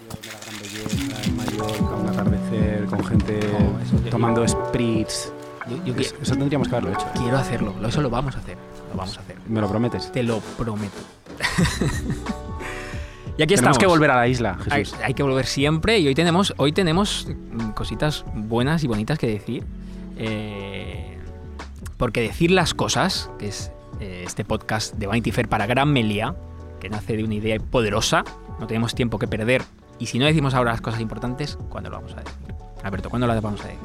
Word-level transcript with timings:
de 0.00 0.08
la 0.32 0.38
gran 0.40 0.60
belleza 0.60 1.22
en 1.24 1.36
Mallorca, 1.36 1.94
un 1.96 2.08
atardecer 2.08 2.84
con 2.86 3.04
gente 3.04 3.40
No, 3.52 4.10
tomando 4.10 4.46
spritz. 4.46 5.32
Yo, 5.68 5.84
yo 5.84 5.94
Es- 6.00 6.14
qui- 6.14 6.22
Eso 6.22 6.36
tendríamos 6.36 6.68
que 6.68 6.76
haberlo 6.76 6.92
hecho. 6.96 7.06
quiero 7.14 7.36
hacerlo, 7.38 7.74
lo- 7.80 7.88
eso 7.88 8.00
lo 8.02 8.10
vamos 8.10 8.36
a 8.36 8.38
hacer. 8.38 8.56
Lo 8.92 8.98
vamos 8.98 9.16
a 9.16 9.20
hacer. 9.20 9.36
¿Me 9.48 9.60
lo 9.60 9.68
prometes? 9.68 10.12
Te 10.12 10.22
lo 10.22 10.38
prometo. 10.40 10.96
y 13.38 13.42
aquí 13.42 13.54
Tenemos 13.54 13.76
estamos. 13.76 13.78
que 13.78 13.86
volver 13.86 14.10
a 14.10 14.16
la 14.16 14.28
isla, 14.28 14.58
Hay, 14.70 14.84
Jesús. 14.84 14.98
hay 15.02 15.14
que 15.14 15.22
volver 15.22 15.46
siempre 15.46 15.98
y 15.98 16.06
hoy 16.06 16.14
tenemos, 16.14 16.54
hoy 16.56 16.72
tenemos 16.72 17.28
cositas 17.74 18.24
buenas 18.34 18.84
y 18.84 18.86
bonitas 18.86 19.18
que 19.18 19.26
decir. 19.26 19.64
Eh, 20.18 21.18
porque 21.98 22.20
decir 22.22 22.50
las 22.50 22.72
cosas, 22.74 23.30
que 23.38 23.48
es 23.48 23.70
eh, 24.00 24.22
este 24.26 24.44
podcast 24.44 24.94
de 24.94 25.06
Vanity 25.06 25.32
Fair 25.32 25.48
para 25.48 25.66
Gran 25.66 25.92
Melia, 25.92 26.34
que 26.80 26.88
nace 26.88 27.16
de 27.16 27.24
una 27.24 27.34
idea 27.34 27.58
poderosa, 27.58 28.24
no 28.60 28.66
tenemos 28.66 28.94
tiempo 28.94 29.18
que 29.18 29.26
perder. 29.26 29.62
Y 29.98 30.06
si 30.06 30.18
no 30.18 30.26
decimos 30.26 30.54
ahora 30.54 30.72
las 30.72 30.80
cosas 30.80 31.00
importantes, 31.00 31.58
¿cuándo 31.68 31.90
lo 31.90 31.96
vamos 31.96 32.12
a 32.12 32.16
decir? 32.16 32.32
Alberto, 32.82 33.10
¿cuándo 33.10 33.26
las 33.26 33.40
vamos 33.42 33.60
a 33.62 33.68
decir? 33.68 33.78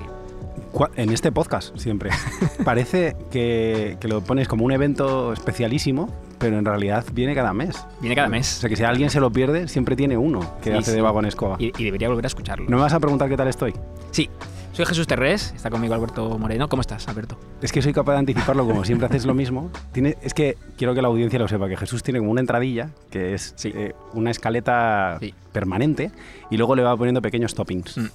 En 0.95 1.09
este 1.11 1.31
podcast, 1.31 1.75
siempre. 1.77 2.11
Parece 2.65 3.15
que, 3.29 3.97
que 3.99 4.07
lo 4.07 4.21
pones 4.21 4.47
como 4.47 4.63
un 4.65 4.71
evento 4.71 5.33
especialísimo, 5.33 6.09
pero 6.39 6.57
en 6.57 6.65
realidad 6.65 7.03
viene 7.13 7.35
cada 7.35 7.53
mes. 7.53 7.85
Viene 7.99 8.15
cada 8.15 8.27
O 8.27 8.31
mes 8.31 8.47
sea 8.47 8.69
que 8.69 8.75
si 8.75 8.83
alguien 8.83 9.09
se 9.09 9.19
lo 9.19 9.31
pierde, 9.31 9.67
siempre 9.67 9.95
tiene 9.95 10.17
uno 10.17 10.39
que 10.61 10.71
Sí, 10.71 10.77
hace 10.77 10.91
sí. 10.91 10.95
de 10.97 11.01
vago 11.01 11.19
en 11.19 11.25
escoba. 11.25 11.55
y, 11.59 11.71
y 11.77 11.83
debería 11.85 12.07
volver 12.09 12.25
a 12.25 12.27
escucharlo. 12.27 12.65
¿No 12.69 12.77
me 12.77 12.83
vas 12.83 12.93
a 12.93 12.99
preguntar 12.99 13.27
qué 13.29 13.37
tal 13.37 13.47
estoy? 13.49 13.73
Sí, 14.11 14.29
soy 14.73 14.85
Jesús 14.85 15.05
Terrés, 15.05 15.53
está 15.55 15.69
conmigo 15.69 15.93
Alberto 15.93 16.37
Moreno. 16.37 16.69
¿Cómo 16.69 16.81
estás, 16.81 17.07
Alberto? 17.07 17.37
Es 17.61 17.71
que 17.71 17.81
soy 17.81 17.91
capaz 17.93 18.13
de 18.13 18.19
anticiparlo 18.19 18.65
como 18.65 18.85
siempre 18.85 19.07
haces 19.07 19.25
lo 19.25 19.33
mismo. 19.33 19.69
Tiene, 19.91 20.17
es 20.21 20.33
que 20.33 20.57
quiero 20.77 20.93
que 20.95 21.01
la 21.01 21.09
audiencia 21.09 21.37
lo 21.39 21.47
sepa, 21.47 21.67
que 21.67 21.75
Jesús 21.77 22.03
tiene 22.03 22.19
como 22.19 22.31
una 22.31 22.41
entradilla, 22.41 22.89
que 23.09 23.33
es 23.33 23.53
Sí. 23.57 23.71
eh, 23.75 23.93
una 24.13 24.31
escaleta 24.31 25.17
Sí. 25.19 25.33
permanente, 25.51 26.11
y 26.49 26.57
luego 26.57 26.75
le 26.75 26.83
va 26.83 26.95
poniendo 26.95 27.21
pequeños 27.21 27.53
toppings. 27.53 27.97
Mm. 27.97 28.05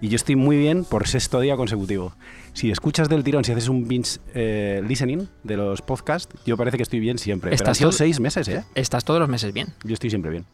Y 0.00 0.08
yo 0.08 0.16
estoy 0.16 0.34
muy 0.34 0.56
bien 0.56 0.84
por 0.84 1.06
sexto 1.06 1.38
día 1.38 1.56
consecutivo. 1.56 2.12
Si 2.54 2.72
escuchas 2.72 3.08
del 3.08 3.22
tirón, 3.22 3.44
si 3.44 3.52
haces 3.52 3.68
un 3.68 3.86
binge 3.86 4.18
eh, 4.34 4.82
listening 4.86 5.28
de 5.44 5.56
los 5.56 5.80
podcasts, 5.80 6.34
yo 6.44 6.56
parece 6.56 6.76
que 6.76 6.82
estoy 6.82 6.98
bien 6.98 7.18
siempre. 7.18 7.50
Pero 7.50 7.60
han 7.60 7.62
Estás 7.62 7.78
sido 7.78 7.90
todo- 7.90 7.98
seis 7.98 8.18
meses, 8.18 8.48
¿eh? 8.48 8.64
Estás 8.74 9.04
todos 9.04 9.20
los 9.20 9.28
meses 9.28 9.52
bien. 9.52 9.68
Yo 9.84 9.94
estoy 9.94 10.10
siempre 10.10 10.32
bien. 10.32 10.44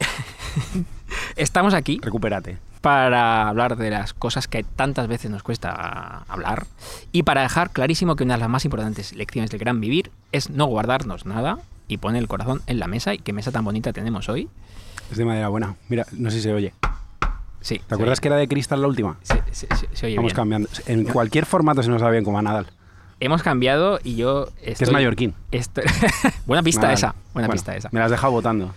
Estamos 1.36 1.74
aquí 1.74 1.98
Recupérate. 2.02 2.58
para 2.80 3.48
hablar 3.48 3.76
de 3.76 3.90
las 3.90 4.12
cosas 4.14 4.48
que 4.48 4.62
tantas 4.64 5.08
veces 5.08 5.30
nos 5.30 5.42
cuesta 5.42 6.24
hablar 6.28 6.66
y 7.12 7.22
para 7.22 7.42
dejar 7.42 7.70
clarísimo 7.70 8.16
que 8.16 8.24
una 8.24 8.34
de 8.34 8.40
las 8.40 8.48
más 8.48 8.64
importantes 8.64 9.12
lecciones 9.14 9.50
del 9.50 9.60
gran 9.60 9.80
vivir 9.80 10.10
es 10.32 10.50
no 10.50 10.66
guardarnos 10.66 11.26
nada 11.26 11.58
y 11.88 11.98
poner 11.98 12.22
el 12.22 12.28
corazón 12.28 12.62
en 12.66 12.78
la 12.78 12.86
mesa 12.86 13.14
y 13.14 13.18
qué 13.18 13.32
mesa 13.32 13.50
tan 13.52 13.64
bonita 13.64 13.92
tenemos 13.92 14.28
hoy. 14.28 14.48
Es 15.10 15.18
de 15.18 15.24
madera 15.24 15.48
buena. 15.48 15.74
Mira, 15.88 16.06
no 16.12 16.30
sé 16.30 16.36
si 16.38 16.42
se 16.44 16.52
oye. 16.54 16.72
Sí. 17.60 17.80
¿Te 17.86 17.94
acuerdas 17.94 18.20
que 18.20 18.28
era 18.28 18.36
de 18.36 18.48
cristal 18.48 18.80
la 18.80 18.88
última? 18.88 19.16
Se, 19.22 19.34
se- 19.52 19.68
se- 19.76 19.88
se 19.92 20.06
oye 20.06 20.16
Vamos 20.16 20.30
bien. 20.30 20.36
cambiando. 20.36 20.68
En 20.86 21.04
cualquier 21.04 21.46
formato 21.46 21.82
se 21.82 21.90
nos 21.90 22.00
da 22.02 22.10
bien 22.10 22.24
como 22.24 22.38
a 22.38 22.42
Nadal, 22.42 22.66
Hemos 23.20 23.44
cambiado 23.44 24.00
y 24.02 24.16
yo 24.16 24.48
que 24.64 24.72
estoy... 24.72 24.86
es 24.88 24.92
mallorquín. 24.92 25.32
estoy- 25.52 25.84
buena 26.46 26.62
pista 26.64 26.82
Nadal. 26.82 26.94
esa. 26.94 27.14
Buena 27.34 27.46
Bueno, 27.46 27.52
pista 27.52 27.76
esa. 27.76 27.88
Me 27.92 28.00
la 28.00 28.06
has 28.06 28.10
dejado 28.10 28.32
votando. 28.32 28.74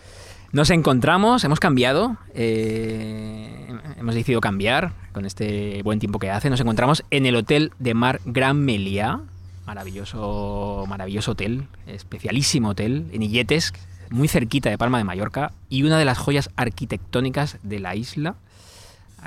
Nos 0.55 0.69
encontramos, 0.69 1.43
hemos 1.43 1.59
cambiado, 1.59 2.15
eh, 2.33 3.67
hemos 3.97 4.15
decidido 4.15 4.39
cambiar 4.39 4.93
con 5.11 5.25
este 5.25 5.81
buen 5.83 5.99
tiempo 5.99 6.17
que 6.17 6.31
hace. 6.31 6.49
Nos 6.49 6.61
encontramos 6.61 7.03
en 7.11 7.25
el 7.25 7.35
Hotel 7.35 7.73
de 7.77 7.93
Mar 7.93 8.21
Gran 8.23 8.63
Meliá, 8.63 9.19
maravilloso, 9.65 10.85
maravilloso 10.87 11.31
hotel, 11.31 11.67
especialísimo 11.87 12.69
hotel 12.69 13.05
en 13.11 13.23
Illetes, 13.23 13.73
muy 14.09 14.29
cerquita 14.29 14.69
de 14.69 14.77
Palma 14.77 14.97
de 14.97 15.03
Mallorca 15.03 15.51
y 15.67 15.83
una 15.83 15.99
de 15.99 16.05
las 16.05 16.17
joyas 16.17 16.49
arquitectónicas 16.55 17.57
de 17.61 17.81
la 17.81 17.97
isla. 17.97 18.35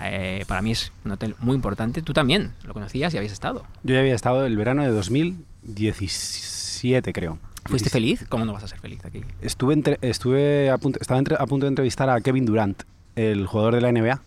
Eh, 0.03 0.47
para 0.49 0.63
mí 0.63 0.71
es 0.71 0.93
un 1.05 1.11
hotel 1.11 1.37
muy 1.41 1.57
importante. 1.57 2.01
Tú 2.01 2.15
también 2.15 2.55
lo 2.65 2.73
conocías 2.73 3.13
y 3.13 3.19
habías 3.19 3.35
estado. 3.35 3.67
Yo 3.83 3.93
ya 3.93 4.01
había 4.01 4.15
estado 4.15 4.47
el 4.47 4.57
verano 4.57 4.83
de 4.83 4.89
2017, 4.89 7.13
creo. 7.13 7.39
¿Fuiste 7.69 7.91
feliz? 7.91 8.25
¿Cómo 8.29 8.45
no 8.45 8.53
vas 8.53 8.65
a 8.65 8.69
ser 8.69 8.79
feliz 8.81 9.05
aquí? 9.05 9.23
Estuve, 9.43 9.75
entre- 9.75 9.99
estuve 10.03 10.71
a 10.71 10.79
punto, 10.79 10.99
estaba 11.01 11.19
entre- 11.19 11.37
a 11.39 11.47
punto 11.47 11.67
de 11.67 11.69
entrevistar 11.69 12.09
a 12.11 12.21
Kevin 12.21 12.45
Durant, 12.47 12.83
el 13.17 13.47
jugador 13.47 13.75
de 13.75 13.81
la 13.81 13.89
NBA. 13.93 14.21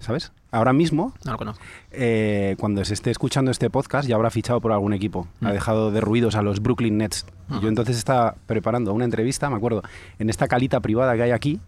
¿sabes? 0.00 0.32
Ahora 0.50 0.72
mismo, 0.72 1.14
No 1.24 1.32
lo 1.32 1.38
conozco. 1.38 1.62
eh, 1.92 2.56
cuando 2.58 2.84
se 2.84 2.94
esté 2.94 3.12
escuchando 3.12 3.52
este 3.52 3.70
podcast, 3.70 4.08
ya 4.08 4.16
habrá 4.16 4.28
fichado 4.30 4.60
por 4.60 4.72
algún 4.72 4.92
equipo. 4.92 5.28
Mm. 5.40 5.46
Ha 5.46 5.52
dejado 5.52 5.92
de 5.92 6.00
ruidos 6.00 6.34
a 6.34 6.42
los 6.42 6.60
Brooklyn 6.60 6.98
Nets. 6.98 7.26
Yo 7.60 7.68
entonces 7.68 7.96
estaba 7.96 8.34
preparando 8.46 8.92
una 8.92 9.04
entrevista, 9.04 9.48
me 9.50 9.56
acuerdo, 9.56 9.82
en 10.18 10.30
esta 10.30 10.48
calita 10.48 10.80
privada 10.80 11.14
que 11.14 11.22
hay 11.22 11.30
aquí, 11.30 11.60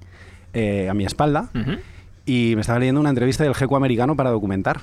eh, 0.54 0.88
a 0.90 0.94
mi 0.94 1.04
espalda, 1.04 1.50
y 2.26 2.54
me 2.56 2.62
estaba 2.62 2.80
leyendo 2.80 3.00
una 3.00 3.10
entrevista 3.10 3.44
del 3.44 3.54
GECO 3.54 3.76
americano 3.76 4.16
para 4.16 4.30
documentar, 4.30 4.80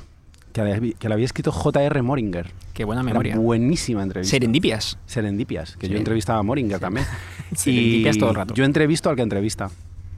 que, 0.52 1.08
la 1.10 1.14
había 1.16 1.26
escrito 1.26 1.52
J.R. 1.52 2.02
Moringer. 2.02 2.52
Qué 2.74 2.86
buena 2.86 3.02
Era 3.02 3.10
memoria. 3.10 3.36
buenísima 3.38 4.04
entrevista. 4.04 4.32
Serendipias. 4.32 4.98
Serendipias, 5.06 5.76
que 5.78 5.88
yo 5.88 5.94
Seren- 5.96 5.98
entrevistaba 6.00 6.40
a 6.40 6.44
Moringer 6.44 6.80
también. 6.80 7.06
Serendipias 7.56 8.16
Y 8.16 8.20
todo 8.20 8.30
el 8.30 8.36
rato. 8.36 8.54
Yo 8.54 8.64
entrevisto 8.64 9.10
al 9.10 9.16
que 9.16 9.22
entrevista. 9.22 9.70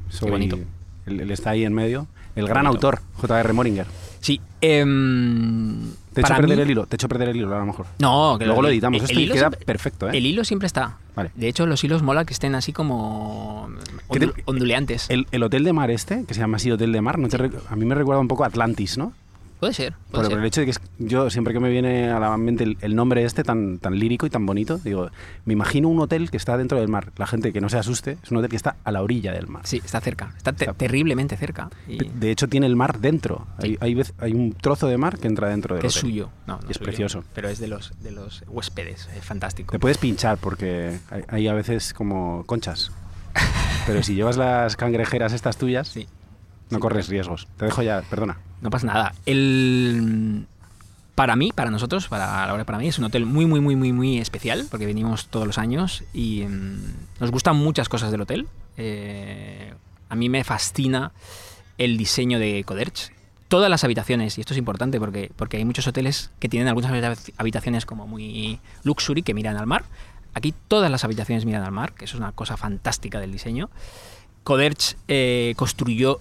Soy, 0.10 0.30
bonito. 0.32 0.58
Él, 1.06 1.20
él 1.22 1.32
está 1.32 1.52
ahí 1.52 1.64
en 1.66 1.74
medio. 1.74 2.08
El 2.36 2.48
gran 2.48 2.66
bonito. 2.66 2.88
autor, 2.88 3.02
J.R. 3.22 3.54
Moringer. 3.54 3.86
Sí. 4.20 4.40
em, 4.62 5.92
Te 6.14 6.22
he 6.22 6.24
hecho 6.24 6.36
perder 6.36 6.58
mí- 6.58 6.64
el 6.64 6.72
hilo, 6.72 6.86
te 6.86 6.96
he 6.96 6.98
hecho 6.98 7.08
perder 7.10 7.30
el 7.30 7.36
hilo 7.38 7.54
a 7.56 7.60
lo 7.60 7.66
mejor. 7.66 7.86
No, 8.00 8.38
que 8.40 8.46
Luego 8.46 8.62
lo 8.62 8.68
el- 8.70 8.74
editamos. 8.76 9.00
el 9.00 9.06
Esto 9.06 9.20
y 9.20 9.24
hilo 9.24 9.34
queda 9.34 9.50
siempre- 9.50 9.66
perfecto, 9.66 10.10
¿eh? 10.10 10.18
El 10.18 10.26
hilo 10.26 10.44
siempre 10.44 10.68
está. 10.68 10.98
Vale. 11.16 11.32
De 11.36 11.48
hecho, 11.48 11.66
los 11.66 11.84
hilos 11.84 12.02
mola 12.02 12.26
que 12.26 12.34
estén 12.34 12.56
así 12.56 12.72
como 12.74 13.70
¿Qué 14.12 14.20
te- 14.20 14.28
ondu- 14.28 14.42
onduleantes. 14.46 15.10
El, 15.10 15.28
el 15.32 15.44
hotel 15.44 15.64
de 15.64 15.74
mar 15.74 15.92
este, 15.92 16.24
que 16.26 16.34
se 16.34 16.40
llama 16.40 16.58
así 16.58 16.72
Hotel 16.72 16.92
de 16.92 17.02
Mar, 17.02 17.20
no 17.20 17.28
te 17.28 17.38
rec- 17.38 17.60
a 17.70 17.76
mí 17.76 17.86
me 17.86 17.96
recuerda 17.96 18.20
un 18.22 18.28
poco 18.28 18.44
a 18.44 18.48
Atlantis, 18.48 18.98
¿no? 18.98 19.14
Puede 19.64 19.74
ser. 19.74 19.94
Por, 19.94 20.12
Puede 20.20 20.30
por 20.32 20.40
el 20.40 20.46
hecho 20.46 20.60
de 20.60 20.66
que 20.66 20.72
es- 20.72 20.82
yo 21.00 21.30
siempre 21.30 21.54
que 21.54 21.60
me 21.62 21.70
viene 21.70 22.10
a 22.12 22.20
la 22.20 22.36
mente 22.38 22.66
el, 22.66 22.78
el 22.82 22.96
nombre 22.96 23.24
este 23.24 23.44
tan, 23.46 23.80
tan 23.80 23.98
lírico 23.98 24.26
y 24.26 24.30
tan 24.30 24.46
bonito, 24.46 24.78
digo, 24.78 25.10
me 25.46 25.54
imagino 25.54 25.88
un 25.88 26.00
hotel 26.02 26.30
que 26.30 26.36
está 26.38 26.58
dentro 26.58 26.78
del 26.80 26.90
mar. 26.90 27.14
La 27.16 27.28
gente 27.28 27.54
que 27.54 27.62
no 27.62 27.70
se 27.70 27.78
asuste, 27.78 28.18
es 28.22 28.30
un 28.32 28.38
hotel 28.38 28.50
que 28.50 28.58
está 28.58 28.76
a 28.84 28.92
la 28.92 29.02
orilla 29.02 29.32
del 29.32 29.48
mar. 29.48 29.62
Sí, 29.66 29.82
está 29.84 30.02
cerca. 30.02 30.34
Está, 30.36 30.52
te- 30.52 30.66
Está- 30.66 30.74
terriblemente 30.74 31.38
cerca. 31.38 31.70
Y 31.88 31.98
De 32.10 32.30
hecho, 32.32 32.50
tiene 32.50 32.66
el 32.68 32.76
mar 32.76 33.00
dentro. 33.00 33.48
Sí. 33.62 33.68
Hay, 33.70 33.78
hay, 33.80 33.94
vez- 33.94 34.14
hay 34.20 34.34
un 34.34 34.52
trozo 34.52 34.88
de 34.88 34.98
mar 34.98 35.18
que 35.18 35.28
entra 35.28 35.48
dentro 35.48 35.76
del 35.76 35.82
que 35.82 35.88
es 35.88 35.96
hotel. 35.96 36.02
suyo. 36.12 36.30
No, 36.46 36.60
no 36.62 36.70
Es 36.70 36.76
suyo, 36.76 36.84
precioso. 36.86 37.24
Pero 37.34 37.48
es 37.48 37.60
de 37.60 37.68
los, 37.70 37.94
de 38.04 38.12
los 38.12 38.44
huéspedes. 38.48 39.08
Es 39.16 39.24
fantástico. 39.24 39.72
Te 39.72 39.80
puedes 39.80 39.98
pinchar 39.98 40.38
porque 40.40 41.00
hay, 41.10 41.24
hay 41.30 41.48
a 41.48 41.54
veces 41.54 41.94
como 41.94 42.44
conchas. 42.46 42.92
Pero 43.88 44.04
si 44.04 44.14
llevas 44.16 44.36
las 44.36 44.76
cangrejeras 44.76 45.32
estas 45.34 45.56
tuyas, 45.58 45.88
Sí. 45.88 46.08
No 46.70 46.80
corres 46.80 47.08
riesgos. 47.08 47.48
Te 47.58 47.66
dejo 47.66 47.82
ya, 47.82 48.02
perdona. 48.10 48.38
No 48.62 48.70
pasa 48.70 48.88
nada. 48.88 49.14
El, 49.26 50.46
para 51.16 51.36
mí, 51.36 51.52
para 51.54 51.70
nosotros, 51.70 52.08
para 52.08 52.48
la 52.48 52.54
hora 52.54 52.64
para 52.64 52.78
mí, 52.78 52.88
es 52.88 52.98
un 52.98 53.06
hotel 53.06 53.26
muy, 53.26 53.46
muy, 53.46 53.60
muy, 53.62 53.76
muy, 53.76 53.92
muy 53.94 54.18
especial, 54.20 54.66
porque 54.72 54.86
venimos 54.86 55.28
todos 55.28 55.46
los 55.46 55.58
años 55.58 56.04
y 56.14 56.44
mm, 56.48 56.84
nos 57.20 57.32
gustan 57.32 57.56
muchas 57.58 57.90
cosas 57.90 58.12
del 58.12 58.22
hotel. 58.22 58.48
Eh, 58.78 59.74
a 60.10 60.16
mí 60.16 60.30
me 60.30 60.44
fascina 60.44 61.12
el 61.78 61.98
diseño 61.98 62.40
de 62.40 62.64
Coderch. 62.64 63.12
Todas 63.48 63.70
las 63.70 63.84
habitaciones, 63.84 64.38
y 64.38 64.42
esto 64.42 64.54
es 64.54 64.58
importante 64.58 65.00
porque, 65.00 65.32
porque 65.36 65.58
hay 65.58 65.66
muchos 65.66 65.86
hoteles 65.86 66.32
que 66.40 66.50
tienen 66.50 66.68
algunas 66.70 66.90
habita- 66.92 67.34
habitaciones 67.38 67.86
como 67.86 68.08
muy 68.08 68.60
luxury 68.84 69.22
que 69.22 69.36
miran 69.36 69.58
al 69.58 69.68
mar. 69.68 69.84
Aquí 70.34 70.56
todas 70.68 70.90
las 70.90 71.04
habitaciones 71.04 71.46
miran 71.46 71.64
al 71.64 71.72
mar, 71.72 71.94
que 71.94 72.06
es 72.06 72.16
una 72.16 72.32
cosa 72.32 72.58
fantástica 72.58 73.20
del 73.20 73.32
diseño. 73.32 73.70
Coderch 74.44 74.98
eh, 75.08 75.54
construyó 75.56 76.20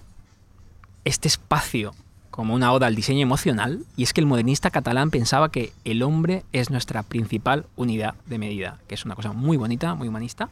este 1.05 1.27
espacio 1.27 1.93
como 2.33 2.55
una 2.55 2.73
oda 2.73 2.87
al 2.87 2.95
diseño 2.95 3.21
emocional, 3.21 3.85
y 3.95 4.01
es 4.01 4.11
que 4.11 4.19
el 4.19 4.25
modernista 4.25 4.71
catalán 4.71 5.11
pensaba 5.11 5.51
que 5.51 5.71
el 5.85 6.01
hombre 6.01 6.43
es 6.51 6.71
nuestra 6.71 7.03
principal 7.03 7.67
unidad 7.75 8.15
de 8.25 8.39
medida, 8.39 8.79
que 8.87 8.95
es 8.95 9.05
una 9.05 9.13
cosa 9.13 9.33
muy 9.33 9.55
bonita, 9.55 9.93
muy 9.93 10.07
humanista, 10.07 10.49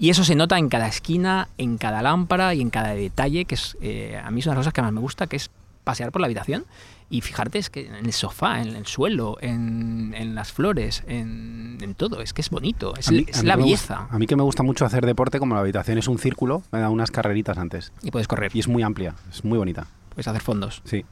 y 0.00 0.10
eso 0.10 0.24
se 0.24 0.34
nota 0.34 0.58
en 0.58 0.68
cada 0.68 0.88
esquina, 0.88 1.48
en 1.58 1.78
cada 1.78 2.02
lámpara 2.02 2.54
y 2.54 2.60
en 2.60 2.70
cada 2.70 2.94
detalle, 2.94 3.44
que 3.44 3.54
es 3.54 3.76
eh, 3.80 4.20
a 4.22 4.32
mí 4.32 4.40
es 4.40 4.46
una 4.46 4.54
de 4.54 4.56
las 4.56 4.64
cosas 4.64 4.74
que 4.74 4.82
más 4.82 4.92
me 4.92 5.00
gusta, 5.00 5.28
que 5.28 5.36
es 5.36 5.48
pasear 5.84 6.10
por 6.10 6.20
la 6.20 6.26
habitación 6.26 6.64
y 7.12 7.20
fijarte 7.20 7.58
es 7.58 7.70
que 7.70 7.86
en 7.86 7.94
el 8.06 8.12
sofá, 8.12 8.60
en 8.62 8.74
el 8.74 8.86
suelo, 8.86 9.36
en, 9.40 10.14
en 10.16 10.34
las 10.34 10.50
flores, 10.50 11.04
en, 11.06 11.78
en 11.80 11.94
todo, 11.94 12.20
es 12.22 12.32
que 12.32 12.40
es 12.40 12.50
bonito, 12.50 12.94
es, 12.96 13.10
mí- 13.12 13.26
la 13.44 13.54
belleza. 13.56 13.98
gusta- 14.00 14.14
a 14.16 14.18
mí 14.18 14.26
que 14.26 14.34
me 14.34 14.42
gusta 14.42 14.62
mucho 14.62 14.84
hacer 14.86 15.04
deporte, 15.06 15.38
como 15.38 15.54
la 15.54 15.60
habitación 15.60 15.98
es 15.98 16.08
un 16.08 16.18
círculo, 16.18 16.62
me 16.72 16.80
da 16.80 16.88
unas 16.90 17.10
carreritas 17.10 17.58
antes. 17.58 17.92
Y 18.02 18.10
puedes 18.10 18.26
correr, 18.26 18.50
Y 18.54 18.60
es 18.60 18.66
muy 18.68 18.82
amplia, 18.82 19.14
es 19.30 19.44
muy 19.44 19.58
bonita. 19.58 19.86
puedes 20.08 20.26
hacer 20.26 20.40
fondos. 20.42 20.82
Sí. 20.84 21.04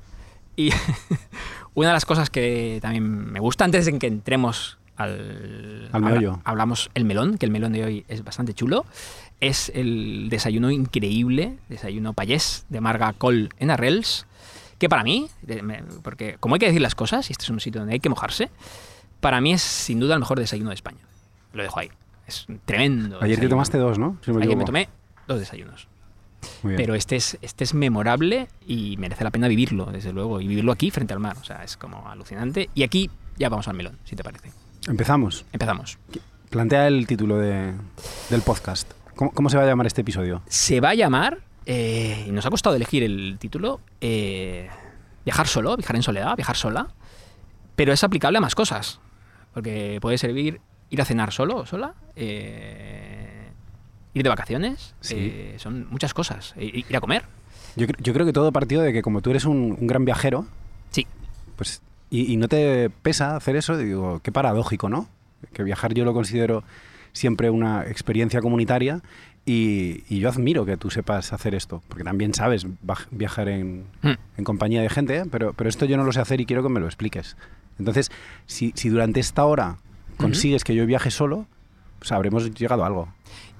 Y 0.56 0.70
una 1.74 1.88
de 1.88 1.94
las 1.94 2.04
cosas 2.04 2.30
que 2.30 2.78
también 2.82 3.04
me 3.32 3.40
gusta 3.40 3.64
antes 3.64 3.86
de 3.86 3.98
que 3.98 4.06
entremos 4.06 4.78
al, 4.96 5.88
Al 5.92 6.02
habla- 6.04 6.10
meollo. 6.10 6.40
hablamos 6.44 6.90
el 6.94 7.04
melón, 7.04 7.38
que 7.38 7.46
el 7.46 7.52
melón 7.52 7.72
de 7.72 7.84
hoy 7.84 8.04
es 8.08 8.24
bastante 8.24 8.54
chulo. 8.54 8.84
Es 9.40 9.70
el 9.74 10.28
desayuno 10.28 10.70
increíble, 10.70 11.56
desayuno 11.68 12.12
payés 12.12 12.66
de 12.68 12.80
Marga 12.80 13.12
Col 13.14 13.48
en 13.58 13.70
Arrels, 13.70 14.26
que 14.80 14.88
para 14.88 15.04
mí, 15.04 15.28
porque 16.02 16.36
como 16.40 16.56
hay 16.56 16.58
que 16.58 16.66
decir 16.66 16.80
las 16.80 16.96
cosas, 16.96 17.30
y 17.30 17.32
este 17.32 17.44
es 17.44 17.50
un 17.50 17.60
sitio 17.60 17.80
donde 17.82 17.94
hay 17.94 18.00
que 18.00 18.08
mojarse, 18.08 18.50
para 19.20 19.40
mí 19.40 19.52
es 19.52 19.62
sin 19.62 20.00
duda 20.00 20.14
el 20.14 20.20
mejor 20.20 20.38
desayuno 20.40 20.70
de 20.70 20.74
España. 20.74 20.98
Lo 21.52 21.62
dejo 21.62 21.78
ahí. 21.78 21.90
Es 22.26 22.46
tremendo. 22.64 23.18
Ayer 23.22 23.38
te 23.38 23.48
tomaste 23.48 23.76
dos, 23.78 23.98
¿no? 23.98 24.16
Si 24.24 24.32
me 24.32 24.42
Ayer 24.42 24.56
me 24.56 24.64
tomé 24.64 24.88
dos 25.28 25.38
desayunos. 25.38 25.86
Muy 26.62 26.70
bien. 26.72 26.76
Pero 26.78 26.94
este 26.94 27.16
es, 27.16 27.36
este 27.42 27.64
es 27.64 27.74
memorable 27.74 28.48
y 28.66 28.96
merece 28.96 29.24
la 29.24 29.30
pena 29.30 29.46
vivirlo, 29.48 29.86
desde 29.86 30.12
luego. 30.12 30.40
Y 30.40 30.46
vivirlo 30.48 30.72
aquí 30.72 30.90
frente 30.90 31.12
al 31.12 31.20
mar. 31.20 31.36
O 31.40 31.44
sea, 31.44 31.62
es 31.62 31.76
como 31.76 32.08
alucinante. 32.08 32.70
Y 32.74 32.82
aquí 32.82 33.10
ya 33.36 33.48
vamos 33.50 33.68
al 33.68 33.74
melón, 33.76 33.98
si 34.04 34.16
te 34.16 34.24
parece. 34.24 34.50
Empezamos. 34.88 35.44
Empezamos. 35.52 35.98
Plantea 36.48 36.86
el 36.86 37.06
título 37.06 37.36
de- 37.36 37.74
del 38.30 38.40
podcast. 38.40 38.90
¿Cómo, 39.16 39.32
cómo 39.32 39.50
se 39.50 39.58
va 39.58 39.64
a 39.64 39.66
llamar 39.66 39.86
este 39.86 40.00
episodio? 40.00 40.40
Se 40.48 40.80
va 40.80 40.90
a 40.90 40.94
llamar, 40.94 41.38
eh, 41.66 42.24
y 42.26 42.30
nos 42.32 42.44
ha 42.46 42.50
costado 42.50 42.76
elegir 42.76 43.02
el 43.02 43.36
título, 43.38 43.80
eh, 44.00 44.68
Viajar 45.24 45.46
solo, 45.46 45.76
viajar 45.76 45.96
en 45.96 46.02
soledad, 46.02 46.34
viajar 46.36 46.56
sola. 46.56 46.88
Pero 47.76 47.92
es 47.92 48.02
aplicable 48.02 48.38
a 48.38 48.40
más 48.40 48.54
cosas. 48.54 49.00
Porque 49.52 49.98
puede 50.00 50.16
servir 50.18 50.60
ir 50.88 51.00
a 51.00 51.04
cenar 51.04 51.32
solo 51.32 51.58
o 51.58 51.66
sola, 51.66 51.94
eh, 52.16 53.50
ir 54.14 54.22
de 54.22 54.28
vacaciones, 54.28 54.94
Sí. 55.00 55.14
eh, 55.18 55.54
son 55.58 55.86
muchas 55.90 56.14
cosas. 56.14 56.54
I- 56.58 56.84
Ir 56.88 56.96
a 56.96 57.00
comer, 57.00 57.24
Yo, 57.76 57.86
yo 57.98 58.12
creo 58.12 58.26
que 58.26 58.32
todo 58.32 58.50
partió 58.50 58.80
de 58.80 58.92
que 58.92 59.02
como 59.02 59.20
tú 59.22 59.30
eres 59.30 59.44
un, 59.44 59.76
un 59.78 59.86
gran 59.86 60.04
viajero, 60.04 60.46
sí. 60.90 61.06
pues 61.56 61.82
y, 62.10 62.32
y 62.32 62.36
no 62.36 62.48
te 62.48 62.90
pesa 62.90 63.36
hacer 63.36 63.54
eso, 63.54 63.76
digo, 63.76 64.18
qué 64.24 64.32
paradójico, 64.32 64.88
¿no? 64.88 65.08
Que 65.52 65.62
viajar 65.62 65.94
yo 65.94 66.04
lo 66.04 66.12
considero 66.12 66.64
siempre 67.12 67.50
una 67.50 67.84
experiencia 67.86 68.40
comunitaria 68.40 69.00
y, 69.46 70.04
y 70.08 70.18
yo 70.20 70.28
admiro 70.28 70.64
que 70.64 70.76
tú 70.76 70.90
sepas 70.90 71.32
hacer 71.32 71.54
esto, 71.54 71.82
porque 71.88 72.04
también 72.04 72.34
sabes 72.34 72.66
viajar 73.10 73.48
en, 73.48 73.84
Hmm. 74.02 74.12
en 74.36 74.44
compañía 74.44 74.82
de 74.82 74.88
gente, 74.90 75.16
¿eh? 75.18 75.24
pero, 75.30 75.52
pero 75.54 75.68
esto 75.68 75.84
yo 75.86 75.96
no 75.96 76.04
lo 76.04 76.12
sé 76.12 76.20
hacer 76.20 76.40
y 76.40 76.46
quiero 76.46 76.62
que 76.62 76.68
me 76.68 76.80
lo 76.80 76.86
expliques. 76.86 77.36
Entonces, 77.78 78.10
si, 78.46 78.72
si 78.76 78.88
durante 78.90 79.20
esta 79.20 79.44
hora 79.44 79.76
consigues 80.18 80.64
que 80.64 80.74
yo 80.74 80.84
viaje 80.86 81.10
solo, 81.10 81.46
pues 81.98 82.12
habremos 82.12 82.52
llegado 82.54 82.84
a 82.84 82.86
algo. 82.86 83.08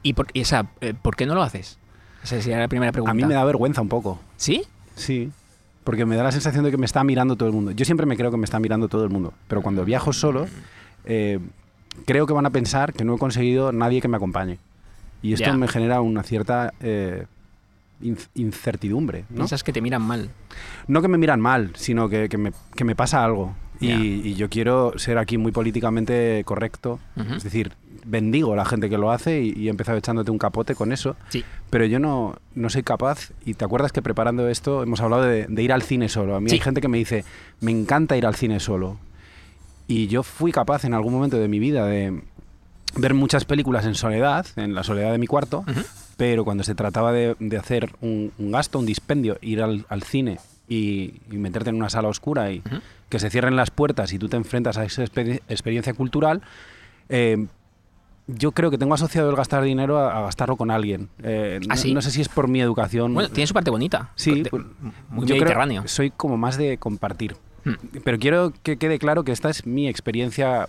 ¿Y 0.03 0.12
por, 0.12 0.29
y 0.35 0.41
esa, 0.41 0.67
eh, 0.81 0.94
¿por 1.00 1.17
qué 1.17 1.27
no 1.27 1.35
lo 1.35 1.43
haces? 1.43 1.79
Esa 2.23 2.41
sería 2.41 2.59
la 2.59 2.69
primera 2.69 2.93
pregunta. 2.93 3.11
A 3.11 3.15
mí 3.15 3.25
me 3.25 3.35
da 3.35 3.44
vergüenza 3.44 3.81
un 3.81 3.88
poco. 3.88 4.21
¿Sí? 4.37 4.62
Sí, 4.94 5.31
porque 5.85 6.05
me 6.05 6.17
da 6.17 6.23
la 6.23 6.33
sensación 6.33 6.65
de 6.65 6.71
que 6.71 6.76
me 6.76 6.85
está 6.87 7.03
mirando 7.03 7.37
todo 7.37 7.49
el 7.49 7.55
mundo. 7.55 7.71
Yo 7.71 7.85
siempre 7.87 8.05
me 8.05 8.17
creo 8.17 8.31
que 8.31 8.37
me 8.37 8.44
está 8.44 8.61
mirando 8.61 8.88
todo 8.88 9.05
el 9.05 9.11
mundo, 9.11 9.33
pero 9.49 9.62
cuando 9.62 9.85
viajo 9.87 10.12
solo, 10.12 10.47
eh, 11.06 11.38
creo 12.06 12.26
que 12.26 12.35
van 12.35 12.44
a 12.44 12.50
pensar 12.50 12.93
que 12.93 13.05
no 13.05 13.15
he 13.15 13.19
conseguido 13.19 13.73
nadie 13.73 14.03
que 14.03 14.09
me 14.09 14.19
acompañe. 14.19 14.59
Y 15.23 15.33
esto 15.35 15.53
me 15.55 15.69
genera 15.69 16.01
una 16.01 16.23
cierta 16.23 16.73
eh, 16.81 17.27
inc- 18.03 18.29
incertidumbre. 18.35 19.25
¿no? 19.31 19.37
Piensas 19.37 19.63
que 19.63 19.73
te 19.73 19.81
miran 19.81 20.03
mal. 20.03 20.31
No 20.89 21.03
que 21.03 21.09
me 21.09 21.19
miran 21.19 21.41
mal, 21.41 21.73
sino 21.77 22.09
que, 22.09 22.29
que 22.29 22.39
me, 22.39 22.53
que 22.75 22.85
me 22.85 22.95
pasa 22.97 23.25
algo. 23.25 23.55
Y, 23.83 24.35
yo 24.35 24.51
quiero 24.51 24.93
ser 24.99 25.17
aquí 25.17 25.39
muy 25.39 25.53
políticamente 25.53 26.43
correcto. 26.45 27.01
Es 27.35 27.45
decir, 27.45 27.73
bendigo 28.05 28.53
a 28.53 28.57
la 28.57 28.65
gente 28.67 28.91
que 28.91 28.99
lo 28.99 29.11
hace 29.11 29.41
y, 29.43 29.53
y 29.57 29.67
he 29.69 29.71
empezado 29.71 29.97
echándote 29.97 30.31
un 30.31 30.37
capote 30.39 30.75
con 30.75 30.93
eso. 30.93 31.17
Sí. 31.31 31.45
Pero 31.71 31.87
yo 31.87 31.99
no, 31.99 32.37
no 32.55 32.69
soy 32.69 32.83
capaz, 32.83 33.31
y 33.45 33.55
te 33.55 33.65
acuerdas 33.65 33.93
que 33.93 34.03
preparando 34.03 34.49
esto 34.49 34.83
hemos 34.83 35.01
hablado 35.01 35.23
de, 35.23 35.47
de 35.47 35.63
ir 35.63 35.73
al 35.73 35.81
cine 35.83 36.09
solo. 36.11 36.37
A 36.37 36.41
mí 36.41 36.51
Sí. 36.51 36.57
hay 36.57 36.61
gente 36.61 36.81
que 36.83 36.89
me 36.89 36.99
dice, 36.99 37.25
me 37.61 37.71
encanta 37.71 38.17
ir 38.19 38.27
al 38.27 38.35
cine 38.35 38.61
solo. 38.61 38.99
Y 39.89 40.09
yo 40.09 40.23
fui 40.23 40.53
capaz 40.53 40.85
en 40.85 40.93
algún 40.95 41.13
momento 41.15 41.39
de 41.39 41.49
mi 41.49 41.59
vida 41.59 41.87
de 41.87 42.21
ver 42.97 43.15
muchas 43.15 43.45
películas 43.45 43.87
en 43.87 43.95
soledad, 43.95 44.47
en 44.57 44.75
la 44.75 44.83
soledad 44.83 45.13
de 45.13 45.19
mi 45.19 45.27
cuarto, 45.27 45.65
pero 46.17 46.45
cuando 46.45 46.65
se 46.65 46.75
trataba 46.75 47.13
de, 47.13 47.37
de 47.39 47.57
hacer 47.57 47.91
un, 48.01 48.33
un 48.39 48.53
gasto, 48.53 48.79
un 48.79 48.87
dispendio, 48.87 49.39
ir 49.41 49.63
al, 49.63 49.87
al 49.89 50.03
cine 50.03 50.39
y, 50.69 51.15
y 51.31 51.37
meterte 51.39 51.71
en 51.71 51.77
una 51.77 51.89
sala 51.91 52.09
oscura 52.09 52.51
y 52.53 52.63
que 53.09 53.19
se 53.19 53.31
cierren 53.31 53.57
las 53.57 53.71
puertas 53.71 54.13
y 54.13 54.19
tú 54.19 54.29
te 54.29 54.37
enfrentas 54.37 54.77
a 54.79 54.85
esa 54.85 55.03
exper- 55.05 55.41
experiencia 55.49 55.95
cultural, 55.95 56.43
eh, 57.09 57.47
yo 58.27 58.53
creo 58.53 58.71
que 58.71 58.79
tengo 58.79 58.95
asociado 58.95 59.29
el 59.31 59.35
gastar 59.35 59.65
dinero 59.65 59.99
a, 59.99 60.19
a 60.19 60.23
gastarlo 60.23 60.57
con 60.57 60.71
alguien. 60.71 61.09
Eh, 61.23 61.59
¿Ah, 61.65 61.67
no, 61.71 61.77
sí? 61.77 61.93
no 61.95 62.01
sé 62.03 62.13
si 62.13 62.21
es 62.21 62.29
por 62.29 62.47
mi 62.47 62.61
educación. 62.61 63.13
Bueno, 63.13 63.29
tiene 63.29 63.47
su 63.49 63.55
parte 63.55 63.71
bonita. 63.71 64.11
Sí, 64.15 64.43
De- 64.43 64.51
pues, 64.51 64.63
muy 65.09 65.27
yo 65.27 65.35
mediterráneo. 65.35 65.83
soy 65.89 66.11
como 66.11 66.37
más 66.37 66.57
de 66.57 66.79
compartir. 66.79 67.35
Hmm. 67.65 67.73
Pero 68.05 68.19
quiero 68.21 68.53
que 68.63 68.77
quede 68.77 69.01
claro 69.01 69.25
que 69.25 69.33
esta 69.33 69.51
es 69.51 69.67
mi 69.67 69.89
experiencia 69.89 70.69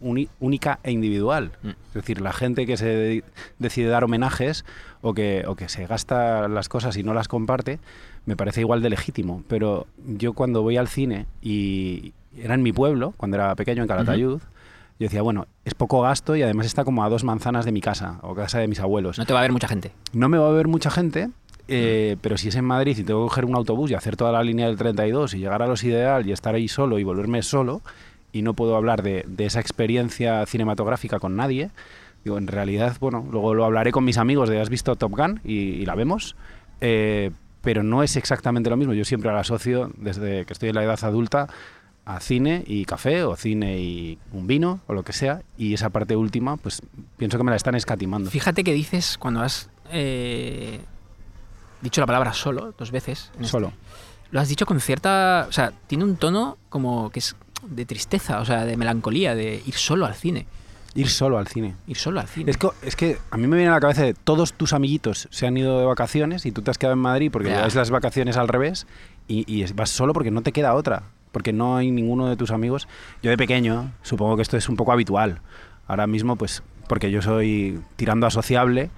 única 0.00 0.78
e 0.82 0.92
individual. 0.92 1.52
Mm. 1.62 1.68
Es 1.68 1.94
decir, 1.94 2.20
la 2.20 2.32
gente 2.32 2.66
que 2.66 2.76
se 2.76 2.86
de- 2.86 3.24
decide 3.58 3.88
dar 3.88 4.04
homenajes 4.04 4.64
o 5.02 5.14
que, 5.14 5.44
o 5.46 5.54
que 5.56 5.68
se 5.68 5.86
gasta 5.86 6.48
las 6.48 6.68
cosas 6.68 6.96
y 6.96 7.02
no 7.02 7.14
las 7.14 7.28
comparte, 7.28 7.78
me 8.26 8.36
parece 8.36 8.60
igual 8.60 8.82
de 8.82 8.90
legítimo. 8.90 9.42
Pero 9.48 9.86
yo 10.06 10.32
cuando 10.32 10.62
voy 10.62 10.76
al 10.76 10.88
cine 10.88 11.26
y 11.42 12.12
era 12.36 12.54
en 12.54 12.62
mi 12.62 12.72
pueblo, 12.72 13.14
cuando 13.16 13.36
era 13.36 13.54
pequeño 13.56 13.82
en 13.82 13.88
Calatayud, 13.88 14.38
yo 14.40 15.04
decía, 15.06 15.22
bueno, 15.22 15.46
es 15.64 15.74
poco 15.74 16.02
gasto 16.02 16.36
y 16.36 16.42
además 16.42 16.66
está 16.66 16.84
como 16.84 17.02
a 17.04 17.08
dos 17.08 17.24
manzanas 17.24 17.64
de 17.64 17.72
mi 17.72 17.80
casa 17.80 18.18
o 18.22 18.34
casa 18.34 18.58
de 18.58 18.68
mis 18.68 18.80
abuelos. 18.80 19.18
No 19.18 19.24
te 19.26 19.32
va 19.32 19.38
a 19.38 19.42
ver 19.42 19.52
mucha 19.52 19.66
gente. 19.68 19.92
No 20.12 20.28
me 20.28 20.36
va 20.36 20.48
a 20.48 20.52
ver 20.52 20.68
mucha 20.68 20.90
gente, 20.90 21.30
eh, 21.68 22.16
pero 22.20 22.36
si 22.36 22.48
es 22.48 22.54
en 22.56 22.66
Madrid 22.66 22.98
y 22.98 23.02
tengo 23.04 23.24
que 23.24 23.28
coger 23.30 23.44
un 23.46 23.54
autobús 23.54 23.90
y 23.90 23.94
hacer 23.94 24.16
toda 24.16 24.30
la 24.32 24.42
línea 24.42 24.66
del 24.66 24.76
32 24.76 25.32
y 25.34 25.38
llegar 25.38 25.62
a 25.62 25.66
los 25.66 25.84
ideal 25.84 26.26
y 26.28 26.32
estar 26.32 26.54
ahí 26.54 26.68
solo 26.68 26.98
y 26.98 27.04
volverme 27.04 27.42
solo, 27.42 27.80
y 28.32 28.42
no 28.42 28.54
puedo 28.54 28.76
hablar 28.76 29.02
de, 29.02 29.24
de 29.26 29.46
esa 29.46 29.60
experiencia 29.60 30.44
cinematográfica 30.46 31.18
con 31.18 31.36
nadie, 31.36 31.70
digo, 32.24 32.38
en 32.38 32.46
realidad, 32.46 32.96
bueno, 33.00 33.26
luego 33.30 33.54
lo 33.54 33.64
hablaré 33.64 33.92
con 33.92 34.04
mis 34.04 34.18
amigos 34.18 34.48
de 34.48 34.60
has 34.60 34.68
visto 34.68 34.94
Top 34.96 35.12
Gun 35.16 35.40
y, 35.44 35.54
y 35.54 35.86
la 35.86 35.94
vemos, 35.94 36.36
eh, 36.80 37.30
pero 37.62 37.82
no 37.82 38.02
es 38.02 38.16
exactamente 38.16 38.70
lo 38.70 38.76
mismo. 38.76 38.94
Yo 38.94 39.04
siempre 39.04 39.30
la 39.32 39.40
asocio 39.40 39.90
desde 39.96 40.44
que 40.46 40.52
estoy 40.52 40.70
en 40.70 40.74
la 40.76 40.84
edad 40.84 40.98
adulta 41.02 41.48
a 42.06 42.18
cine 42.20 42.64
y 42.66 42.86
café 42.86 43.22
o 43.24 43.36
cine 43.36 43.78
y 43.78 44.18
un 44.32 44.46
vino 44.46 44.80
o 44.86 44.94
lo 44.94 45.02
que 45.02 45.12
sea 45.12 45.42
y 45.58 45.74
esa 45.74 45.90
parte 45.90 46.16
última 46.16 46.56
pues 46.56 46.80
pienso 47.18 47.36
que 47.36 47.44
me 47.44 47.50
la 47.50 47.56
están 47.56 47.74
escatimando. 47.74 48.30
Fíjate 48.30 48.64
que 48.64 48.72
dices 48.72 49.18
cuando 49.18 49.42
has 49.42 49.68
eh, 49.92 50.80
dicho 51.82 52.00
la 52.00 52.06
palabra 52.06 52.32
solo 52.32 52.74
dos 52.78 52.90
veces. 52.90 53.30
en 53.36 53.40
este- 53.42 53.50
Solo. 53.50 53.72
lo 54.30 54.40
has 54.40 54.48
dicho 54.48 54.64
con 54.66 54.80
cierta. 54.80 55.46
O 55.48 55.52
sea, 55.52 55.72
tiene 55.86 56.04
un 56.04 56.16
tono 56.16 56.56
como 56.70 57.10
que 57.10 57.18
es 57.18 57.36
de 57.62 57.86
tristeza, 57.86 58.40
o 58.40 58.44
sea, 58.44 58.64
de 58.64 58.76
melancolía, 58.76 59.34
de 59.34 59.62
ir 59.66 59.74
solo 59.74 60.06
al 60.06 60.14
cine. 60.14 60.46
Ir 60.94 61.08
solo 61.08 61.38
al 61.38 61.46
cine. 61.46 61.76
Ir 61.86 61.96
solo 61.96 62.20
al 62.20 62.26
cine. 62.26 62.50
Es 62.50 62.56
que, 62.56 62.68
es 62.82 62.96
que 62.96 63.18
a 63.30 63.36
mí 63.36 63.46
me 63.46 63.56
viene 63.56 63.70
a 63.70 63.74
la 63.74 63.80
cabeza 63.80 64.02
de 64.02 64.14
todos 64.14 64.54
tus 64.54 64.72
amiguitos 64.72 65.28
se 65.30 65.46
han 65.46 65.56
ido 65.56 65.78
de 65.78 65.84
vacaciones 65.86 66.46
y 66.46 66.52
tú 66.52 66.62
te 66.62 66.70
has 66.70 66.78
quedado 66.78 66.94
en 66.94 67.00
Madrid 67.00 67.30
porque 67.30 67.48
Ya. 67.48 67.56
lleváis 67.56 67.74
las 67.76 67.90
vacaciones 67.90 68.36
al 68.36 68.48
revés 68.48 68.86
y, 69.28 69.64
vas 69.74 69.90
solo 69.90 70.12
porque 70.12 70.32
no 70.32 70.42
te 70.42 70.50
queda 70.52 70.74
otra. 70.74 71.04
Porque 71.30 71.52
no 71.52 71.76
hay 71.76 71.92
ninguno 71.92 72.28
de 72.28 72.36
tus 72.36 72.50
amigos. 72.50 72.88
Yo 73.22 73.30
de 73.30 73.36
pequeño, 73.36 73.92
supongo 74.02 74.34
que 74.34 74.42
esto 74.42 74.56
es 74.56 74.68
un 74.68 74.74
poco 74.74 74.90
habitual. 74.90 75.40
Ahora 75.86 76.08
mismo, 76.08 76.34
pues, 76.34 76.64
porque 76.88 77.12
yo 77.12 77.22
soy 77.22 77.80
tirando 77.94 78.26
a 78.26 78.30
sociable, 78.30 78.90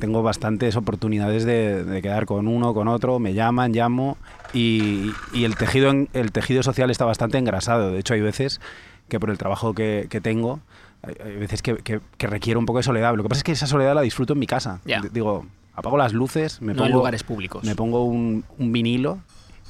tengo 0.00 0.24
bastantes 0.24 0.74
oportunidades 0.74 1.44
de, 1.44 1.84
de 1.84 2.02
quedar 2.02 2.26
con 2.26 2.48
uno, 2.48 2.74
con 2.74 2.88
otro, 2.88 3.20
me 3.20 3.34
llaman, 3.34 3.70
llamo 3.70 4.16
y, 4.54 5.12
y 5.32 5.44
el, 5.44 5.56
tejido, 5.56 5.90
en- 5.90 6.08
el 6.14 6.32
tejido 6.32 6.62
social 6.62 6.90
está 6.90 7.04
bastante 7.04 7.36
engrasado. 7.38 7.90
De 7.90 7.98
hecho, 7.98 8.14
hay 8.14 8.20
veces 8.20 8.60
que 9.08 9.20
por 9.20 9.30
el 9.30 9.36
trabajo 9.38 9.74
que, 9.74 10.06
que 10.08 10.20
tengo, 10.20 10.60
hay, 11.02 11.36
veces 11.36 11.60
que, 11.60 11.76
que- 11.76 12.00
que 12.16 12.26
requiero 12.26 12.58
un 12.60 12.66
poco 12.66 12.78
de 12.78 12.84
soledad. 12.84 13.14
Lo 13.16 13.22
que 13.22 13.28
pasa 13.28 13.40
es 13.40 13.44
que 13.44 13.52
esa 13.52 13.66
soledad 13.66 13.94
la 13.94 14.00
disfruto 14.02 14.32
en 14.32 14.38
mi 14.38 14.46
casa. 14.46 14.80
Digo, 15.12 15.44
apago 15.74 15.96
las 15.98 16.12
luces, 16.12 16.62
me 16.62 16.72
no 16.74 16.84
en 16.84 16.88
pongo, 16.88 16.98
lugares 17.00 17.22
públicos. 17.24 17.64
me 17.64 17.74
pongo 17.74 18.04
un, 18.04 18.44
un 18.58 18.72
vinilo 18.72 19.18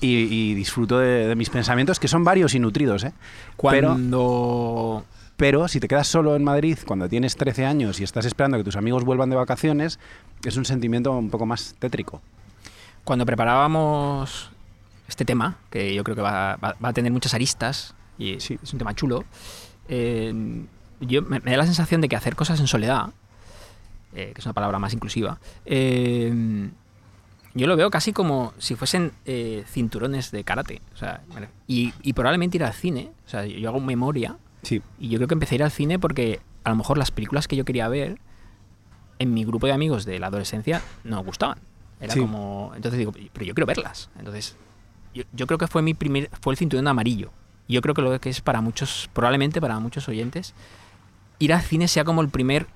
y, 0.01 0.09
y 0.51 0.55
disfruto 0.55 0.99
de, 0.99 1.27
de 1.29 1.35
mis 1.35 1.51
pensamientos, 1.51 1.99
que 1.99 2.09
son 2.09 2.23
varios 2.25 2.55
y 2.55 2.59
nutridos. 2.61 3.05
¿eh? 3.05 3.13
Pero, 3.71 3.89
Cuando. 3.89 5.05
pero 5.37 5.67
si 5.69 5.81
te 5.81 5.89
quedas 5.89 6.07
solo 6.07 6.37
en 6.37 6.45
Madrid 6.45 6.79
cuando 6.87 7.09
tienes 7.09 7.37
13 7.37 7.65
años 7.65 8.01
y 8.01 8.05
estás 8.05 8.27
esperando 8.27 8.59
que 8.59 8.65
tus 8.65 8.77
amigos 8.77 9.05
vuelvan 9.05 9.31
de 9.31 9.37
vacaciones, 9.37 9.99
es 10.45 10.57
un 10.57 10.65
sentimiento 10.65 11.11
un 11.13 11.31
poco 11.31 11.47
más 11.47 11.75
tétrico. 11.79 12.21
Cuando 13.03 13.25
preparábamos 13.27 14.51
este 15.09 15.25
tema, 15.25 15.57
que 15.71 15.95
yo 15.95 16.03
creo 16.05 16.17
que 16.17 16.23
va, 16.23 16.57
va- 16.57 16.77
va 16.83 16.89
a 16.89 16.93
tener 16.93 17.13
muchas 17.13 17.35
aristas 17.35 17.95
y 18.19 18.41
Sí. 18.41 18.59
es 18.63 18.73
un 18.73 18.79
tema 18.79 18.95
chulo, 18.95 19.25
eh, 19.89 20.33
yo 21.01 21.23
me, 21.23 21.41
me 21.41 21.51
da 21.51 21.59
la 21.59 21.67
sensación 21.67 22.01
de 22.01 22.09
que 22.09 22.17
hacer 22.17 22.37
cosas 22.37 22.61
en 22.61 22.67
soledad, 22.67 23.11
eh, 24.15 24.33
que 24.35 24.41
es 24.41 24.47
una 24.47 24.53
palabra 24.55 24.79
más 24.79 24.95
inclusiva, 24.95 25.39
eh, 25.67 26.71
yo 27.57 27.67
lo 27.69 27.77
veo 27.77 27.91
casi 27.91 28.13
como 28.13 28.53
si 28.59 28.75
fuesen 28.75 29.13
eh, 29.27 29.65
cinturones 29.69 30.31
de 30.33 30.43
karate. 30.43 30.81
O 30.95 30.97
sea, 30.97 31.23
me- 31.39 31.49
y, 31.69 31.93
y 32.03 32.13
probablemente 32.13 32.57
ir 32.57 32.65
al 32.65 32.73
cine, 32.73 33.11
o 33.27 33.29
sea, 33.29 33.45
yo 33.47 33.69
hago 33.69 33.81
memoria 33.81 34.37
Sí, 34.63 34.81
y 34.99 35.09
yo 35.11 35.19
creo 35.19 35.29
que 35.29 35.35
empecé 35.35 35.55
a 35.55 35.57
ir 35.57 35.63
al 35.65 35.71
cine 35.71 35.99
porque 35.99 36.41
a 36.65 36.71
lo 36.71 36.77
mejor 36.77 36.97
las 36.99 37.11
películas 37.11 37.47
que 37.47 37.55
yo 37.57 37.65
quería 37.67 37.87
ver 37.89 38.19
en 39.19 39.35
mi 39.35 39.45
grupo 39.45 39.67
de 39.67 39.73
amigos 39.75 40.05
de 40.07 40.19
la 40.19 40.29
adolescencia 40.29 40.81
no 41.05 41.17
me 41.19 41.23
gustaban. 41.23 41.59
Era 42.01 42.15
Sí. 42.15 42.21
como. 42.21 42.73
Entonces 42.75 42.99
digo, 42.99 43.13
pero 43.33 43.45
yo 43.47 43.55
quiero 43.55 43.67
verlas. 43.67 44.09
Entonces, 44.19 44.57
yo, 45.15 45.23
yo 45.33 45.47
creo 45.47 45.59
que 45.59 45.67
fue 45.67 45.83
mi 45.83 45.95
primer. 45.95 46.31
fue 46.41 46.53
el 46.53 46.59
cinturón 46.59 46.89
amarillo. 46.89 47.31
Yo 47.69 47.81
creo 47.81 47.95
que 47.95 48.03
lo 48.03 48.21
que 48.21 48.29
es 48.29 48.41
para 48.41 48.61
muchos, 48.61 49.09
probablemente 49.13 49.61
para 49.61 49.79
muchos 49.79 50.09
oyentes, 50.09 50.55
ir 51.39 51.53
al 51.53 51.63
cine 51.63 51.89
sea 51.89 52.05
como 52.05 52.21
el 52.21 52.29
primer. 52.29 52.67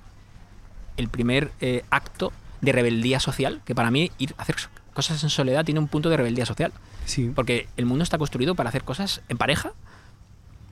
el 0.97 1.09
primer 1.09 1.51
eh, 1.61 1.83
acto 1.89 2.31
de 2.61 2.71
rebeldía 2.71 3.19
social. 3.19 3.61
Que 3.65 3.75
para 3.75 3.91
mí 3.91 4.11
ir 4.17 4.33
a 4.37 4.41
hacer 4.41 4.55
cosas 4.93 5.23
en 5.23 5.29
soledad 5.29 5.63
tiene 5.63 5.79
un 5.79 5.87
punto 5.87 6.09
de 6.09 6.17
rebeldía 6.17 6.45
social. 6.45 6.73
sí, 7.05 7.31
Porque 7.35 7.67
el 7.77 7.85
mundo 7.85 8.03
está 8.03 8.17
construido 8.17 8.55
para 8.55 8.69
hacer 8.69 8.83
cosas 8.83 9.21
en 9.29 9.37
pareja 9.37 9.73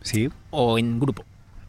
sí. 0.01 0.29
o 0.49 0.77
en 0.79 0.99
grupo, 0.99 1.23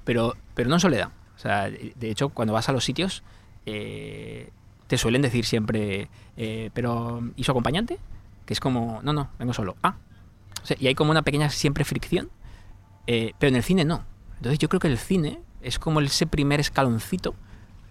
pero, 0.05 0.37
pero 0.55 0.69
no 0.69 0.77
en 0.77 0.81
soledad. 0.81 1.11
O 1.37 1.39
sea, 1.41 1.71
de 1.71 1.93
de 1.95 2.11
hecho, 2.11 2.31
cuando 2.31 2.55
vas 2.55 2.69
a 2.69 2.73
los 2.73 2.85
sitios, 2.85 3.23
eh, 3.67 4.51
te 4.89 4.99
suelen 4.99 5.23
decir 5.23 5.45
siempre, 5.45 6.09
eh, 6.37 6.71
pero 6.75 7.23
¿y 7.37 7.45
su 7.45 7.51
acompañante? 7.53 7.99
Que 8.49 8.55
es 8.55 8.61
como, 8.61 9.01
no, 9.03 9.13
no, 9.13 9.29
vengo 9.39 9.53
solo. 9.53 9.77
Ah. 9.83 9.97
O 10.63 10.65
sea, 10.67 10.75
y 10.81 10.87
hay 10.87 10.95
como 10.95 11.11
una 11.11 11.21
pequeña 11.21 11.51
siempre 11.51 11.85
fricción, 11.85 12.31
eh, 13.07 13.35
pero 13.39 13.51
en 13.51 13.57
el 13.57 13.63
cine 13.63 13.85
no. 13.85 14.07
Entonces 14.37 14.59
yo 14.59 14.71
creo 14.71 14.81
que 14.81 14.89
el 14.89 14.97
cine 14.97 15.43
es 15.61 15.79
como 15.79 16.01
ese 16.01 16.27
primer 16.27 16.59
escaloncito 16.59 17.35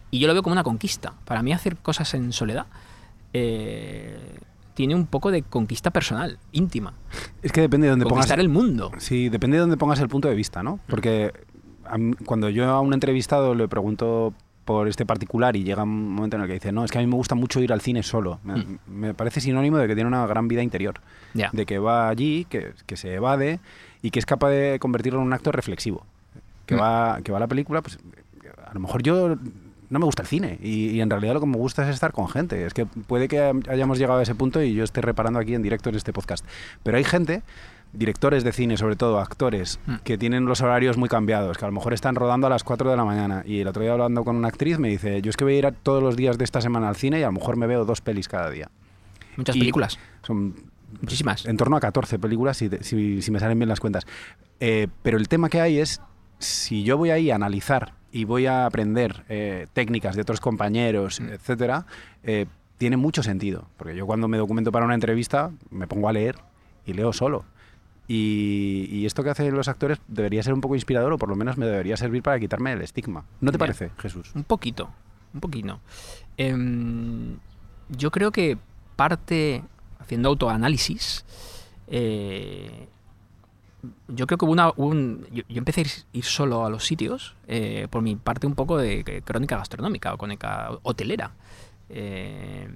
y 0.09 0.17
yo 0.17 0.25
lo 0.25 0.33
veo 0.33 0.41
como 0.41 0.53
una 0.53 0.63
conquista. 0.63 1.13
Para 1.25 1.43
mí 1.43 1.53
hacer 1.53 1.77
cosas 1.77 2.11
en 2.15 2.33
soledad 2.33 2.65
eh, 3.33 4.39
tiene 4.73 4.95
un 4.95 5.05
poco 5.05 5.29
de 5.29 5.43
conquista 5.43 5.91
personal, 5.91 6.39
íntima. 6.51 6.95
Es 7.43 7.51
que 7.51 7.61
depende 7.61 7.85
de 7.85 7.91
dónde 7.91 8.05
pongas... 8.05 8.25
Conquistar 8.25 8.39
el 8.39 8.49
mundo. 8.49 8.91
Sí, 8.97 9.29
depende 9.29 9.57
de 9.57 9.61
dónde 9.61 9.77
pongas 9.77 9.99
el 9.99 10.09
punto 10.09 10.27
de 10.27 10.33
vista, 10.33 10.63
¿no? 10.63 10.79
Porque 10.87 11.33
cuando 12.25 12.49
yo 12.49 12.67
a 12.67 12.81
un 12.81 12.95
entrevistado 12.95 13.53
le 13.53 13.67
pregunto 13.67 14.33
por 14.67 14.87
este 14.87 15.05
particular 15.05 15.55
y 15.55 15.63
llega 15.63 15.81
un 15.83 16.11
momento 16.13 16.35
en 16.35 16.43
el 16.43 16.47
que 16.47 16.53
dice, 16.55 16.71
no, 16.71 16.83
es 16.85 16.91
que 16.91 16.99
a 16.99 17.01
mí 17.01 17.07
me 17.07 17.15
gusta 17.15 17.33
mucho 17.33 17.59
ir 17.61 17.73
al 17.73 17.81
cine 17.81 18.03
solo. 18.03 18.39
Me, 18.43 18.55
Mm. 18.57 18.77
me 18.87 19.13
parece 19.15 19.41
sinónimo 19.41 19.77
de 19.77 19.87
que 19.87 19.95
tiene 19.95 20.07
una 20.09 20.27
gran 20.27 20.47
vida 20.47 20.61
interior. 20.61 20.95
Ya. 21.33 21.49
De 21.53 21.65
que 21.65 21.79
va 21.79 22.09
allí, 22.09 22.45
que, 22.49 22.73
que 22.85 22.97
se 22.97 23.13
evade 23.15 23.59
y 24.03 24.11
que 24.11 24.19
es 24.19 24.25
capaz 24.25 24.49
de 24.49 24.77
convertirlo 24.79 25.19
en 25.21 25.25
un 25.27 25.33
acto 25.33 25.51
reflexivo. 25.51 26.05
Que, 26.67 26.75
Mm. 26.75 26.79
va, 26.81 27.19
que 27.23 27.31
va 27.31 27.37
a 27.37 27.41
la 27.41 27.47
película, 27.47 27.81
pues 27.81 27.97
a 28.65 28.73
lo 28.73 28.79
mejor 28.81 29.01
yo 29.01 29.35
no 29.89 29.99
me 29.99 30.05
gusta 30.05 30.21
el 30.23 30.27
cine 30.27 30.59
y, 30.61 30.89
y 30.89 30.99
en 31.01 31.09
realidad 31.09 31.33
lo 31.35 31.39
que 31.39 31.45
me 31.47 31.55
gusta 31.55 31.87
es 31.87 31.93
estar 31.95 32.11
con 32.11 32.27
gente. 32.27 32.65
Es 32.65 32.73
que 32.73 32.85
puede 32.85 33.29
que 33.29 33.39
hayamos 33.69 33.97
llegado 33.97 34.19
a 34.19 34.23
ese 34.23 34.35
punto 34.35 34.61
y 34.61 34.73
yo 34.73 34.83
esté 34.83 35.01
reparando 35.01 35.39
aquí 35.39 35.55
en 35.55 35.61
directo 35.63 35.89
en 35.89 35.95
este 35.95 36.11
podcast. 36.11 36.45
Pero 36.83 36.97
hay 36.97 37.05
gente, 37.05 37.41
directores 37.93 38.43
de 38.43 38.51
cine 38.51 38.77
sobre 38.77 38.95
todo, 38.95 39.19
actores, 39.19 39.79
Mm. 39.87 39.95
que 40.03 40.17
tienen 40.17 40.45
los 40.45 40.61
horarios 40.61 40.97
muy 40.97 41.09
cambiados, 41.09 41.57
que 41.57 41.65
a 41.65 41.67
lo 41.67 41.73
mejor 41.73 41.93
están 41.93 42.15
rodando 42.15 42.47
a 42.47 42.49
las 42.49 42.63
4 42.63 42.89
de 42.91 42.97
la 42.97 43.05
mañana. 43.05 43.43
Y 43.45 43.59
el 43.61 43.67
otro 43.67 43.81
día 43.81 43.93
hablando 43.93 44.23
con 44.23 44.35
una 44.35 44.47
actriz 44.49 44.77
me 44.79 44.89
dice, 44.89 45.21
yo 45.21 45.29
es 45.29 45.37
que 45.37 45.43
voy 45.43 45.55
a 45.55 45.57
ir 45.57 45.65
a 45.65 45.71
todos 45.71 46.03
los 46.03 46.15
días 46.15 46.37
de 46.37 46.43
esta 46.43 46.61
semana 46.61 46.89
al 46.89 46.95
cine 46.95 47.19
y 47.19 47.23
a 47.23 47.27
lo 47.27 47.33
mejor 47.33 47.57
me 47.57 47.65
veo 47.67 47.85
dos 47.85 48.01
pelis 48.01 48.27
cada 48.27 48.49
día. 48.49 48.69
Muchas 49.35 49.55
Y- 49.55 49.59
películas. 49.59 49.97
Son 50.23 50.55
Muchísimas. 51.01 51.45
en 51.45 51.57
torno 51.57 51.75
a 51.75 51.79
14 51.79 52.17
películas, 52.19 52.57
si, 52.57 52.69
te- 52.69 52.83
si- 52.83 53.21
si 53.21 53.31
me 53.31 53.39
salen 53.39 53.57
bien 53.59 53.69
las 53.69 53.79
cuentas. 53.79 54.05
Eh, 54.59 54.87
pero 55.03 55.17
el 55.17 55.27
tema 55.27 55.49
que 55.49 55.61
hay 55.61 55.79
es, 55.79 56.01
si 56.39 56.83
yo 56.83 56.97
voy 56.97 57.09
ahí 57.11 57.29
a 57.31 57.35
analizar 57.35 57.93
y 58.11 58.23
voy 58.25 58.45
a 58.47 58.65
aprender 58.65 59.23
eh, 59.29 59.67
técnicas 59.73 60.15
de 60.15 60.21
otros 60.21 60.39
compañeros, 60.39 61.19
Mm. 61.19 61.29
etcétera, 61.29 61.85
eh, 62.23 62.45
tiene 62.77 62.95
mucho 62.97 63.21
sentido. 63.23 63.65
Porque 63.77 63.95
yo 63.95 64.05
cuando 64.05 64.27
me 64.27 64.37
documento 64.37 64.71
para 64.71 64.85
una 64.85 64.93
entrevista, 64.95 65.51
me 65.71 65.87
pongo 65.87 66.09
a 66.09 66.13
leer 66.13 66.35
y 66.85 66.93
leo 66.93 67.11
solo. 67.13 67.43
Y, 68.07 68.87
y 68.89 69.05
esto 69.05 69.23
que 69.23 69.29
hacen 69.29 69.53
los 69.53 69.67
actores 69.67 69.99
debería 70.07 70.41
ser 70.41 70.53
un 70.53 70.61
poco 70.61 70.75
inspirador 70.75 71.11
o 71.11 71.17
por 71.17 71.27
lo 71.27 71.35
menos 71.35 71.57
me 71.57 71.65
debería 71.65 71.97
servir 71.97 72.23
para 72.23 72.39
quitarme 72.39 72.71
el 72.71 72.81
estigma. 72.81 73.25
¿No 73.41 73.51
te 73.51 73.57
Bien. 73.57 73.59
parece, 73.59 73.91
Jesús? 73.97 74.31
Un 74.33 74.45
poquito, 74.45 74.89
un 75.33 75.41
poquito. 75.41 75.79
Em, 76.37 77.37
yo 77.89 78.11
creo 78.11 78.31
que 78.31 78.57
parte, 78.95 79.63
haciendo 79.99 80.29
autoanálisis, 80.29 81.25
eh, 81.87 82.87
yo 84.07 84.27
creo 84.27 84.37
que 84.37 84.45
hubo 84.45 84.51
una, 84.51 84.71
un, 84.75 85.25
yo, 85.31 85.43
yo 85.49 85.57
empecé 85.57 85.81
a 85.81 85.83
ir, 85.83 85.91
ir 86.13 86.23
solo 86.23 86.65
a 86.65 86.69
los 86.69 86.85
sitios 86.85 87.35
eh, 87.47 87.87
por 87.89 88.01
mi 88.01 88.15
parte 88.15 88.47
un 88.47 88.55
poco 88.55 88.77
de, 88.77 89.21
crónica 89.25 89.57
gastronómica 89.57 90.13
o 90.13 90.17
crónica 90.17 90.71
hotelera. 90.83 91.31
Eh, 91.89 92.69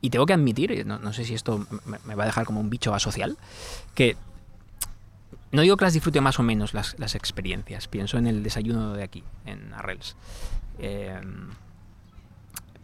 y 0.00 0.10
tengo 0.10 0.26
que 0.26 0.32
admitir, 0.32 0.86
no, 0.86 0.98
no 0.98 1.12
sé 1.12 1.24
si 1.24 1.34
esto 1.34 1.66
me, 1.86 1.98
me 2.04 2.14
va 2.14 2.22
a 2.22 2.26
dejar 2.26 2.44
como 2.44 2.60
un 2.60 2.70
bicho 2.70 2.94
asocial, 2.94 3.36
que 3.94 4.16
no 5.52 5.62
digo 5.62 5.76
que 5.76 5.84
las 5.84 5.94
disfrute 5.94 6.20
más 6.20 6.38
o 6.38 6.42
menos 6.42 6.74
las, 6.74 6.94
las 6.98 7.14
experiencias, 7.14 7.88
pienso 7.88 8.18
en 8.18 8.26
el 8.26 8.42
desayuno 8.42 8.92
de 8.94 9.02
aquí, 9.02 9.24
en 9.46 9.72
Arrels. 9.74 10.16
Eh, 10.78 11.20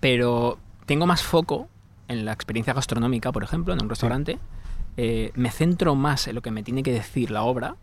pero 0.00 0.59
tengo 0.87 1.06
más 1.06 1.23
foco 1.23 1.68
en 2.09 2.25
la 2.25 2.33
experiencia 2.33 2.75
gastronómica, 2.75 3.33
por 3.33 3.42
ejemplo, 3.42 3.73
en 3.73 3.83
un 3.83 3.88
restaurante. 3.88 4.38
Eh, 4.97 5.33
me 5.35 5.50
centro 5.50 5.94
más 5.94 6.28
en 6.28 6.35
lo 6.35 6.42
que 6.42 6.50
me 6.50 6.62
tiene 6.62 6.83
que 6.83 6.92
decir 6.92 7.30
la 7.30 7.42
obra. 7.42 7.76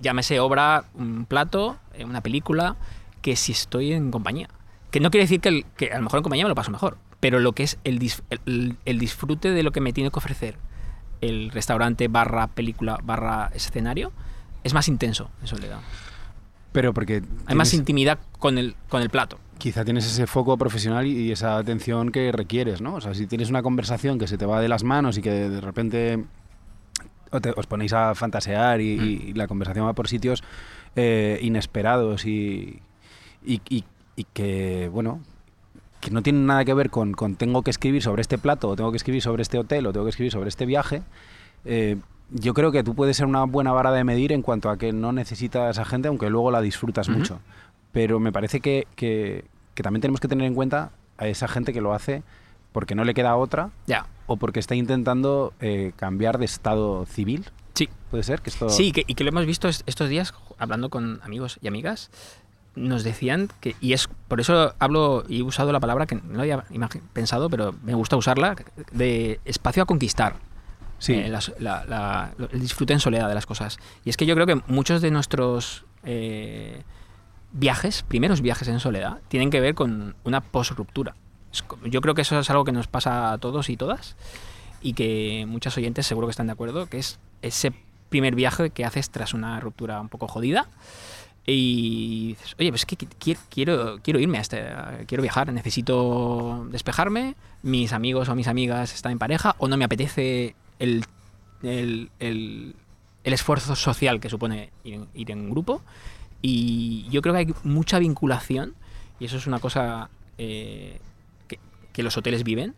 Llámese 0.00 0.40
obra, 0.40 0.84
un 0.94 1.26
plato, 1.26 1.78
eh, 1.94 2.04
una 2.04 2.20
película, 2.20 2.76
que 3.22 3.36
si 3.36 3.52
estoy 3.52 3.92
en 3.92 4.10
compañía. 4.10 4.48
Que 4.90 5.00
no 5.00 5.10
quiere 5.10 5.24
decir 5.24 5.40
que, 5.40 5.48
el- 5.48 5.66
que 5.76 5.92
a 5.92 5.96
lo 5.98 6.04
mejor 6.04 6.18
en 6.18 6.22
compañía 6.24 6.44
me 6.44 6.48
lo 6.48 6.54
paso 6.54 6.70
mejor, 6.70 6.98
pero 7.20 7.38
lo 7.40 7.52
que 7.52 7.64
es 7.64 7.78
el, 7.84 7.98
dis- 7.98 8.22
el- 8.46 8.76
el 8.84 8.98
disfrute 8.98 9.50
de 9.50 9.62
lo 9.62 9.70
que 9.72 9.80
me 9.80 9.92
tiene 9.92 10.10
que 10.10 10.18
ofrecer 10.18 10.56
el 11.20 11.50
restaurante 11.50 12.08
barra 12.08 12.46
película 12.48 12.98
barra 13.02 13.50
escenario 13.54 14.12
es 14.64 14.74
más 14.74 14.88
intenso 14.88 15.30
en 15.40 15.46
soledad. 15.46 15.78
Pero 16.72 16.94
porque 16.94 17.22
Hay 17.46 17.56
más 17.56 17.74
intimidad 17.74 18.18
con 18.38 18.56
el, 18.58 18.74
con 18.88 19.02
el 19.02 19.10
plato. 19.10 19.38
quizá 19.58 19.84
tienes 19.84 20.06
ese 20.06 20.26
foco 20.26 20.56
profesional 20.56 21.06
y 21.06 21.12
y 21.28 21.32
esa 21.32 21.56
atención 21.58 22.10
que 22.12 22.30
requieres, 22.32 22.80
¿no? 22.80 22.94
O 22.94 23.00
sea, 23.00 23.12
si 23.14 23.26
tienes 23.26 23.50
una 23.50 23.62
conversación 23.62 24.18
que 24.18 24.26
se 24.26 24.38
te 24.38 24.46
va 24.46 24.60
de 24.60 24.68
las 24.68 24.84
manos 24.84 25.18
y 25.18 25.22
que 25.22 25.30
de 25.30 25.60
repente 25.60 26.24
te- 27.42 27.52
os 27.56 27.66
ponéis 27.66 27.92
a 27.92 28.14
fantasear 28.14 28.80
y, 28.80 28.92
y- 28.94 29.24
y 29.30 29.32
la 29.34 29.46
conversación 29.48 29.86
va 29.86 29.92
por 29.92 30.08
sitios 30.08 30.42
eh, 30.96 31.38
inesperados 31.42 32.24
y- 32.24 32.80
y 33.44 33.58
que, 34.32 34.88
bueno, 34.92 35.20
que 36.00 36.10
no 36.10 36.22
tienen 36.22 36.46
nada 36.46 36.64
que 36.64 36.74
ver 36.74 36.90
con, 36.90 37.12
con 37.12 37.36
tengo 37.36 37.62
que 37.62 37.70
escribir 37.70 38.02
sobre 38.02 38.22
este 38.22 38.38
plato 38.38 38.68
o 38.68 38.76
tengo 38.76 38.90
que 38.90 38.96
escribir 38.96 39.22
sobre 39.22 39.42
este 39.42 39.58
hotel 39.58 39.86
o 39.86 39.92
tengo 39.92 40.06
que 40.06 40.10
escribir 40.10 40.32
sobre 40.32 40.48
este 40.48 40.66
viaje, 40.66 41.02
eh, 41.64 41.96
yo 42.30 42.54
creo 42.54 42.70
que 42.72 42.82
tú 42.84 42.94
puedes 42.94 43.16
ser 43.16 43.26
una 43.26 43.44
buena 43.44 43.72
vara 43.72 43.90
de 43.92 44.04
medir 44.04 44.32
en 44.32 44.42
cuanto 44.42 44.70
a 44.70 44.78
que 44.78 44.92
no 44.92 45.12
necesitas 45.12 45.78
a 45.78 45.84
gente, 45.84 46.08
aunque 46.08 46.30
luego 46.30 46.50
la 46.50 46.60
disfrutas 46.60 47.08
mucho. 47.08 47.40
Pero 47.92 48.20
me 48.20 48.30
parece 48.32 48.60
que, 48.60 48.86
que- 48.94 49.44
que 49.74 49.82
también 49.82 50.00
tenemos 50.00 50.20
que 50.20 50.28
tener 50.28 50.46
en 50.46 50.54
cuenta 50.54 50.90
a 51.18 51.26
esa 51.26 51.48
gente 51.48 51.72
que 51.72 51.80
lo 51.80 51.92
hace 51.92 52.22
porque 52.72 52.94
no 52.94 53.02
le 53.04 53.14
queda 53.14 53.34
otra 53.36 53.70
Ya. 53.88 54.06
o 54.26 54.36
porque 54.36 54.60
está 54.60 54.76
intentando 54.76 55.52
eh, 55.60 55.92
cambiar 55.96 56.38
de 56.38 56.44
estado 56.44 57.04
civil. 57.06 57.46
Sí. 57.74 57.88
Puede 58.12 58.22
ser 58.22 58.42
que 58.42 58.50
esto. 58.50 58.68
Sí, 58.68 58.92
que- 58.92 59.04
y 59.08 59.14
que 59.14 59.24
lo 59.24 59.30
hemos 59.30 59.44
visto 59.44 59.66
es- 59.68 59.82
estos 59.86 60.08
días 60.08 60.32
hablando 60.58 60.88
con 60.88 61.20
amigos 61.24 61.58
y 61.62 61.66
amigas. 61.68 62.10
Nos 62.76 63.02
decían 63.04 63.48
que, 63.60 63.74
y 63.80 63.92
es 63.94 64.08
por 64.28 64.40
eso 64.40 64.74
hablo 64.78 65.24
y 65.28 65.40
he 65.40 65.42
usado 65.42 65.72
la 65.72 65.80
palabra 65.80 66.06
que 66.06 66.14
no 66.14 66.22
lo 66.34 66.40
había 66.42 66.64
pensado, 67.12 67.50
pero 67.50 67.74
me 67.82 67.94
gusta 67.94 68.16
usarla, 68.16 68.56
de 68.92 69.40
espacio 69.44 69.82
a 69.82 69.86
conquistar. 69.86 70.36
Sí. 70.98 71.14
eh, 71.14 71.28
la- 71.58 71.84
la- 71.86 72.32
el 72.52 72.60
disfrute 72.60 72.92
en 72.92 73.00
soledad 73.00 73.26
de 73.28 73.34
las 73.34 73.46
cosas. 73.46 73.78
Y 74.04 74.10
es 74.10 74.18
que 74.18 74.26
yo 74.26 74.34
creo 74.34 74.46
que 74.46 74.60
muchos 74.66 75.00
de 75.00 75.10
nuestros 75.10 75.84
eh, 76.04 76.82
viajes, 77.52 78.02
primeros 78.02 78.42
viajes 78.42 78.68
en 78.68 78.80
soledad, 78.80 79.18
tienen 79.28 79.48
que 79.50 79.60
ver 79.60 79.74
con 79.74 80.14
una 80.24 80.40
co- 81.66 81.78
Yo 81.84 82.00
creo 82.02 82.14
que 82.14 82.22
eso 82.22 82.38
es 82.38 82.50
algo 82.50 82.64
que 82.64 82.72
nos 82.72 82.86
pasa 82.86 83.32
a 83.32 83.38
todos 83.38 83.70
y 83.70 83.76
todas 83.78 84.14
y 84.82 84.92
que 84.92 85.46
muchos 85.48 85.76
oyentes 85.76 86.06
seguro 86.06 86.26
que 86.26 86.32
están 86.32 86.46
de 86.48 86.52
acuerdo, 86.52 86.86
que 86.86 86.98
es 86.98 87.18
ese 87.42 87.72
primer 88.10 88.34
viaje 88.34 88.70
que 88.70 88.84
haces 88.84 89.08
tras 89.10 89.32
una 89.34 89.58
ruptura 89.60 90.00
un 90.00 90.08
poco 90.10 90.28
jodida 90.28 90.68
y 91.52 92.28
dices, 92.28 92.54
oye, 92.58 92.70
pues 92.70 92.82
es 92.82 92.86
que 92.86 92.96
qui- 92.98 93.08
qui- 93.18 93.38
quiero, 93.50 93.98
quiero 94.02 94.18
irme 94.20 94.38
a 94.38 94.40
este, 94.40 94.64
quiero 95.06 95.22
viajar, 95.22 95.52
necesito 95.52 96.66
despejarme, 96.70 97.34
mis 97.62 97.92
amigos 97.92 98.28
o 98.28 98.34
mis 98.34 98.48
amigas 98.48 98.94
están 98.94 99.12
en 99.12 99.18
pareja 99.18 99.54
o 99.58 99.68
no 99.68 99.76
me 99.76 99.84
apetece 99.84 100.54
el, 100.78 101.04
el, 101.62 102.10
el- 102.20 102.74
esfuerzo 103.24 103.76
social 103.76 104.18
que 104.20 104.28
supone 104.30 104.70
ir 104.84 105.00
ir 105.14 105.30
en 105.30 105.50
grupo 105.50 105.82
y 106.42 107.06
yo 107.10 107.22
creo 107.22 107.34
que 107.34 107.38
hay 107.40 107.54
mucha 107.64 107.98
vinculación 107.98 108.74
y 109.18 109.26
eso 109.26 109.36
es 109.36 109.46
una 109.46 109.58
cosa 109.60 110.08
eh, 110.38 110.98
que, 111.48 111.58
que 111.92 112.02
los 112.02 112.16
hoteles 112.16 112.42
viven 112.44 112.74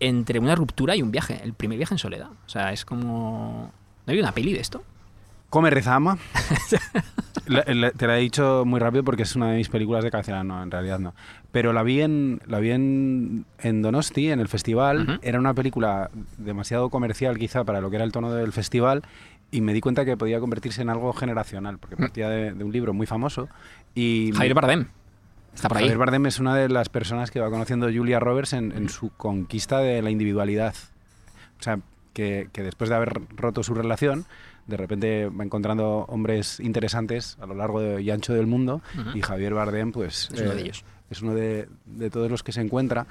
entre 0.00 0.38
una 0.38 0.54
ruptura 0.54 0.94
y 0.94 1.02
un 1.02 1.10
viaje, 1.10 1.40
el 1.42 1.52
primer 1.54 1.76
viaje 1.78 1.94
en 1.94 1.98
soledad. 1.98 2.28
O 2.46 2.48
sea, 2.48 2.72
es 2.72 2.84
como... 2.84 3.72
¿No 4.06 4.12
hay 4.12 4.20
una 4.20 4.30
peli 4.32 4.52
de 4.52 4.60
esto? 4.60 4.82
Come, 5.50 5.70
reza, 5.70 5.94
ama. 5.94 6.18
La- 7.46 7.64
la- 7.66 7.90
te 7.92 8.06
la 8.06 8.18
he 8.18 8.20
dicho 8.20 8.64
muy 8.66 8.78
rápido 8.78 9.02
porque 9.04 9.22
es 9.22 9.34
una 9.34 9.50
de 9.50 9.56
mis 9.56 9.70
películas 9.70 10.04
de 10.04 10.10
cabecera. 10.10 10.44
No, 10.44 10.62
en 10.62 10.70
realidad 10.70 10.98
no. 10.98 11.14
Pero 11.50 11.72
la 11.72 11.82
vi 11.82 12.02
en, 12.02 12.42
la 12.46 12.58
vi 12.58 12.72
en, 12.72 13.46
en 13.60 13.80
Donosti, 13.80 14.30
en 14.30 14.38
el 14.40 14.48
festival. 14.48 15.02
Ujú. 15.08 15.12
Era 15.22 15.38
una 15.38 15.54
película 15.54 16.10
demasiado 16.36 16.90
comercial 16.90 17.38
quizá 17.38 17.64
para 17.64 17.80
lo 17.80 17.88
que 17.88 17.96
era 17.96 18.04
el 18.04 18.12
tono 18.12 18.30
del 18.32 18.52
festival. 18.52 19.02
Y 19.50 19.62
me 19.62 19.72
di 19.72 19.80
cuenta 19.80 20.04
que 20.04 20.14
podía 20.18 20.40
convertirse 20.40 20.82
en 20.82 20.90
algo 20.90 21.10
generacional, 21.14 21.78
porque 21.78 21.96
partía 21.96 22.28
de, 22.28 22.52
de 22.52 22.64
un 22.64 22.70
libro 22.70 22.92
muy 22.92 23.06
famoso. 23.06 23.48
Y 23.94 24.30
Javier 24.34 24.52
Bardem. 24.52 24.88
Está 25.54 25.68
por 25.68 25.78
ahí. 25.78 25.84
Javier 25.84 25.96
Bardem 25.98 26.26
es 26.26 26.38
una 26.40 26.54
de 26.54 26.68
las 26.68 26.90
personas 26.90 27.30
que 27.30 27.40
va 27.40 27.48
conociendo 27.48 27.86
Julia 27.90 28.20
Roberts 28.20 28.52
en, 28.52 28.72
en 28.72 28.90
su 28.90 29.08
conquista 29.16 29.78
de 29.78 30.02
la 30.02 30.10
individualidad. 30.10 30.74
O 31.58 31.62
sea, 31.62 31.78
que, 32.12 32.50
que 32.52 32.62
después 32.62 32.90
de 32.90 32.96
haber 32.96 33.22
roto 33.36 33.62
su 33.62 33.72
relación, 33.72 34.26
de 34.68 34.76
repente 34.76 35.26
va 35.28 35.42
encontrando 35.44 36.04
hombres 36.08 36.60
interesantes 36.60 37.36
a 37.40 37.46
lo 37.46 37.54
largo 37.56 37.80
de- 37.80 38.00
y 38.02 38.10
ancho 38.10 38.32
del 38.34 38.46
mundo 38.46 38.80
y 39.14 39.20
Javier 39.22 39.54
Bardem 39.54 39.90
pues 39.90 40.28
Es 40.32 40.40
uno 40.40 40.50
de 40.52 40.58
eh, 40.60 40.62
ellos. 40.62 40.84
es 41.10 41.22
uno 41.22 41.34
de, 41.34 41.68
de 41.86 42.10
todos 42.10 42.30
los 42.30 42.42
que 42.44 42.52
se 42.52 42.60
encuentra. 42.60 43.06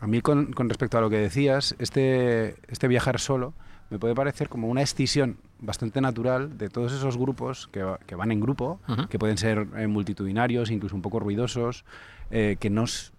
A 0.00 0.06
mí 0.06 0.20
con, 0.20 0.52
con 0.52 0.68
respecto 0.68 0.96
a 0.96 1.00
lo 1.00 1.10
que 1.10 1.16
decías, 1.18 1.74
este, 1.78 2.54
este 2.68 2.86
viajar 2.88 3.18
solo 3.20 3.52
me 3.90 3.98
puede 3.98 4.14
parecer 4.14 4.48
como 4.48 4.68
una 4.68 4.82
escisión 4.82 5.36
bastante 5.60 6.00
natural 6.00 6.58
de 6.58 6.68
todos 6.68 6.92
esos 6.92 7.16
grupos 7.16 7.68
que, 7.72 7.84
que 8.06 8.14
van 8.14 8.30
en 8.32 8.40
grupo, 8.40 8.80
que 9.08 9.18
pueden 9.18 9.38
ser 9.38 9.66
eh, 9.76 9.86
multitudinarios, 9.86 10.70
incluso 10.70 10.96
un 10.96 11.02
poco 11.02 11.18
ruidosos, 11.20 11.84
eh, 12.30 12.56
que 12.60 12.68
nos 12.70 13.12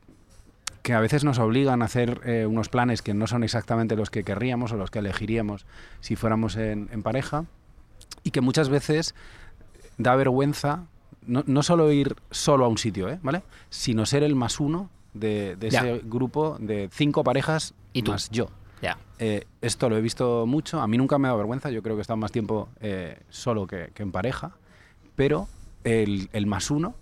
que 0.84 0.94
a 0.94 1.02
veces 1.02 1.26
nos 1.26 1.38
obligan 1.40 1.82
a 1.82 1.86
hacer 1.86 2.22
eh, 2.26 2.46
unos 2.46 2.70
planes 2.70 3.02
que 3.02 3.14
no 3.14 3.28
son 3.28 3.44
exactamente 3.44 3.98
los 3.98 4.10
que 4.10 4.24
querríamos 4.24 4.72
o 4.72 4.78
los 4.78 4.90
que 4.90 5.00
elegiríamos 5.00 5.66
si 6.00 6.16
fuéramos 6.16 6.56
en, 6.56 6.88
en 6.94 7.04
pareja 7.04 7.44
y 8.28 8.32
que 8.32 8.42
muchas 8.42 8.68
veces 8.70 9.16
da 9.98 10.16
vergüenza 10.16 10.86
no, 11.26 11.44
no 11.48 11.64
solo 11.64 11.92
ir 11.92 12.16
solo 12.32 12.66
a 12.66 12.68
un 12.68 12.78
sitio, 12.78 13.10
¿eh? 13.10 13.20
¿vale? 13.24 13.44
Sino 13.70 14.06
ser 14.06 14.24
el 14.24 14.36
más 14.36 14.60
uno 14.60 14.90
de, 15.14 15.56
de 15.56 15.68
ese 15.70 16.02
grupo 16.04 16.58
de 16.60 16.90
cinco 16.92 17.24
parejas 17.24 17.74
Y 17.94 18.04
tú. 18.04 18.12
más 18.12 18.30
yo. 18.30 18.50
Ya. 18.82 18.98
Eh, 19.20 19.46
esto 19.62 19.90
lo 19.90 19.98
he 19.98 20.02
visto 20.02 20.46
mucho. 20.46 20.80
A 20.80 20.88
mí 20.88 20.98
nunca 20.98 21.18
me 21.18 21.28
ha 21.28 21.30
dado 21.30 21.40
vergüenza. 21.40 21.70
Yo 21.72 21.82
creo 21.82 21.96
que 21.96 22.02
he 22.02 22.02
estado 22.02 22.18
más 22.18 22.32
tiempo 22.32 22.70
eh, 22.80 23.20
solo 23.30 23.66
que, 23.66 23.90
que 23.94 24.04
en 24.04 24.12
pareja. 24.12 24.52
Pero 25.16 25.48
el, 25.84 26.30
el 26.34 26.46
más 26.46 26.70
uno 26.70 26.94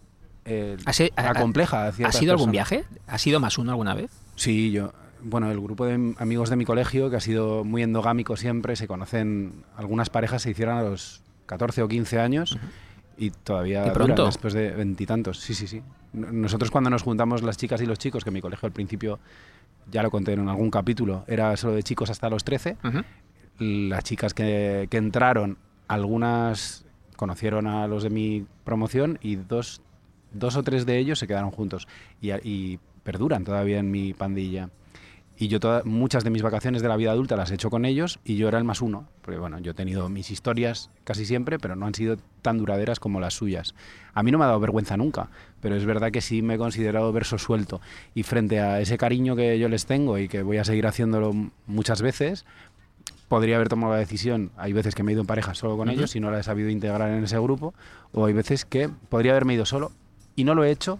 eh, 0.45 0.77
¿Has, 0.85 1.01
ha- 1.01 1.05
ha- 1.17 1.29
acompleja 1.31 1.87
¿Has 1.87 2.21
ido 2.21 2.31
a 2.31 2.35
algún 2.35 2.51
viaje? 2.51 2.85
¿Has 3.07 3.25
ido 3.27 3.39
más 3.39 3.57
uno 3.57 3.71
alguna 3.71 3.93
vez? 3.93 4.11
Sí, 4.35 4.71
yo. 4.71 4.93
Bueno, 5.27 5.49
el 5.49 5.59
grupo 5.59 5.85
de 5.87 6.13
amigos 6.19 6.51
de 6.51 6.55
mi 6.55 6.65
colegio, 6.65 7.09
que 7.09 7.15
ha 7.15 7.19
sido 7.19 7.63
muy 7.63 7.81
endogámico 7.81 8.37
siempre, 8.37 8.75
se 8.75 8.87
conocen. 8.87 9.63
Algunas 9.75 10.11
parejas 10.11 10.43
se 10.43 10.51
hicieron 10.51 10.77
a 10.77 10.83
los 10.83 11.23
14 11.47 11.81
o 11.81 11.87
15 11.87 12.19
años 12.19 12.59
y 13.17 13.31
todavía 13.31 13.81
¿De 13.81 13.89
duran 13.89 14.07
pronto? 14.09 14.25
después 14.27 14.53
de 14.53 14.69
veintitantos. 14.69 15.39
Sí, 15.39 15.55
sí, 15.55 15.65
sí. 15.65 15.81
Nosotros 16.13 16.69
cuando 16.69 16.91
nos 16.91 17.01
juntamos 17.01 17.41
las 17.41 17.57
chicas 17.57 17.81
y 17.81 17.87
los 17.87 17.97
chicos, 17.97 18.23
que 18.23 18.29
en 18.29 18.35
mi 18.35 18.41
colegio 18.41 18.67
al 18.67 18.71
principio, 18.71 19.17
ya 19.91 20.03
lo 20.03 20.11
conté 20.11 20.33
en 20.33 20.47
algún 20.47 20.69
capítulo, 20.69 21.25
era 21.27 21.57
solo 21.57 21.73
de 21.73 21.81
chicos 21.81 22.11
hasta 22.11 22.29
los 22.29 22.43
13, 22.43 22.77
Ujú. 22.83 22.99
las 23.59 24.03
chicas 24.03 24.35
que, 24.35 24.87
que 24.91 24.97
entraron, 24.97 25.57
algunas 25.87 26.85
conocieron 27.15 27.65
a 27.65 27.87
los 27.87 28.03
de 28.03 28.11
mi 28.11 28.45
promoción 28.63 29.17
y 29.23 29.37
dos, 29.37 29.81
dos 30.33 30.55
o 30.55 30.61
tres 30.61 30.85
de 30.85 30.99
ellos 30.99 31.17
se 31.17 31.25
quedaron 31.25 31.49
juntos 31.49 31.87
y, 32.21 32.31
y 32.47 32.79
perduran 33.03 33.43
todavía 33.43 33.79
en 33.79 33.89
mi 33.89 34.13
pandilla. 34.13 34.69
Y 35.37 35.49
yo 35.49 35.59
toda- 35.59 35.81
muchas 35.83 36.23
de 36.23 36.29
mis 36.29 36.41
vacaciones 36.41 36.81
de 36.81 36.87
la 36.87 36.95
vida 36.95 37.11
adulta 37.11 37.35
las 37.35 37.51
he 37.51 37.55
hecho 37.55 37.69
con 37.69 37.83
ellos 37.83 38.19
y 38.23 38.37
yo 38.37 38.47
era 38.47 38.57
el 38.57 38.63
más 38.63 38.81
uno. 38.81 39.05
Porque 39.21 39.37
bueno, 39.37 39.59
yo 39.59 39.71
he 39.71 39.73
tenido 39.73 40.07
mis 40.07 40.31
historias 40.31 40.89
casi 41.03 41.25
siempre, 41.25 41.59
pero 41.59 41.75
no 41.75 41.85
han 41.85 41.93
sido 41.93 42.17
tan 42.41 42.57
duraderas 42.57 42.99
como 43.01 43.19
las 43.19 43.33
suyas. 43.33 43.75
A 44.13 44.23
mí 44.23 44.31
no 44.31 44.37
me 44.37 44.45
ha 44.45 44.47
dado 44.47 44.61
vergüenza 44.61 44.95
nunca, 44.95 45.29
pero 45.59 45.75
es 45.75 45.83
verdad 45.85 46.11
que 46.11 46.21
sí 46.21 46.41
me 46.41 46.55
he 46.55 46.57
considerado 46.57 47.11
verso 47.11 47.37
suelto. 47.37 47.81
Y 48.13 48.23
frente 48.23 48.61
a 48.61 48.79
ese 48.79 48.97
cariño 48.97 49.35
que 49.35 49.59
yo 49.59 49.67
les 49.67 49.85
tengo 49.85 50.17
y 50.17 50.29
que 50.29 50.41
voy 50.41 50.57
a 50.57 50.63
seguir 50.63 50.87
haciéndolo 50.87 51.33
muchas 51.67 52.01
veces, 52.01 52.45
podría 53.27 53.57
haber 53.57 53.67
tomado 53.67 53.91
la 53.91 53.99
decisión. 53.99 54.51
Hay 54.55 54.71
veces 54.71 54.95
que 54.95 55.03
me 55.03 55.11
he 55.11 55.13
ido 55.13 55.21
en 55.21 55.27
pareja 55.27 55.53
solo 55.53 55.75
con 55.75 55.89
ellos 55.89 56.15
y 56.15 56.19
no 56.21 56.31
la 56.31 56.39
he 56.39 56.43
sabido 56.43 56.69
integrar 56.69 57.09
en 57.09 57.23
ese 57.25 57.39
grupo. 57.39 57.73
O 58.13 58.25
hay 58.25 58.33
veces 58.33 58.63
que 58.63 58.89
podría 59.09 59.31
haberme 59.31 59.55
ido 59.55 59.65
solo 59.65 59.91
y 60.37 60.45
no 60.45 60.55
lo 60.55 60.63
he 60.63 60.71
hecho 60.71 60.99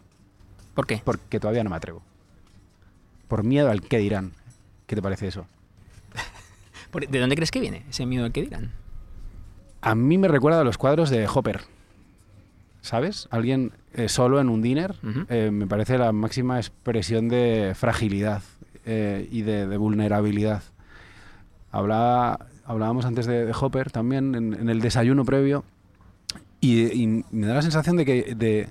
¿Por 0.73 0.87
qué? 0.87 1.01
porque 1.05 1.39
todavía 1.39 1.63
no 1.63 1.69
me 1.69 1.75
atrevo. 1.77 2.01
Por 3.27 3.43
miedo 3.43 3.69
al 3.69 3.81
qué 3.81 3.97
dirán. 3.97 4.31
¿Qué 4.87 4.95
te 4.95 5.01
parece 5.01 5.27
eso? 5.27 5.47
¿De 7.09 7.19
dónde 7.19 7.35
crees 7.35 7.51
que 7.51 7.59
viene 7.59 7.83
ese 7.89 8.05
miedo 8.05 8.25
al 8.25 8.31
que 8.31 8.41
dirán? 8.43 8.71
A 9.81 9.95
mí 9.95 10.17
me 10.17 10.27
recuerda 10.27 10.61
a 10.61 10.63
los 10.63 10.77
cuadros 10.77 11.09
de 11.09 11.27
Hopper. 11.27 11.61
¿Sabes? 12.81 13.27
Alguien 13.31 13.71
eh, 13.93 14.09
solo 14.09 14.39
en 14.39 14.47
un 14.49 14.61
dinner 14.61 14.95
Ujú. 15.03 15.25
eh, 15.29 15.49
me 15.51 15.65
parece 15.67 15.97
la 15.97 16.11
máxima 16.11 16.57
expresión 16.59 17.29
de 17.29 17.73
fragilidad 17.75 18.43
eh, 18.85 19.27
y 19.31 19.41
de, 19.41 19.65
de 19.67 19.77
vulnerabilidad. 19.77 20.61
Hablaba, 21.71 22.45
hablábamos 22.63 23.05
antes 23.05 23.25
de, 23.25 23.45
de 23.45 23.53
Hopper 23.59 23.91
también 23.91 24.35
en, 24.35 24.53
en 24.53 24.69
el 24.69 24.81
desayuno 24.81 25.25
previo 25.25 25.65
y, 26.61 26.83
y 27.03 27.25
me 27.31 27.47
da 27.47 27.55
la 27.55 27.61
sensación 27.63 27.97
de 27.97 28.05
que 28.05 28.35
de 28.35 28.69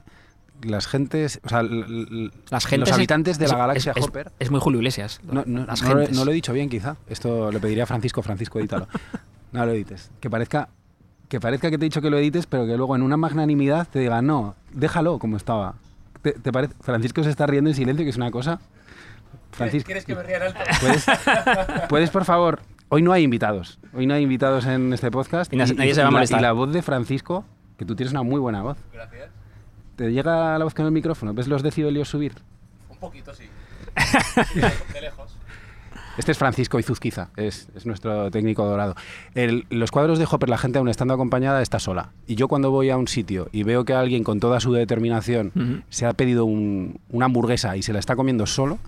las 0.63 0.87
gentes, 0.87 1.41
o 1.45 1.49
sea, 1.49 1.63
Las 1.63 2.67
gentes 2.67 2.89
los 2.89 2.93
habitantes 2.97 3.39
de 3.39 3.45
es- 3.47 3.51
la 3.53 3.59
galaxia 3.59 3.93
es- 3.93 3.99
es- 3.99 4.05
Hopper 4.05 4.33
Es, 4.39 4.51
muy 4.51 4.61
Julio 4.61 4.79
Iglesias. 4.79 5.21
no, 5.25 5.43
no, 5.47 5.67
las 5.67 5.83
no 5.83 5.89
lo, 5.91 5.95
he- 5.95 6.03
gentes. 6.05 6.19
no 6.19 6.25
lo 6.25 6.31
he 6.31 6.35
dicho 6.35 6.53
bien, 6.53 6.69
quizá. 6.71 6.97
Esto 7.09 7.51
le 7.53 7.61
pediría 7.61 7.83
a 7.83 7.87
Francisco. 7.87 8.23
Francisco, 8.23 8.59
edítalo. 8.59 8.89
No 9.53 9.65
lo 9.67 9.73
edites. 9.73 10.11
Que 10.21 10.31
parezca, 10.31 10.69
que 11.29 11.40
parezca 11.40 11.71
que 11.71 11.79
te 11.79 11.85
he 11.85 11.88
dicho 11.88 12.01
que 12.01 12.11
lo 12.11 12.19
edites, 12.19 12.47
pero 12.47 12.67
que 12.67 12.77
luego 12.77 12.97
en 12.97 13.03
una 13.03 13.17
magnanimidad 13.17 13.87
te 13.88 13.99
diga, 14.01 14.23
no, 14.23 14.55
déjalo 14.73 15.19
como 15.19 15.37
estaba. 15.37 15.75
¿Te, 16.23 16.33
te 16.33 16.51
parece? 16.53 16.75
Francisco 16.81 17.23
se 17.23 17.31
está 17.31 17.47
riendo 17.47 17.69
en 17.71 17.77
silencio, 17.77 18.05
que 18.05 18.11
es 18.11 18.17
una 18.17 18.31
cosa. 18.31 18.61
Francisco, 19.53 19.87
¿Quieres 19.87 20.05
que 20.05 20.14
me 20.17 20.23
ría 20.23 20.38
en 20.38 20.43
alto? 20.45 20.59
¿puedes, 20.81 21.07
puedes, 21.88 22.11
por 22.11 22.25
favor? 22.25 22.61
Hoy 22.88 23.03
no 23.03 23.12
hay 23.12 23.23
invitados. 23.23 23.79
Hoy 23.93 24.07
no 24.07 24.14
hay 24.14 24.23
invitados 24.23 24.67
en 24.67 24.93
este 24.93 25.11
podcast. 25.11 25.53
Y 25.53 25.57
nas- 25.57 25.75
nadie 25.77 25.95
se 25.95 26.01
va 26.01 26.09
a 26.09 26.11
la- 26.11 26.17
molestar. 26.17 26.38
y 26.40 26.43
la 26.43 26.53
voz 26.53 26.73
de 26.73 26.83
Francisco, 26.83 27.45
que 27.79 27.85
tú 27.85 27.95
tienes 27.95 28.12
una 28.12 28.23
muy 28.23 28.40
buena 28.40 28.62
voz. 28.62 28.79
Gracias. 28.93 29.29
¿Te 29.96 30.11
llega 30.12 30.59
la 30.59 30.64
voz 30.64 30.74
con 30.74 30.87
el 30.87 30.92
micrófono? 30.92 31.35
¿Ves 31.35 31.48
los 31.48 31.62
decibelios 31.62 32.09
subir? 32.09 32.33
Un 32.90 32.98
poquito, 32.98 33.33
sí. 33.35 33.44
De 34.92 35.00
lejos. 35.00 35.37
Este 36.16 36.30
es 36.30 36.38
Francisco 36.38 36.78
Izuzquiza, 36.78 37.30
es, 37.37 37.68
es 37.74 37.87
nuestro 37.87 38.30
técnico 38.30 38.64
dorado. 38.64 38.94
El- 39.35 39.66
los 39.70 39.90
cuadros 39.90 40.18
de 40.20 40.26
Hopper, 40.30 40.48
la 40.48 40.59
gente 40.59 40.78
aún 40.78 40.88
estando 40.88 41.12
acompañada 41.14 41.61
está 41.61 41.80
sola. 41.80 42.11
Y 42.28 42.37
yo 42.37 42.46
cuando 42.46 42.70
voy 42.70 42.90
a 42.90 42.96
un 42.96 43.09
sitio 43.09 43.48
y 43.50 43.64
veo 43.64 43.85
que 43.85 43.94
alguien 43.94 44.22
con 44.22 44.38
toda 44.38 44.61
su 44.61 44.72
determinación 44.72 45.83
se 45.90 46.07
ha 46.07 46.12
pedido 46.12 46.44
un- 46.44 47.00
una 47.11 47.26
hamburguesa 47.26 47.76
y 47.76 47.83
se 47.83 47.92
la 47.92 47.98
está 47.98 48.14
comiendo 48.14 48.46
solo. 48.46 48.78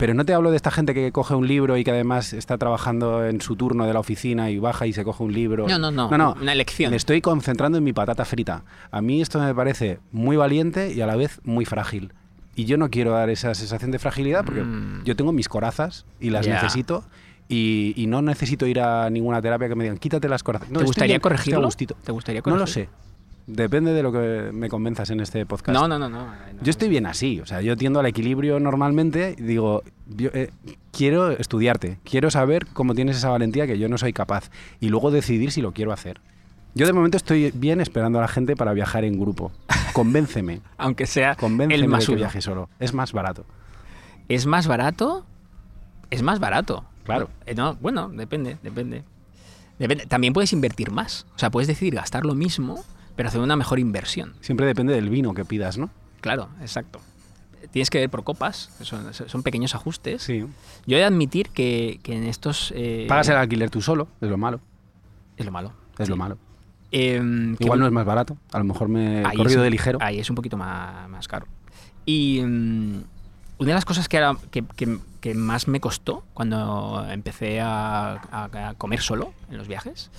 Pero 0.00 0.14
no 0.14 0.24
te 0.24 0.34
hablo 0.34 0.50
de 0.50 0.56
esta 0.56 0.70
gente 0.72 0.94
que 0.94 1.12
coge 1.12 1.34
un 1.36 1.46
libro 1.46 1.76
y 1.76 1.84
que 1.84 1.92
además 1.92 2.32
está 2.32 2.58
trabajando 2.58 3.24
en 3.24 3.40
su 3.40 3.54
turno 3.54 3.86
de 3.86 3.92
la 3.92 4.00
oficina 4.00 4.50
y 4.50 4.58
baja 4.58 4.86
y 4.86 4.92
se 4.92 5.04
coge 5.04 5.22
un 5.22 5.32
libro. 5.32 5.68
No, 5.68 5.78
no, 5.78 5.90
no, 5.92 6.10
No, 6.10 6.18
no. 6.18 6.36
una 6.40 6.52
elección. 6.52 6.90
Me 6.90 6.96
estoy 6.96 7.20
concentrando 7.20 7.78
en 7.78 7.84
mi 7.84 7.92
patata 7.92 8.24
frita. 8.24 8.64
A 8.90 9.00
mí 9.00 9.20
esto 9.22 9.38
me 9.38 9.54
parece 9.54 10.00
muy 10.10 10.36
valiente 10.36 10.92
y 10.92 11.00
a 11.02 11.06
la 11.06 11.14
vez 11.16 11.40
muy 11.44 11.64
frágil. 11.64 12.12
Y 12.56 12.64
yo 12.64 12.76
no 12.78 12.90
quiero 12.90 13.12
dar 13.12 13.30
esa 13.30 13.54
sensación 13.54 13.90
de 13.92 13.98
fragilidad 14.00 14.44
porque 14.44 14.62
Mm. 14.62 15.04
yo 15.04 15.14
tengo 15.14 15.30
mis 15.32 15.48
corazas 15.48 16.04
y 16.18 16.30
las 16.30 16.46
necesito. 16.48 17.04
Y, 17.48 17.94
y 17.96 18.06
no 18.06 18.22
necesito 18.22 18.66
ir 18.66 18.80
a 18.80 19.10
ninguna 19.10 19.42
terapia 19.42 19.68
que 19.68 19.74
me 19.74 19.84
digan, 19.84 19.98
quítate 19.98 20.28
las 20.28 20.42
corazas. 20.42 20.70
No, 20.70 20.78
¿Te 20.80 20.84
gustaría 20.86 21.14
bien, 21.14 21.20
corregirlo? 21.20 21.62
gustito. 21.64 21.96
¿Te 22.04 22.12
gustaría 22.12 22.42
No 22.46 22.56
lo 22.56 22.66
sé. 22.66 22.88
Depende 23.52 23.92
de 23.92 24.02
lo 24.02 24.12
que 24.12 24.50
me 24.52 24.68
convenzas 24.68 25.10
en 25.10 25.20
este 25.20 25.44
podcast. 25.44 25.76
No, 25.76 25.88
no, 25.88 25.98
no, 25.98 26.08
no. 26.08 26.26
no. 26.26 26.32
Yo 26.62 26.70
estoy 26.70 26.88
bien 26.88 27.06
así, 27.06 27.40
o 27.40 27.46
sea, 27.46 27.60
yo 27.62 27.76
tiendo 27.76 27.98
al 27.98 28.06
equilibrio 28.06 28.60
normalmente 28.60 29.34
y 29.36 29.42
digo, 29.42 29.82
yo, 30.06 30.30
eh, 30.32 30.50
quiero 30.92 31.30
estudiarte, 31.30 31.98
quiero 32.04 32.30
saber 32.30 32.66
cómo 32.72 32.94
tienes 32.94 33.16
esa 33.16 33.28
valentía 33.30 33.66
que 33.66 33.78
yo 33.78 33.88
no 33.88 33.98
soy 33.98 34.12
capaz 34.12 34.50
y 34.78 34.88
luego 34.88 35.10
decidir 35.10 35.50
si 35.50 35.62
lo 35.62 35.72
quiero 35.72 35.92
hacer. 35.92 36.20
Yo 36.74 36.86
de 36.86 36.92
momento 36.92 37.16
estoy 37.16 37.50
bien 37.52 37.80
esperando 37.80 38.18
a 38.18 38.22
la 38.22 38.28
gente 38.28 38.54
para 38.54 38.72
viajar 38.72 39.04
en 39.04 39.18
grupo. 39.18 39.50
Convénceme, 39.92 40.60
Aunque 40.78 41.06
sea 41.06 41.34
convénceme 41.34 41.74
el 41.82 41.88
más 41.88 42.06
de 42.06 42.12
que 42.12 42.16
viaje 42.16 42.40
solo. 42.40 42.68
Es 42.78 42.94
más 42.94 43.12
barato. 43.12 43.44
¿Es 44.28 44.46
más 44.46 44.68
barato? 44.68 45.26
Es 46.10 46.22
más 46.22 46.38
barato. 46.38 46.84
Claro. 47.02 47.28
Eh, 47.46 47.54
No, 47.56 47.74
bueno, 47.80 48.08
depende, 48.08 48.58
depende. 48.62 49.02
Depende. 49.80 50.06
También 50.06 50.32
puedes 50.32 50.52
invertir 50.52 50.92
más. 50.92 51.26
O 51.34 51.38
sea, 51.38 51.50
puedes 51.50 51.66
decidir 51.66 51.96
gastar 51.96 52.24
lo 52.24 52.34
mismo, 52.34 52.84
pero 53.20 53.28
hacer 53.28 53.42
una 53.42 53.54
mejor 53.54 53.78
inversión. 53.78 54.32
Siempre 54.40 54.64
depende 54.64 54.94
del 54.94 55.10
vino 55.10 55.34
que 55.34 55.44
pidas, 55.44 55.76
¿no? 55.76 55.90
Claro, 56.22 56.48
exacto. 56.62 57.00
Tienes 57.70 57.90
que 57.90 57.98
ver 57.98 58.08
por 58.08 58.24
copas, 58.24 58.70
son, 58.80 59.12
son 59.12 59.42
pequeños 59.42 59.74
ajustes. 59.74 60.22
Sí. 60.22 60.46
Yo 60.86 60.96
he 60.96 61.00
de 61.00 61.04
admitir 61.04 61.50
que, 61.50 62.00
que 62.02 62.16
en 62.16 62.24
estos... 62.24 62.72
eh, 62.74 63.04
Pagas 63.10 63.28
el 63.28 63.36
alquiler 63.36 63.68
tú 63.68 63.82
solo, 63.82 64.08
es 64.22 64.30
lo 64.30 64.38
malo. 64.38 64.58
Es 65.36 65.44
lo 65.44 65.52
malo. 65.52 65.74
Es 65.98 66.06
Sí. 66.06 66.10
lo 66.10 66.16
malo. 66.16 66.38
Em, 66.92 67.56
Igual 67.58 67.80
no 67.80 67.84
es 67.86 67.92
más 67.92 68.06
barato, 68.06 68.38
a 68.52 68.58
lo 68.58 68.64
mejor 68.64 68.88
me 68.88 69.20
he 69.20 69.36
corrido 69.36 69.58
es- 69.60 69.64
de 69.64 69.70
ligero. 69.70 69.98
Ahí 70.00 70.18
es 70.18 70.30
un 70.30 70.36
poquito 70.36 70.56
más, 70.56 71.06
más 71.10 71.28
caro. 71.28 71.46
Y 72.06 72.40
mm, 72.42 73.02
una 73.58 73.68
de 73.68 73.74
las 73.74 73.84
cosas 73.84 74.08
que, 74.08 74.16
era- 74.16 74.34
que, 74.50 74.64
que- 74.76 74.98
que 75.20 75.34
más 75.34 75.68
me 75.68 75.78
costó 75.78 76.24
cuando 76.32 77.06
empecé 77.10 77.60
a, 77.60 78.14
a- 78.32 78.68
a 78.70 78.74
comer 78.76 79.02
solo 79.02 79.34
en 79.50 79.58
los 79.58 79.68
viajes, 79.68 80.10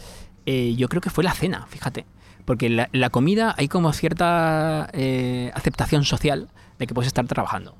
eh, 0.46 0.76
yo 0.76 0.88
creo 0.88 1.02
que 1.02 1.10
fue 1.10 1.24
la 1.24 1.34
cena, 1.34 1.66
fíjate. 1.68 2.06
Porque 2.52 2.70
la, 2.70 2.90
la 2.92 3.10
comida 3.10 3.56
hay 3.58 3.70
como 3.70 3.94
cierta 3.94 4.90
eh, 4.92 5.54
aceptación 5.54 6.04
social 6.04 6.50
de 6.80 6.86
que 6.86 6.94
puedes 6.94 7.08
estar 7.08 7.26
trabajando 7.26 7.78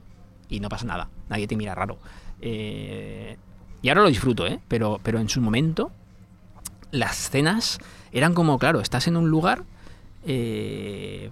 y 0.48 0.62
no 0.62 0.70
pasa 0.70 0.86
nada, 0.86 1.10
nadie 1.28 1.46
te 1.46 1.58
mira 1.58 1.76
raro. 1.76 1.98
Eh, 2.40 3.36
y 3.82 3.90
ahora 3.90 4.04
lo 4.04 4.08
disfruto, 4.08 4.48
¿eh? 4.48 4.62
pero, 4.70 5.02
pero 5.04 5.20
en 5.20 5.28
su 5.28 5.42
momento 5.42 5.92
las 6.90 7.30
cenas 7.30 7.80
eran 8.14 8.34
como, 8.34 8.58
claro, 8.60 8.80
estás 8.80 9.10
en 9.10 9.18
un 9.18 9.30
lugar 9.30 9.66
eh, 10.26 11.30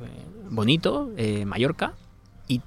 bonito, 0.50 1.10
eh, 1.16 1.46
Mallorca, 1.46 1.94
y 2.46 2.62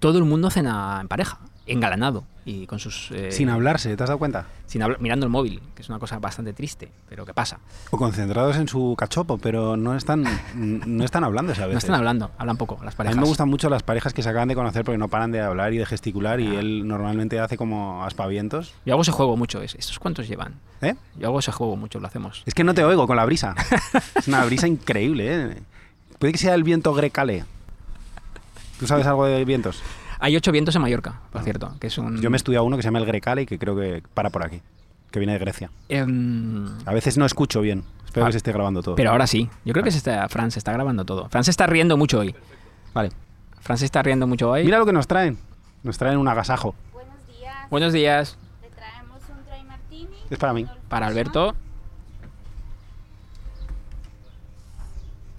todo 0.00 0.18
el 0.18 0.24
mundo 0.24 0.50
cena 0.50 0.98
en 1.02 1.06
pareja, 1.06 1.38
engalanado 1.66 2.24
y 2.48 2.64
con 2.68 2.78
sus... 2.78 3.10
eh, 3.10 3.32
Sin 3.32 3.48
hablarse, 3.50 3.96
¿te 3.96 4.02
has 4.04 4.08
dado 4.08 4.20
cuenta? 4.20 4.46
sin 4.66 4.80
hablar- 4.82 5.00
mirando 5.00 5.26
el 5.26 5.30
móvil, 5.30 5.60
que 5.74 5.82
es 5.82 5.88
una 5.88 5.98
cosa 5.98 6.18
bastante 6.20 6.52
triste, 6.52 6.90
pero 7.08 7.26
que 7.26 7.34
pasa. 7.34 7.58
O 7.90 7.96
concentrados 7.98 8.56
en 8.56 8.68
su 8.68 8.94
cachopo, 8.96 9.36
pero 9.38 9.76
no 9.76 9.96
están, 9.96 10.24
no 10.54 11.04
están 11.04 11.24
hablando 11.24 11.52
a 11.52 11.56
veces. 11.56 11.72
No 11.72 11.78
están 11.78 11.94
hablando, 11.96 12.30
hablan 12.38 12.56
poco 12.56 12.78
las 12.84 12.94
A 12.94 12.96
parejas. 12.98 13.16
mí 13.16 13.22
me 13.22 13.26
gustan 13.28 13.48
mucho 13.48 13.68
las 13.68 13.82
parejas 13.82 14.14
que 14.14 14.22
se 14.22 14.28
acaban 14.28 14.46
de 14.48 14.54
conocer 14.54 14.84
porque 14.84 14.96
no 14.98 15.08
paran 15.08 15.32
de 15.32 15.40
hablar 15.40 15.72
y 15.74 15.78
de 15.78 15.86
gesticular 15.86 16.38
y 16.40 16.56
Ah. 16.56 16.60
él 16.60 16.86
normalmente 16.86 17.38
hace 17.40 17.56
como 17.56 18.04
aspavientos. 18.04 18.74
Yo 18.84 18.94
hago 18.94 19.02
ese 19.02 19.12
juego 19.12 19.36
mucho. 19.36 19.60
es- 19.60 19.74
¿Estos 19.74 19.98
cuántos 19.98 20.28
llevan? 20.28 20.54
¿Eh? 20.82 20.94
Yo 21.18 21.26
hago 21.28 21.40
ese 21.40 21.50
juego 21.52 21.76
mucho, 21.76 21.98
lo 22.00 22.06
hacemos. 22.06 22.42
Es 22.46 22.54
que 22.54 22.62
no 22.64 22.74
te 22.74 22.84
oigo 22.84 23.06
con 23.08 23.16
la 23.16 23.24
brisa. 23.24 23.54
Es 24.14 24.28
una 24.28 24.44
brisa 24.44 24.68
increíble, 24.68 25.34
¿eh? 25.52 25.62
Puede 26.20 26.32
que 26.32 26.38
sea 26.38 26.54
el 26.54 26.62
viento 26.62 26.94
grecale. 26.94 27.44
¿Tú 28.78 28.86
sabes 28.86 29.06
algo 29.06 29.24
de 29.26 29.44
vientos? 29.44 29.82
Hay 30.18 30.36
ocho 30.36 30.50
vientos 30.52 30.74
en 30.76 30.82
Mallorca, 30.82 31.20
por 31.32 31.42
cierto, 31.42 31.74
que 31.80 31.88
es 31.88 31.98
un... 31.98 32.20
Yo 32.20 32.30
me 32.30 32.36
he 32.36 32.38
estudiado 32.38 32.64
uno 32.64 32.76
que 32.76 32.82
se 32.82 32.86
llama 32.88 32.98
el 33.00 33.06
Grecale 33.06 33.42
y 33.42 33.46
que 33.46 33.58
creo 33.58 33.76
que 33.76 34.02
para 34.14 34.30
por 34.30 34.42
aquí, 34.44 34.62
que 35.10 35.18
viene 35.18 35.32
de 35.34 35.38
Grecia. 35.38 35.70
Em, 35.88 36.66
A 36.86 36.92
veces 36.94 37.18
no 37.18 37.26
escucho 37.26 37.60
bien. 37.60 37.84
Espero 38.04 38.24
Ah, 38.24 38.28
que 38.28 38.32
se 38.32 38.38
esté 38.38 38.52
grabando 38.52 38.82
todo. 38.82 38.94
pero 38.94 39.10
ahora 39.10 39.26
sí. 39.26 39.48
Yo 39.64 39.72
creo 39.74 39.84
que 39.84 39.90
se 39.90 39.98
está, 39.98 40.26
Fran 40.28 40.50
se 40.50 40.58
está 40.58 40.72
grabando 40.72 41.04
todo. 41.04 41.28
Fran 41.28 41.44
se 41.44 41.50
está 41.50 41.66
riendo 41.66 41.96
mucho 41.98 42.18
hoy. 42.20 42.34
Vale. 42.94 43.10
Fran 43.60 43.76
se 43.78 43.84
está 43.84 44.02
riendo 44.02 44.26
mucho 44.26 44.50
hoy. 44.50 44.64
Mira 44.64 44.78
lo 44.78 44.86
que 44.86 44.92
nos 44.92 45.06
traen. 45.06 45.38
Nos 45.82 45.98
traen 45.98 46.16
un 46.18 46.28
agasajo. 46.28 46.74
Buenos 46.92 47.26
días. 47.26 47.54
Buenos 47.70 47.92
días 47.92 48.38
Le 48.62 48.70
traemos 48.70 49.20
un 49.28 49.44
dry 49.44 49.64
martini. 49.68 50.16
Es 50.30 50.38
para 50.38 50.52
mí. 50.54 50.66
para. 50.88 51.06
Alberto. 51.08 51.54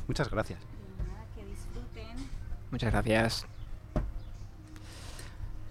Muchas 0.07 0.29
gracias. 0.29 0.59
Nada, 0.99 1.25
que 1.35 1.43
disfruten. 1.45 2.27
Muchas 2.71 2.91
gracias. 2.91 3.47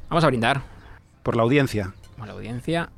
Vamos 0.09 0.23
a 0.23 0.29
brindar 0.29 0.63
Por 1.25 1.37
la 1.37 1.43
audiencia. 1.43 1.93
con 2.17 2.29
la 2.29 2.35
audiencia. 2.35 2.91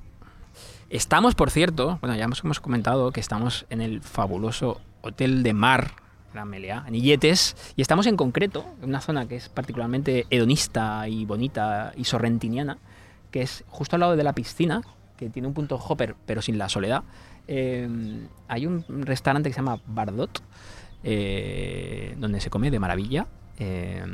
Estamos, 0.90 1.35
por 1.35 1.51
cierto, 1.51 1.99
bueno, 2.03 2.14
ya 2.16 2.25
hemos, 2.25 2.61
comentado 2.61 3.12
que 3.12 3.21
estamos 3.21 3.64
en 3.71 3.81
el 3.81 4.03
fabuloso 4.03 4.81
Hotel 5.01 5.42
de 5.42 5.55
Mar 5.55 5.92
Gran 6.35 6.49
Meliá, 6.49 6.85
en 6.87 6.94
Illetes, 6.94 7.57
y 7.77 7.83
estamos 7.83 8.07
en 8.07 8.16
concreto 8.16 8.66
en 8.83 8.90
una 8.90 9.01
zona 9.01 9.27
que 9.27 9.37
es 9.37 9.49
particularmente 9.49 10.27
hedonista 10.29 11.09
y 11.09 11.25
bonita 11.25 11.92
y 11.97 12.05
sorrentiniana, 12.05 12.77
que 13.31 13.40
es 13.40 13.64
justo 13.68 13.97
al 13.97 14.01
lado 14.01 14.16
de 14.16 14.25
la 14.25 14.35
piscina, 14.35 14.83
que 15.16 15.31
tiene 15.31 15.49
un 15.49 15.55
punto 15.55 15.77
hopper, 15.77 16.14
pero 16.27 16.42
sin 16.42 16.59
la 16.59 16.68
soledad. 16.68 17.05
Eh, 17.47 17.88
hay 18.49 18.66
un 18.66 18.85
restaurante 18.87 19.49
que 19.49 19.55
se 19.55 19.61
llama 19.61 19.81
Bardot, 19.87 20.42
eh, 21.05 22.14
donde 22.18 22.40
se 22.40 22.51
come 22.51 22.71
de 22.71 22.79
maravilla. 22.79 23.27
Eh, 23.59 24.05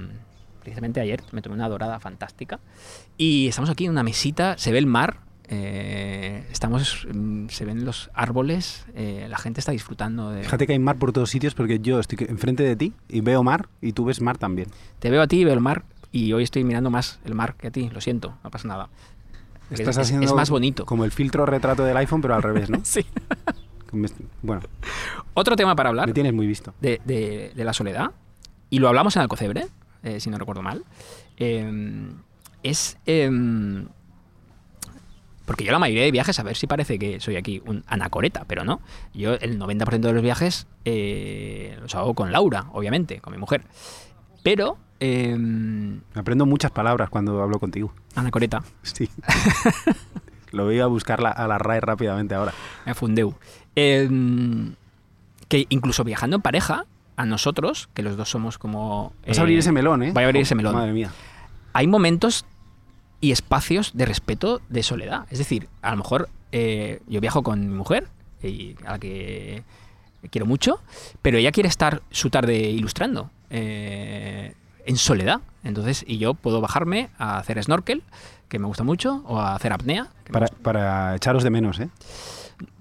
precisamente 0.64 1.00
ayer 1.00 1.22
me 1.30 1.40
tomé 1.42 1.54
una 1.54 1.68
dorada 1.68 2.00
fantástica. 2.00 2.58
Y 3.16 3.46
estamos 3.46 3.70
aquí 3.70 3.84
en 3.84 3.92
una 3.92 4.02
mesita, 4.02 4.58
se 4.58 4.72
ve 4.72 4.78
el 4.78 4.86
mar, 4.86 5.18
eh, 5.48 6.44
estamos, 6.50 7.06
mm, 7.12 7.48
se 7.48 7.64
ven 7.64 7.84
los 7.84 8.10
árboles, 8.14 8.86
eh, 8.94 9.26
la 9.28 9.38
gente 9.38 9.60
está 9.60 9.72
disfrutando 9.72 10.30
de... 10.30 10.42
Fíjate 10.42 10.66
que 10.66 10.72
hay 10.72 10.78
mar 10.78 10.96
por 10.96 11.12
todos 11.12 11.30
sitios 11.30 11.54
porque 11.54 11.78
yo 11.80 12.00
estoy 12.00 12.26
enfrente 12.28 12.62
de 12.62 12.74
ti 12.76 12.92
y 13.08 13.20
veo 13.20 13.42
mar 13.42 13.68
y 13.80 13.92
tú 13.92 14.04
ves 14.06 14.20
mar 14.20 14.38
también. 14.38 14.68
Te 14.98 15.10
veo 15.10 15.22
a 15.22 15.26
ti, 15.28 15.44
veo 15.44 15.54
el 15.54 15.60
mar 15.60 15.84
y 16.10 16.32
hoy 16.32 16.42
estoy 16.44 16.64
mirando 16.64 16.90
más 16.90 17.20
el 17.24 17.34
mar 17.34 17.54
que 17.56 17.68
a 17.68 17.70
ti, 17.70 17.90
lo 17.92 18.00
siento, 18.00 18.36
no 18.42 18.50
pasa 18.50 18.66
nada. 18.68 18.88
Es- 19.70 19.80
Estás 19.80 19.96
es, 19.98 20.02
haciendo 20.06 20.26
es 20.26 20.32
más 20.34 20.50
bonito. 20.50 20.84
Como 20.86 21.04
el 21.04 21.10
filtro 21.12 21.44
retrato 21.46 21.84
del 21.84 21.96
iPhone, 21.98 22.20
pero 22.22 22.34
al 22.34 22.42
revés, 22.42 22.70
¿no? 22.70 22.80
Sí. 22.84 23.04
Bueno, 24.42 24.62
Otro 25.34 25.54
tema 25.56 25.76
para 25.76 25.88
hablar 25.90 26.08
me 26.08 26.12
tienes 26.14 26.32
muy 26.32 26.46
visto. 26.48 26.74
de, 26.80 27.00
de- 27.04 27.52
de 27.54 27.64
la 27.64 27.72
soledad, 27.72 28.10
y 28.70 28.80
lo 28.80 28.88
hablamos 28.88 29.14
en 29.16 29.22
Alcocebre, 29.22 29.66
eh, 30.04 30.20
si 30.20 30.30
no 30.30 30.38
recuerdo 30.38 30.62
mal, 30.62 30.84
eh, 31.38 32.08
es... 32.62 32.96
em, 33.06 33.86
porque 35.46 35.64
yo 35.64 35.72
la 35.72 35.78
mayoría 35.78 36.04
de 36.04 36.10
viajes, 36.10 36.38
a 36.38 36.42
ver 36.42 36.56
si 36.56 36.66
parece 36.66 36.98
que 36.98 37.20
soy 37.20 37.36
aquí 37.36 37.60
un 37.66 37.84
anacoreta, 37.86 38.44
pero 38.46 38.64
no. 38.64 38.80
Yo 39.12 39.34
el 39.34 39.58
90% 39.58 39.98
de 40.00 40.12
los 40.14 40.22
viajes 40.22 40.66
eh, 40.86 41.76
los 41.82 41.94
hago 41.94 42.14
con 42.14 42.32
Laura, 42.32 42.66
obviamente, 42.72 43.20
con 43.20 43.32
mi 43.34 43.38
mujer. 43.38 43.62
Pero... 44.42 44.78
em, 45.00 46.00
Aprendo 46.14 46.46
muchas 46.46 46.70
palabras 46.70 47.10
cuando 47.10 47.42
hablo 47.42 47.58
contigo. 47.58 47.92
anacoreta, 48.14 48.62
Sí. 48.82 49.10
Lo 50.52 50.64
voy 50.64 50.80
a 50.80 50.86
buscar 50.86 51.20
la- 51.20 51.30
a 51.32 51.46
la 51.48 51.58
RAE 51.58 51.80
rápidamente 51.80 52.34
ahora. 52.34 52.54
me 52.86 52.94
fundeu. 52.94 53.34
Em, 53.74 54.74
que 55.48 55.66
incluso 55.68 56.04
viajando 56.04 56.36
en 56.36 56.42
pareja, 56.42 56.86
a 57.16 57.24
nosotros, 57.24 57.88
que 57.94 58.02
los 58.02 58.16
dos 58.16 58.30
somos 58.30 58.58
como... 58.58 59.12
Vas 59.26 59.38
a 59.38 59.40
eh, 59.40 59.42
abrir 59.42 59.58
ese 59.58 59.72
melón, 59.72 60.02
¿eh? 60.02 60.12
voy 60.12 60.22
a 60.22 60.26
abrir 60.26 60.42
ese 60.42 60.54
melón. 60.54 60.74
Madre 60.74 60.92
mía. 60.92 61.10
hay 61.72 61.86
momentos 61.86 62.44
y 63.20 63.32
espacios 63.32 63.92
de 63.94 64.04
respeto 64.04 64.60
de 64.68 64.82
soledad. 64.82 65.26
Es 65.30 65.38
decir, 65.38 65.68
a 65.82 65.92
lo 65.92 65.98
mejor 65.98 66.28
eh, 66.52 67.00
yo 67.08 67.20
viajo 67.20 67.42
con 67.42 67.60
mi 67.60 67.74
mujer, 67.74 68.08
y 68.42 68.76
a 68.84 68.92
la 68.92 68.98
que 68.98 69.62
quiero 70.30 70.46
mucho, 70.46 70.80
pero 71.22 71.38
ella 71.38 71.52
quiere 71.52 71.68
estar 71.68 72.02
su 72.10 72.30
tarde 72.30 72.56
ilustrando 72.56 73.30
eh, 73.50 74.54
en 74.86 74.96
soledad. 74.96 75.40
Entonces, 75.62 76.04
y 76.06 76.18
yo 76.18 76.34
puedo 76.34 76.60
bajarme 76.60 77.10
a 77.18 77.38
hacer 77.38 77.62
snorkel, 77.62 78.02
que 78.48 78.58
me 78.58 78.66
gusta 78.66 78.84
mucho, 78.84 79.22
o 79.26 79.38
a 79.40 79.54
hacer 79.54 79.72
apnea, 79.72 80.08
Para, 80.30 80.48
para 80.48 81.16
echaros 81.16 81.42
de 81.42 81.50
menos, 81.50 81.80
¿eh? 81.80 81.88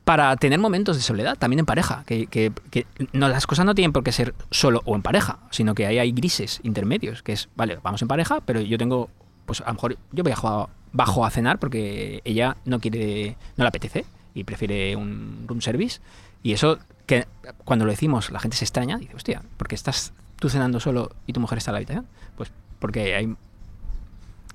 Para 0.03 0.35
tener 0.35 0.59
momentos 0.59 0.97
de 0.97 1.01
soledad, 1.01 1.37
también 1.37 1.59
en 1.59 1.65
pareja. 1.65 2.03
Que, 2.05 2.27
que- 2.27 2.51
que 2.71 2.85
no, 3.13 3.29
las 3.29 3.47
cosas 3.47 3.65
no 3.65 3.73
tienen 3.75 3.93
por 3.93 4.03
qué 4.03 4.11
ser 4.11 4.33
solo 4.51 4.81
o 4.85 4.95
en 4.95 5.01
pareja, 5.01 5.39
sino 5.51 5.75
que 5.75 5.85
ahí 5.87 5.97
hay 5.99 6.11
grises 6.11 6.59
intermedios, 6.63 7.23
que 7.23 7.31
es, 7.33 7.47
vale, 7.55 7.79
vamos 7.81 8.01
en 8.01 8.07
pareja, 8.07 8.41
pero 8.41 8.59
yo 8.61 8.77
tengo, 8.77 9.09
pues 9.45 9.61
a 9.61 9.67
lo 9.67 9.73
mejor 9.75 9.97
yo 10.11 10.23
viajo 10.23 10.47
a- 10.49 10.69
bajo 10.91 11.25
a 11.25 11.29
cenar 11.29 11.57
porque 11.57 12.21
ella 12.25 12.57
no 12.65 12.79
quiere, 12.79 13.37
no 13.57 13.63
le 13.63 13.67
apetece 13.69 14.05
y 14.35 14.43
prefiere 14.43 14.95
un 14.95 15.45
room 15.47 15.61
service. 15.61 15.99
Y 16.43 16.51
eso, 16.53 16.79
que 17.05 17.25
cuando 17.63 17.85
lo 17.85 17.91
decimos, 17.91 18.29
la 18.31 18.39
gente 18.39 18.57
se 18.57 18.65
extraña, 18.65 18.97
dice, 18.97 19.15
hostia, 19.15 19.41
¿por 19.57 19.67
qué 19.69 19.75
estás 19.75 20.11
tú 20.37 20.49
cenando 20.49 20.79
solo 20.81 21.11
y 21.25 21.33
tu 21.33 21.39
mujer 21.39 21.57
está 21.59 21.71
en 21.71 21.73
la 21.73 21.77
habitación? 21.77 22.05
Pues 22.35 22.51
porque 22.79 23.15
hay, 23.15 23.33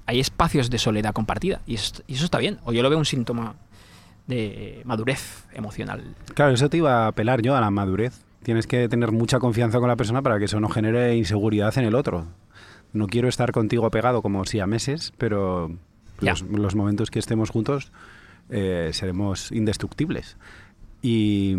hay 0.07 0.21
espacios 0.21 0.69
de 0.71 0.79
soledad 0.79 1.13
compartida 1.15 1.61
y 1.67 1.75
eso, 1.77 2.03
y 2.07 2.15
eso 2.15 2.25
está 2.27 2.39
bien. 2.39 2.59
O 2.65 2.73
yo 2.73 2.83
lo 2.83 2.91
veo 2.91 2.99
un 2.99 3.05
síntoma 3.07 3.55
de 4.29 4.83
madurez 4.85 5.47
emocional. 5.53 6.15
Claro, 6.35 6.53
eso 6.53 6.69
te 6.71 6.77
iba 6.77 7.05
a 7.05 7.09
apelar 7.09 7.43
yo 7.43 7.57
a 7.57 7.61
la 7.61 7.71
madurez. 7.71 8.21
Tienes 8.43 8.67
que 8.67 8.89
tener 8.89 9.11
mucha 9.11 9.41
confianza 9.41 9.81
con 9.81 9.89
la 9.89 9.97
persona 9.97 10.23
para 10.23 10.39
que 10.39 10.45
eso 10.45 10.61
no 10.61 10.69
genere 10.69 11.17
inseguridad 11.17 11.77
en 11.79 11.85
el 11.85 11.95
otro. 11.97 12.27
No 12.93 13.07
quiero 13.09 13.29
estar 13.29 13.51
contigo 13.53 13.91
pegado 13.91 14.23
como 14.23 14.45
si 14.45 14.61
a 14.61 14.67
meses, 14.67 15.13
pero 15.19 15.71
los, 16.21 16.43
los 16.43 16.75
momentos 16.77 17.11
que 17.11 17.19
estemos 17.19 17.51
juntos 17.51 17.91
eh, 18.51 18.91
seremos 18.93 19.51
indestructibles. 19.53 20.37
Y 21.03 21.55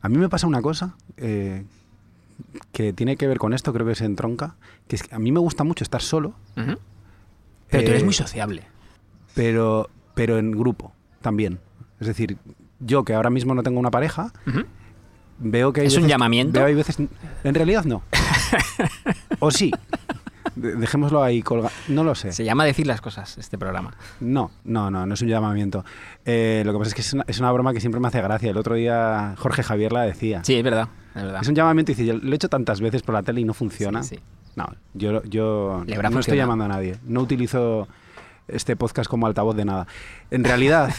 a 0.00 0.08
mí 0.08 0.16
me 0.18 0.28
pasa 0.28 0.46
una 0.46 0.62
cosa 0.62 0.96
eh, 1.16 1.64
que 2.72 2.92
tiene 2.92 3.16
que 3.16 3.26
ver 3.28 3.38
con 3.38 3.52
esto, 3.52 3.72
creo 3.72 3.86
que 3.86 3.94
se 3.94 4.04
entronca, 4.04 4.56
que 4.88 4.96
es 4.96 5.02
que 5.02 5.14
a 5.14 5.18
mí 5.18 5.30
me 5.32 5.40
gusta 5.40 5.64
mucho 5.64 5.84
estar 5.84 6.02
solo. 6.02 6.34
Pero 6.54 6.78
tú 7.70 7.76
Eh, 7.76 7.90
eres 7.90 8.04
muy 8.04 8.14
sociable. 8.14 8.64
pero, 9.34 9.88
pero 10.14 10.38
en 10.38 10.50
grupo 10.52 10.92
también. 11.20 11.58
Es 12.00 12.06
decir, 12.06 12.36
yo 12.80 13.04
que 13.04 13.14
ahora 13.14 13.30
mismo 13.30 13.54
no 13.54 13.62
tengo 13.62 13.80
una 13.80 13.90
pareja, 13.90 14.32
veo 15.38 15.72
que 15.72 15.82
hay 15.82 15.86
¿Es 15.88 15.96
un 15.96 16.06
llamamiento? 16.08 16.58
veo 16.60 16.66
hay 16.68 16.74
veces, 16.74 16.98
en 16.98 17.54
realidad 17.54 17.84
no. 17.84 18.02
o 19.40 19.50
sí. 19.50 19.72
De- 20.54 20.74
Dejémoslo 20.76 21.22
ahí 21.22 21.42
colgado. 21.42 21.72
No 21.88 22.02
lo 22.04 22.14
sé. 22.14 22.32
Se 22.32 22.44
llama 22.44 22.64
decir 22.64 22.86
las 22.86 23.00
cosas 23.00 23.38
este 23.38 23.56
programa. 23.58 23.94
No, 24.20 24.50
no, 24.64 24.90
no, 24.90 25.06
no 25.06 25.14
es 25.14 25.22
un 25.22 25.28
llamamiento. 25.28 25.84
Eh, 26.24 26.62
lo 26.64 26.72
que 26.72 26.78
pasa 26.78 26.88
es 26.88 26.94
que 26.94 27.00
es 27.02 27.12
una, 27.12 27.24
es 27.28 27.38
una 27.38 27.52
broma 27.52 27.72
que 27.72 27.80
siempre 27.80 28.00
me 28.00 28.08
hace 28.08 28.20
gracia. 28.20 28.50
El 28.50 28.56
otro 28.56 28.74
día 28.74 29.34
Jorge 29.38 29.62
Javier 29.62 29.92
la 29.92 30.02
decía. 30.02 30.42
Sí, 30.44 30.54
es 30.54 30.64
verdad. 30.64 30.88
Es 31.14 31.22
verdad. 31.22 31.42
Es 31.42 31.48
un 31.48 31.54
llamamiento 31.54 31.92
y 31.92 31.94
dice, 31.94 32.06
yo 32.06 32.14
lo 32.16 32.32
he 32.32 32.34
hecho 32.34 32.48
tantas 32.48 32.80
veces 32.80 33.02
por 33.02 33.14
la 33.14 33.22
tele 33.22 33.40
y 33.40 33.44
no 33.44 33.54
funciona. 33.54 34.02
Sí, 34.02 34.16
sí. 34.16 34.22
No, 34.56 34.66
yo, 34.94 35.22
yo 35.24 35.84
no 36.10 36.18
estoy 36.20 36.36
llamando 36.36 36.64
a 36.64 36.68
nadie. 36.68 36.96
No 37.06 37.20
utilizo 37.20 37.86
este 38.48 38.76
podcast 38.76 39.08
como 39.08 39.26
altavoz 39.26 39.56
de 39.56 39.64
nada. 39.64 39.86
En 40.30 40.44
realidad, 40.44 40.90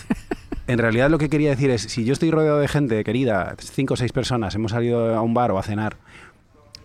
en 0.67 0.77
realidad 0.79 1.09
lo 1.09 1.17
que 1.17 1.29
quería 1.29 1.49
decir 1.49 1.69
es, 1.69 1.81
si 1.83 2.05
yo 2.05 2.13
estoy 2.13 2.31
rodeado 2.31 2.59
de 2.59 2.67
gente 2.67 3.03
querida, 3.03 3.55
cinco 3.59 3.95
o 3.95 3.97
seis 3.97 4.11
personas, 4.11 4.55
hemos 4.55 4.71
salido 4.71 5.15
a 5.15 5.21
un 5.21 5.33
bar 5.33 5.51
o 5.51 5.59
a 5.59 5.63
cenar, 5.63 5.97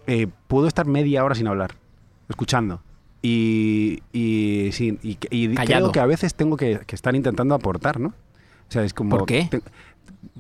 eh, 0.07 0.27
puedo 0.49 0.67
estar 0.67 0.87
media 0.87 1.25
hora 1.25 1.35
sin 1.35 1.47
hablar, 1.47 1.75
escuchando. 2.29 2.81
Y, 3.23 4.03
y, 4.13 4.71
sí, 4.73 4.99
y, 5.03 5.19
y 5.31 5.55
creo 5.55 5.93
que 5.93 6.01
a 6.01 6.07
veces 6.07 6.35
tengo 6.35 6.57
que, 6.59 6.81
que 6.87 6.95
estar 6.95 7.15
intentando 7.15 7.55
aportar, 7.55 7.99
¿no? 7.99 8.09
O 8.09 8.73
sea, 8.73 8.85
es 8.85 8.93
como... 8.93 9.17
¿Por 9.17 9.27
qué? 9.27 9.49
te- 9.51 9.63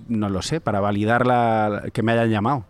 no 0.08 0.28
lo 0.28 0.42
sé, 0.42 0.60
para 0.60 0.80
validar 0.80 1.26
la, 1.26 1.84
que 1.92 2.02
me 2.02 2.12
hayan 2.12 2.30
llamado. 2.30 2.66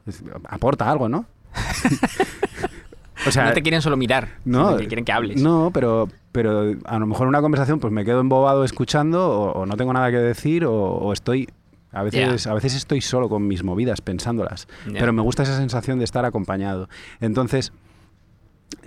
Aporta 0.48 0.88
algo, 0.90 1.08
¿no? 1.08 1.26
o 3.26 3.30
sea, 3.30 3.46
no 3.46 3.52
te 3.52 3.62
quieren 3.62 3.82
solo 3.82 3.96
mirar, 3.96 4.28
no, 4.44 4.76
que 4.76 4.86
quieren 4.86 5.04
que 5.04 5.12
hables. 5.12 5.40
No, 5.40 5.70
pero, 5.72 6.08
pero 6.34 6.74
a 6.84 6.98
lo 6.98 7.06
mejor 7.06 7.26
en 7.26 7.28
una 7.28 7.40
conversación 7.40 7.78
pues 7.78 7.92
me 7.92 8.04
quedo 8.04 8.18
embobado 8.18 8.64
escuchando 8.64 9.30
o, 9.30 9.52
o 9.52 9.66
no 9.66 9.76
tengo 9.76 9.92
nada 9.92 10.10
que 10.10 10.16
decir 10.18 10.64
o, 10.66 10.74
o 10.74 11.12
estoy... 11.12 11.48
A 11.92 12.02
veces, 12.02 12.42
Ya. 12.44 12.50
a 12.50 12.54
veces 12.54 12.74
estoy 12.74 13.00
solo 13.00 13.28
con 13.28 13.46
mis 13.46 13.62
movidas 13.62 14.00
pensándolas, 14.00 14.66
Ya. 14.90 14.98
pero 14.98 15.12
me 15.12 15.22
gusta 15.22 15.44
esa 15.44 15.56
sensación 15.56 15.98
de 16.00 16.04
estar 16.04 16.24
acompañado. 16.24 16.88
Entonces, 17.20 17.72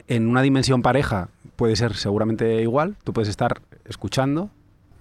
en 0.09 0.27
una 0.27 0.41
dimensión 0.41 0.81
pareja 0.81 1.29
puede 1.55 1.77
ser 1.77 1.95
seguramente 1.95 2.61
igual. 2.61 2.97
Tú 3.05 3.13
puedes 3.13 3.29
estar 3.29 3.61
escuchando. 3.85 4.49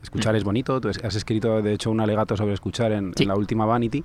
Escuchar 0.05 0.35
Mm. 0.35 0.37
es 0.37 0.45
bonito. 0.45 0.81
Tú 0.81 0.89
has 0.89 1.17
escrito, 1.17 1.61
de 1.63 1.73
hecho, 1.73 1.91
un 1.91 2.01
alegato 2.01 2.37
sobre 2.37 2.55
escuchar 2.55 2.93
en, 2.93 3.07
en 3.07 3.15
Sí. 3.17 3.25
la 3.25 3.35
última 3.35 3.67
Vanity. 3.67 4.05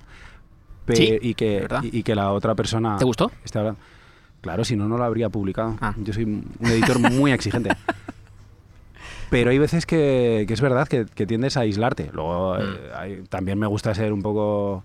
Sí, 0.92 1.20
y, 1.22 1.36
que, 1.36 1.68
y, 1.84 2.00
y 2.00 2.04
que 2.04 2.16
la 2.16 2.32
otra 2.34 2.56
persona... 2.56 2.98
¿Te 2.98 3.06
gustó? 3.06 3.32
hablando. 3.54 3.80
Claro, 4.42 4.64
si 4.66 4.76
no, 4.76 4.88
no 4.88 4.98
lo 4.98 5.04
habría 5.04 5.30
publicado. 5.30 5.76
Ah. 5.80 5.94
Yo 5.98 6.12
soy 6.12 6.24
un 6.24 6.44
editor 6.62 6.98
muy 7.12 7.32
exigente. 7.34 7.70
Pero 9.32 9.50
hay 9.50 9.58
veces 9.58 9.88
que, 9.88 10.46
que 10.48 10.54
es 10.54 10.62
verdad 10.62 10.88
que, 10.88 11.06
que 11.08 11.26
tiendes 11.26 11.58
a 11.58 11.62
aislarte. 11.62 12.12
Luego, 12.14 12.54
Mm. 12.56 12.62
eh, 12.62 12.78
hay- 12.96 13.24
también 13.30 13.58
me 13.58 13.66
gusta 13.66 13.96
ser 13.96 14.14
un 14.14 14.22
poco 14.22 14.84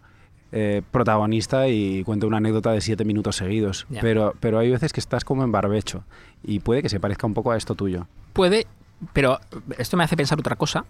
eh, 0.53 0.81
protagonista 0.93 1.69
y 1.69 2.03
cuento 2.05 2.27
una 2.27 2.37
anécdota 2.39 2.71
de 2.73 2.81
siete 2.81 3.05
minutos 3.05 3.37
seguidos. 3.37 3.87
Pero, 4.01 4.33
pero 4.41 4.59
hay 4.59 4.71
veces 4.71 4.93
que 4.93 5.01
estás 5.01 5.25
como 5.25 5.43
en 5.45 5.53
barbecho 5.53 6.05
y 6.45 6.61
puede 6.61 6.81
que 6.83 6.89
se 6.89 7.01
parezca 7.01 7.27
un 7.27 7.35
poco 7.35 7.51
a 7.51 7.57
esto 7.57 7.75
tuyo. 7.75 8.07
Puede, 8.33 8.67
pero 9.13 9.39
esto 9.77 9.97
me 9.97 10.05
hace 10.05 10.17
pensar 10.17 10.39
otra 10.39 10.57
cosa 10.57 10.87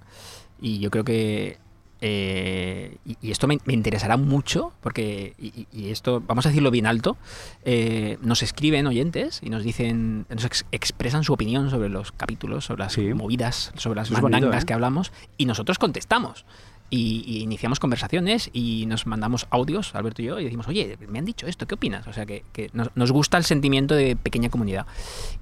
y 0.60 0.78
yo 0.78 0.90
creo 0.90 1.02
que... 1.04 1.56
eh, 2.00 2.98
y, 3.06 3.16
y 3.22 3.30
esto 3.30 3.46
me, 3.46 3.58
me 3.64 3.72
interesará 3.72 4.16
mucho 4.16 4.72
porque, 4.80 5.34
y, 5.38 5.66
y- 5.72 5.90
esto, 5.90 6.22
vamos 6.26 6.44
a 6.46 6.50
decirlo 6.50 6.70
bien 6.70 6.86
alto, 6.86 7.16
eh, 7.64 8.18
nos 8.20 8.42
escriben 8.42 8.86
oyentes 8.86 9.40
y 9.42 9.50
nos 9.50 9.62
dicen, 9.62 10.26
nos 10.28 10.44
ex- 10.44 10.66
expresan 10.72 11.24
su 11.24 11.32
opinión 11.32 11.70
sobre 11.70 11.88
los 11.88 12.12
capítulos, 12.12 12.64
sobre 12.66 12.82
las 12.84 12.92
Sí. 12.92 13.14
movidas, 13.14 13.72
sobre 13.76 13.96
las 13.96 14.10
mandangas 14.10 14.62
¿eh? 14.62 14.66
que 14.66 14.72
hablamos 14.74 15.12
y 15.38 15.46
nosotros 15.46 15.78
contestamos. 15.78 16.44
Y, 16.88 17.24
y 17.26 17.38
iniciamos 17.42 17.80
conversaciones 17.80 18.48
y 18.52 18.86
nos 18.86 19.06
mandamos 19.08 19.48
audios, 19.50 19.92
Alberto 19.96 20.22
y 20.22 20.26
yo, 20.26 20.38
y 20.38 20.44
decimos, 20.44 20.68
oye, 20.68 20.96
me 21.08 21.18
han 21.18 21.24
dicho 21.24 21.48
esto, 21.48 21.66
¿qué 21.66 21.74
opinas? 21.74 22.06
O 22.06 22.12
sea, 22.12 22.26
que, 22.26 22.44
que 22.52 22.70
nos, 22.74 22.90
nos 22.94 23.10
gusta 23.10 23.38
el 23.38 23.44
sentimiento 23.44 23.94
de 23.96 24.14
pequeña 24.14 24.50
comunidad 24.50 24.86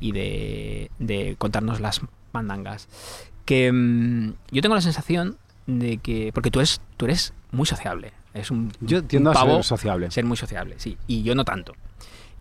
y 0.00 0.12
de, 0.12 0.90
de 0.98 1.36
contarnos 1.36 1.80
las 1.80 2.00
mandangas. 2.32 2.88
Que 3.44 3.70
mm, 3.70 4.32
yo 4.52 4.62
tengo 4.62 4.74
la 4.74 4.80
sensación 4.80 5.36
de 5.66 5.98
que, 5.98 6.30
porque 6.34 6.50
tú 6.50 6.60
eres, 6.60 6.80
tú 6.96 7.04
eres 7.06 7.32
muy 7.52 7.66
sociable, 7.66 8.12
es 8.34 8.50
un, 8.50 8.72
Yo 8.80 8.98
un 8.98 9.06
tiendo 9.08 9.30
a 9.30 9.34
pavo 9.34 9.54
ser 9.56 9.64
sociable. 9.64 10.10
ser 10.10 10.24
muy 10.24 10.36
sociable, 10.36 10.74
sí, 10.78 10.96
y 11.06 11.22
yo 11.22 11.34
no 11.34 11.44
tanto. 11.44 11.74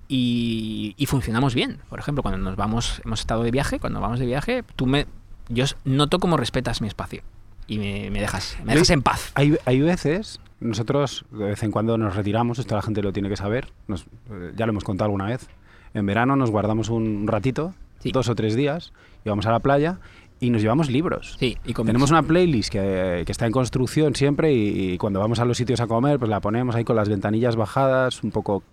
Y, 0.08 0.96
y 0.98 1.06
funcionamos 1.06 1.56
bien. 1.56 1.80
Por 1.90 2.00
ejemplo, 2.00 2.22
cuando 2.22 2.38
nos 2.38 2.56
vamos, 2.56 3.02
hemos 3.06 3.22
estado 3.22 3.44
de 3.44 3.52
viaje, 3.52 3.80
cuando 3.80 4.00
vamos 4.02 4.20
de 4.20 4.26
viaje, 4.26 4.64
tú 4.76 4.86
me, 4.86 5.08
yo 5.50 5.66
noto 5.86 6.20
cómo 6.20 6.38
respetas 6.38 6.82
mi 6.82 6.88
espacio 6.88 7.24
y 7.68 7.78
me, 7.80 8.10
me 8.12 8.20
dejas, 8.20 8.58
me 8.64 8.74
dejas 8.74 8.90
Hay- 8.90 8.94
en 8.94 9.02
paz. 9.02 9.32
Hay, 9.36 9.58
hay 9.66 9.82
veces, 9.82 10.40
nosotros 10.60 11.26
de 11.32 11.46
vez 11.46 11.64
en 11.64 11.72
cuando 11.72 11.98
nos 11.98 12.16
retiramos, 12.16 12.60
esto 12.60 12.76
la 12.76 12.82
gente 12.82 13.02
lo 13.02 13.14
tiene 13.14 13.30
que 13.30 13.38
saber, 13.38 13.72
nos- 13.88 14.06
eh, 14.30 14.52
ya 14.56 14.66
lo 14.66 14.72
hemos 14.72 14.84
contado 14.84 15.06
alguna 15.06 15.26
vez. 15.28 15.48
En 15.94 16.06
verano 16.06 16.36
nos 16.36 16.52
guardamos 16.52 16.90
un 16.90 17.26
ratito, 17.28 17.74
Sí. 18.00 18.12
dos 18.12 18.28
o 18.28 18.36
tres 18.36 18.56
días, 18.56 18.92
y 19.24 19.30
vamos 19.30 19.46
a 19.46 19.52
la 19.52 19.60
playa 19.60 20.00
y 20.46 20.50
nos 20.50 20.62
llevamos 20.62 20.90
libros. 20.90 21.36
Sí, 21.40 21.58
y 21.66 21.74
Tenemos 21.74 22.12
una 22.12 22.24
playlist 22.24 22.70
que, 22.72 23.24
que 23.26 23.32
está 23.32 23.46
en 23.46 23.52
construcción 23.52 24.16
siempre 24.16 24.54
y, 24.54 24.94
y 24.94 24.98
cuando 24.98 25.20
vamos 25.20 25.40
a 25.40 25.46
los 25.46 25.58
sitios 25.58 25.80
a 25.80 25.88
comer, 25.88 26.20
pues 26.20 26.30
la 26.30 26.42
ponemos 26.42 26.76
ahí 26.76 26.84
con 26.84 26.96
las 26.96 27.08
ventanillas 27.10 27.56
bajadas, 27.56 28.24
un 28.24 28.32
poco, 28.32 28.64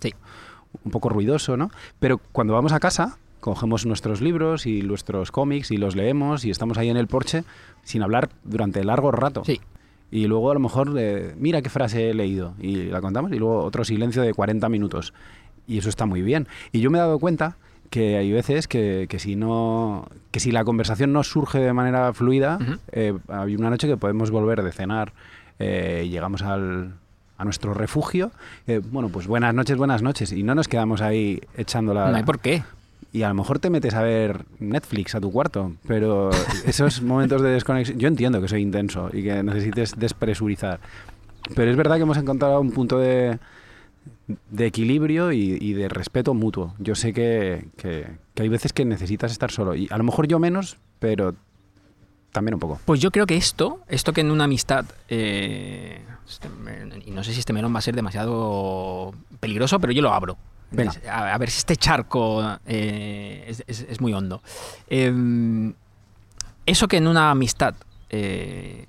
Sí. 0.00 0.12
un 0.84 0.90
poco 0.90 1.08
ruidoso, 1.08 1.56
¿no? 1.56 1.70
Pero 2.00 2.18
cuando 2.32 2.54
vamos 2.54 2.72
a 2.72 2.80
casa, 2.80 3.18
cogemos 3.40 3.86
nuestros 3.86 4.20
libros 4.20 4.66
y 4.66 4.82
nuestros 4.82 5.30
cómics 5.30 5.70
y 5.70 5.76
los 5.76 5.94
leemos 5.96 6.44
y 6.44 6.50
estamos 6.50 6.76
ahí 6.78 6.88
en 6.90 6.96
el 6.96 7.06
porche 7.06 7.44
sin 7.84 8.02
hablar 8.02 8.30
durante 8.44 8.82
largo 8.84 9.10
rato. 9.12 9.44
Sí. 9.44 9.60
Y 10.10 10.26
luego 10.26 10.50
a 10.50 10.54
lo 10.54 10.60
mejor, 10.60 10.92
eh, 10.98 11.34
mira 11.38 11.62
qué 11.62 11.70
frase 11.70 12.10
he 12.10 12.14
leído 12.14 12.54
y 12.60 12.84
la 12.84 13.00
contamos 13.00 13.32
y 13.32 13.36
luego 13.38 13.62
otro 13.64 13.84
silencio 13.84 14.22
de 14.22 14.34
40 14.34 14.68
minutos. 14.68 15.14
Y 15.66 15.78
eso 15.78 15.88
está 15.88 16.04
muy 16.06 16.22
bien. 16.22 16.48
Y 16.72 16.80
yo 16.80 16.90
me 16.90 16.98
he 16.98 17.00
dado 17.00 17.18
cuenta 17.18 17.56
que 17.92 18.16
hay 18.16 18.32
veces 18.32 18.68
que, 18.68 19.06
que 19.06 19.18
si 19.18 19.36
no 19.36 20.08
que 20.30 20.40
si 20.40 20.50
la 20.50 20.64
conversación 20.64 21.12
no 21.12 21.22
surge 21.22 21.58
de 21.58 21.74
manera 21.74 22.14
fluida, 22.14 22.56
Ujú. 22.58 22.78
eh, 22.90 23.12
hay 23.28 23.54
una 23.54 23.68
noche 23.68 23.86
que 23.86 23.98
podemos 23.98 24.30
volver 24.30 24.62
de 24.62 24.72
cenar 24.72 25.12
eh, 25.58 26.04
y 26.06 26.08
llegamos 26.08 26.40
al, 26.40 26.94
a 27.36 27.44
nuestro 27.44 27.74
refugio. 27.74 28.30
eh, 28.66 28.80
bueno, 28.82 29.10
pues 29.10 29.26
buenas 29.26 29.52
noches, 29.54 29.76
buenas 29.76 30.00
noches. 30.00 30.32
Y 30.32 30.42
no 30.42 30.54
nos 30.54 30.68
quedamos 30.68 31.02
ahí 31.02 31.38
echando 31.54 31.92
la... 31.92 32.10
No 32.10 32.16
hay 32.16 32.22
por 32.22 32.38
qué. 32.38 32.62
Y 33.12 33.24
a 33.24 33.28
lo 33.28 33.34
mejor 33.34 33.58
te 33.58 33.68
metes 33.68 33.92
a 33.92 34.02
ver 34.02 34.46
Netflix 34.58 35.14
a 35.14 35.20
tu 35.20 35.30
cuarto, 35.30 35.72
pero 35.86 36.30
esos 36.66 37.02
momentos 37.02 37.42
de 37.42 37.50
desconexión... 37.50 37.98
Yo 37.98 38.08
entiendo 38.08 38.40
que 38.40 38.48
soy 38.48 38.62
intenso 38.62 39.10
y 39.12 39.22
que 39.22 39.42
necesites 39.42 39.98
despresurizar, 39.98 40.80
pero 41.54 41.70
es 41.70 41.76
verdad 41.76 41.96
que 41.96 42.02
hemos 42.02 42.16
encontrado 42.16 42.58
un 42.58 42.70
punto 42.72 42.98
de, 42.98 43.38
de 44.50 44.66
equilibrio 44.66 45.32
y, 45.32 45.58
y 45.60 45.72
de 45.74 45.88
respeto 45.88 46.34
mutuo. 46.34 46.74
Yo 46.78 46.94
sé 46.94 47.12
que, 47.12 47.66
que- 47.76 48.06
que 48.34 48.42
hay 48.42 48.48
veces 48.48 48.72
que 48.72 48.84
necesitas 48.84 49.32
estar 49.32 49.50
solo, 49.50 49.74
y 49.74 49.88
a 49.90 49.98
lo 49.98 50.04
mejor 50.04 50.26
yo 50.28 50.38
menos, 50.38 50.78
pero 50.98 51.34
también 52.32 52.54
un 52.54 52.60
poco. 52.60 52.80
Pues 52.84 53.00
yo 53.00 53.10
creo 53.10 53.26
que 53.26 53.36
esto, 53.36 53.80
esto 53.88 54.12
que 54.12 54.22
en 54.22 54.30
una 54.30 54.44
amistad, 54.44 54.86
eh, 55.08 56.00
este 56.26 56.48
y 57.04 57.10
no 57.10 57.22
sé 57.24 57.32
si 57.34 57.40
este 57.40 57.52
melón 57.52 57.74
va 57.74 57.78
a 57.80 57.82
ser 57.82 57.94
demasiado 57.94 59.12
peligroso, 59.40 59.78
pero 59.80 59.92
yo 59.92 60.00
lo 60.02 60.12
abro. 60.14 60.36
Venga. 60.70 60.92
A, 61.10 61.34
a 61.34 61.38
ver 61.38 61.50
si 61.50 61.58
este 61.58 61.76
charco 61.76 62.42
eh, 62.66 63.44
es, 63.48 63.62
es- 63.66 63.86
es 63.88 64.00
muy 64.00 64.14
hondo. 64.14 64.42
Eh, 64.88 65.72
eso 66.64 66.88
que 66.88 66.96
en 66.96 67.06
una 67.08 67.30
amistad 67.30 67.74
eh, 68.08 68.86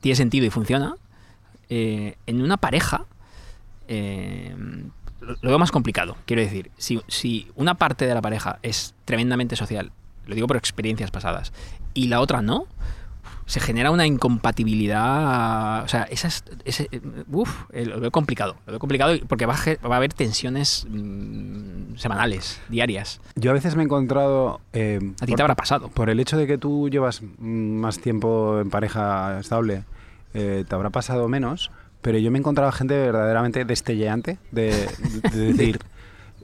tiene 0.00 0.16
sentido 0.16 0.44
y 0.44 0.50
funciona, 0.50 0.96
en 1.70 2.42
una 2.42 2.56
pareja 2.58 3.06
eh, 3.88 4.54
lo, 5.20 5.32
lo 5.40 5.48
veo 5.50 5.58
más 5.58 5.70
complicado. 5.70 6.16
Quiero 6.26 6.42
decir, 6.42 6.70
si, 6.76 7.00
si 7.08 7.48
una 7.56 7.74
parte 7.74 8.06
de 8.06 8.14
la 8.14 8.22
pareja 8.22 8.58
es 8.62 8.94
tremendamente 9.04 9.56
social, 9.56 9.92
lo 10.26 10.34
digo 10.34 10.46
por 10.46 10.56
experiencias 10.56 11.10
pasadas, 11.10 11.52
y 11.94 12.08
la 12.08 12.20
otra 12.20 12.42
no, 12.42 12.66
se 13.46 13.60
genera 13.60 13.90
una 13.90 14.06
incompatibilidad. 14.06 15.84
O 15.84 15.88
sea, 15.88 16.04
esas, 16.04 16.44
ese, 16.64 16.88
uf, 17.30 17.64
eh, 17.72 17.84
lo 17.86 18.00
veo 18.00 18.10
complicado. 18.10 18.56
Lo 18.66 18.72
veo 18.72 18.78
complicado 18.80 19.14
porque 19.28 19.46
va 19.46 19.54
a, 19.54 19.86
va 19.88 19.94
a 19.94 19.98
haber 19.98 20.12
tensiones 20.14 20.86
mm, 20.88 21.96
semanales, 21.96 22.60
diarias. 22.68 23.20
Yo 23.36 23.50
a 23.50 23.54
veces 23.54 23.76
me 23.76 23.82
he 23.82 23.84
encontrado... 23.84 24.60
eh, 24.72 24.98
A 25.20 25.26
ti 25.26 25.32
por- 25.32 25.36
te 25.36 25.42
habrá 25.42 25.54
pasado. 25.56 25.88
Por 25.88 26.10
el 26.10 26.20
hecho 26.20 26.36
de 26.36 26.46
que 26.46 26.58
tú 26.58 26.88
llevas 26.88 27.22
mm, 27.22 27.76
más 27.80 27.98
tiempo 27.98 28.58
en 28.60 28.70
pareja 28.70 29.38
estable, 29.40 29.84
eh, 30.32 30.64
te 30.68 30.74
habrá 30.74 30.90
pasado 30.90 31.28
menos, 31.28 31.70
pero 32.04 32.18
yo 32.18 32.30
me 32.30 32.36
he 32.38 32.40
encontrado 32.40 32.70
gente 32.70 32.94
verdaderamente 32.94 33.64
destelleante 33.64 34.36
de, 34.52 34.86
de 35.32 35.38
decir, 35.54 35.78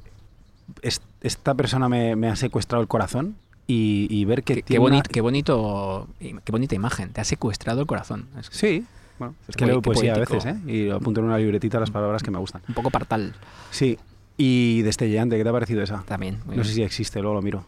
"Es- 0.83 1.03
esta 1.20 1.55
persona 1.55 1.87
me, 1.90 2.16
me 2.16 2.29
ha 2.29 2.37
secuestrado 2.37 2.81
el 2.81 2.88
corazón 2.88 3.37
y, 3.66 4.07
y 4.11 4.25
ver 4.25 4.42
que 4.42 4.55
Qué, 4.55 4.62
qué 4.62 4.66
tiene 4.68 4.81
una- 4.85 4.90
bonito, 4.96 5.11
qué, 5.12 5.20
bonito, 5.20 6.09
qué 6.18 6.51
bonita 6.53 6.75
imagen. 6.75 7.11
Te 7.11 7.20
ha 7.20 7.25
secuestrado 7.25 7.83
el 7.83 7.87
corazón. 7.87 8.27
Es 8.38 8.46
Sí, 8.51 8.85
bueno, 9.18 9.35
es 9.49 9.55
que 9.55 9.66
leo 9.66 9.83
poesía 9.83 10.14
a 10.14 10.18
veces, 10.18 10.46
¿eh? 10.46 10.57
Y 10.66 10.88
apunto 10.88 11.20
en 11.20 11.27
una 11.27 11.37
libretita 11.37 11.79
las 11.79 11.90
palabras 11.90 12.23
que 12.23 12.31
me 12.31 12.38
gustan. 12.38 12.62
un 12.66 12.75
poco 12.75 12.90
partal 12.90 13.35
Sí, 13.70 13.99
y 14.38 14.81
destelleante, 14.81 15.37
¿qué 15.37 15.42
te 15.42 15.51
ha 15.51 15.53
parecido 15.53 15.83
esa? 15.83 16.03
también. 16.07 16.38
No 16.46 16.53
bien. 16.53 16.64
sé 16.64 16.73
si 16.73 16.83
existe, 16.83 17.20
luego 17.20 17.35
lo 17.35 17.42
miro. 17.42 17.66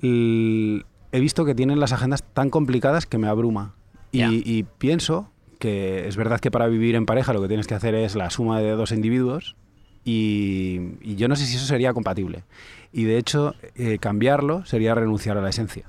He 0.00 1.20
visto 1.20 1.44
que 1.44 1.54
tienen 1.56 1.80
las 1.80 1.92
agendas 1.92 2.22
tan 2.22 2.50
complicadas 2.50 3.04
que 3.06 3.18
me 3.18 3.26
abruma. 3.26 3.74
Y 4.12 4.62
pienso 4.78 5.28
que 5.58 6.06
es 6.06 6.16
verdad 6.16 6.40
que 6.40 6.50
para 6.50 6.66
vivir 6.66 6.94
en 6.94 7.06
pareja 7.06 7.32
lo 7.32 7.42
que 7.42 7.48
tienes 7.48 7.66
que 7.66 7.74
hacer 7.74 7.94
es 7.94 8.14
la 8.14 8.30
suma 8.30 8.60
de 8.60 8.70
dos 8.72 8.92
individuos 8.92 9.56
y, 10.04 10.92
y 11.00 11.16
yo 11.16 11.28
no 11.28 11.36
sé 11.36 11.46
si 11.46 11.56
eso 11.56 11.66
sería 11.66 11.92
compatible. 11.92 12.44
Y 12.92 13.04
de 13.04 13.18
hecho, 13.18 13.54
eh, 13.74 13.98
cambiarlo 13.98 14.64
sería 14.64 14.94
renunciar 14.94 15.36
a 15.36 15.42
la 15.42 15.50
esencia. 15.50 15.84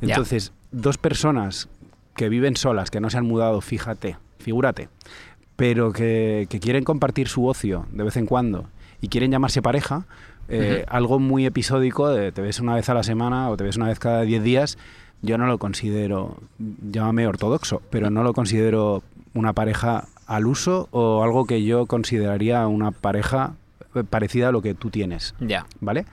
Entonces, 0.00 0.52
dos 0.70 0.98
personas 0.98 1.68
que 2.14 2.28
viven 2.28 2.56
solas, 2.56 2.90
que 2.90 3.00
no 3.00 3.10
se 3.10 3.18
han 3.18 3.26
mudado, 3.26 3.60
fíjate, 3.60 4.16
figúrate, 4.38 4.88
pero 5.56 5.92
que, 5.92 6.46
que 6.48 6.60
quieren 6.60 6.84
compartir 6.84 7.28
su 7.28 7.46
ocio 7.46 7.86
de 7.90 8.04
vez 8.04 8.16
en 8.16 8.26
cuando 8.26 8.68
y 9.00 9.08
quieren 9.08 9.30
llamarse 9.30 9.62
pareja, 9.62 10.06
eh, 10.48 10.84
algo 10.88 11.18
muy 11.18 11.44
episódico, 11.44 12.08
de 12.08 12.32
te 12.32 12.40
ves 12.40 12.60
una 12.60 12.74
vez 12.74 12.88
a 12.88 12.94
la 12.94 13.02
semana 13.02 13.50
o 13.50 13.56
te 13.56 13.64
ves 13.64 13.76
una 13.76 13.88
vez 13.88 13.98
cada 13.98 14.22
10 14.22 14.42
días, 14.42 14.78
yo 15.22 15.38
no 15.38 15.46
lo 15.46 15.58
considero, 15.58 16.38
llámame 16.58 17.26
ortodoxo, 17.26 17.82
pero 17.90 18.10
no 18.10 18.22
lo 18.22 18.32
considero 18.32 19.02
una 19.34 19.52
pareja 19.52 20.06
al 20.26 20.46
uso 20.46 20.88
o 20.90 21.22
algo 21.22 21.46
que 21.46 21.64
yo 21.64 21.86
consideraría 21.86 22.66
una 22.66 22.90
pareja 22.90 23.54
eh, 23.94 24.04
parecida 24.04 24.48
a 24.48 24.52
lo 24.52 24.62
que 24.62 24.74
tú 24.74 24.90
tienes. 24.90 25.34
Ya. 25.40 25.66
¿vale? 25.80 26.04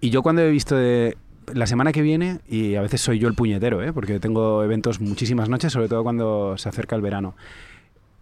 Y 0.00 0.10
yo 0.10 0.22
cuando 0.22 0.42
he 0.42 0.50
visto 0.50 0.76
de 0.76 1.16
la 1.52 1.66
semana 1.66 1.92
que 1.92 2.02
viene, 2.02 2.40
y 2.48 2.74
a 2.74 2.82
veces 2.82 3.00
soy 3.00 3.18
yo 3.18 3.28
el 3.28 3.34
puñetero, 3.34 3.82
¿eh? 3.82 3.92
porque 3.92 4.20
tengo 4.20 4.62
eventos 4.62 5.00
muchísimas 5.00 5.48
noches, 5.48 5.72
sobre 5.72 5.88
todo 5.88 6.02
cuando 6.02 6.56
se 6.56 6.68
acerca 6.68 6.96
el 6.96 7.02
verano. 7.02 7.34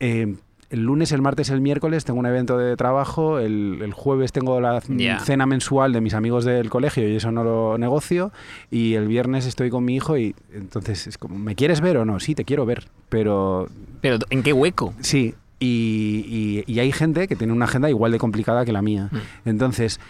Eh, 0.00 0.37
el 0.72 0.80
lunes, 0.82 1.12
el 1.12 1.22
martes, 1.22 1.50
el 1.50 1.61
miércoles 1.61 2.04
tengo 2.04 2.18
un 2.18 2.26
evento 2.26 2.58
de 2.58 2.76
trabajo, 2.76 3.38
el, 3.38 3.78
el 3.82 3.92
jueves 3.92 4.32
tengo 4.32 4.61
la 4.61 4.80
cena 5.20 5.46
mensual 5.46 5.92
de 5.92 6.00
mis 6.00 6.14
amigos 6.14 6.44
del 6.44 6.68
colegio 6.70 7.08
y 7.08 7.14
eso 7.14 7.30
no 7.30 7.44
lo 7.44 7.78
negocio, 7.78 8.32
y 8.70 8.94
el 8.94 9.06
viernes 9.06 9.46
estoy 9.46 9.70
con 9.70 9.85
mi 9.85 9.94
hijo 9.94 10.18
y 10.18 10.35
entonces 10.52 11.06
es 11.06 11.18
como, 11.18 11.38
¿me 11.38 11.54
quieres 11.54 11.80
ver 11.80 11.98
o 11.98 12.04
no? 12.04 12.18
Sí, 12.18 12.35
te 12.35 12.44
quiero 12.44 12.66
ver, 12.66 12.88
pero 13.08 13.68
Pero 14.00 14.16
¿en 14.30 14.42
qué 14.42 14.52
hueco? 14.52 14.94
Sí, 15.00 15.35
y, 15.61 16.64
y- 16.66 16.72
y 16.72 16.78
hay 16.80 16.90
gente 16.90 17.28
que 17.28 17.37
tiene 17.37 17.52
una 17.52 17.66
agenda 17.66 17.88
igual 17.88 18.11
de 18.11 18.18
complicada 18.18 18.64
que 18.64 18.72
la 18.72 18.82
mía. 18.82 19.11
Mm. 19.12 19.48
Entonces, 19.48 20.00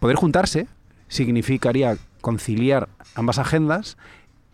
poder 0.00 0.16
juntarse 0.16 0.66
significaría 1.08 1.96
conciliar 2.20 2.88
ambas 3.14 3.38
agendas 3.38 3.96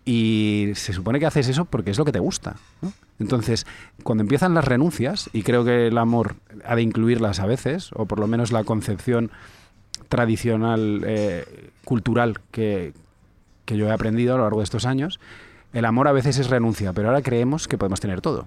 y 0.05 0.73
se 0.75 0.93
supone 0.93 1.19
que 1.19 1.27
haces 1.27 1.49
eso 1.49 1.65
porque 1.65 1.91
es 1.91 1.99
lo 1.99 2.05
que 2.05 2.13
te 2.13 2.19
gusta. 2.19 2.57
¿no? 2.83 2.93
Entonces, 3.19 3.67
cuando 4.03 4.23
empiezan 4.23 4.55
las 4.55 4.65
renuncias, 4.65 5.31
y 5.33 5.43
creo 5.43 5.65
que 5.65 5.87
el 5.87 5.99
amor 5.99 6.37
ha 6.65 6.77
de 6.77 6.83
incluirlas 6.83 7.41
a 7.41 7.47
veces, 7.47 7.91
o 7.95 8.07
por 8.07 8.19
lo 8.21 8.27
menos 8.27 8.53
la 8.53 8.65
concepción 8.65 9.31
tradicional, 10.09 11.03
eh, 11.07 11.71
cultural 11.85 12.41
que, 12.51 12.93
que 13.65 13.77
yo 13.77 13.89
he 13.89 13.93
aprendido 13.93 14.35
a 14.35 14.37
lo 14.37 14.45
largo 14.45 14.61
de 14.61 14.65
estos 14.65 14.85
años, 14.85 15.21
el 15.73 15.85
amor 15.85 16.09
a 16.09 16.13
veces 16.13 16.39
es 16.39 16.51
renuncia, 16.51 16.93
pero 16.93 17.09
ahora 17.09 17.23
creemos 17.23 17.67
que 17.67 17.79
podemos 17.79 18.01
tener 18.01 18.21
todo. 18.21 18.47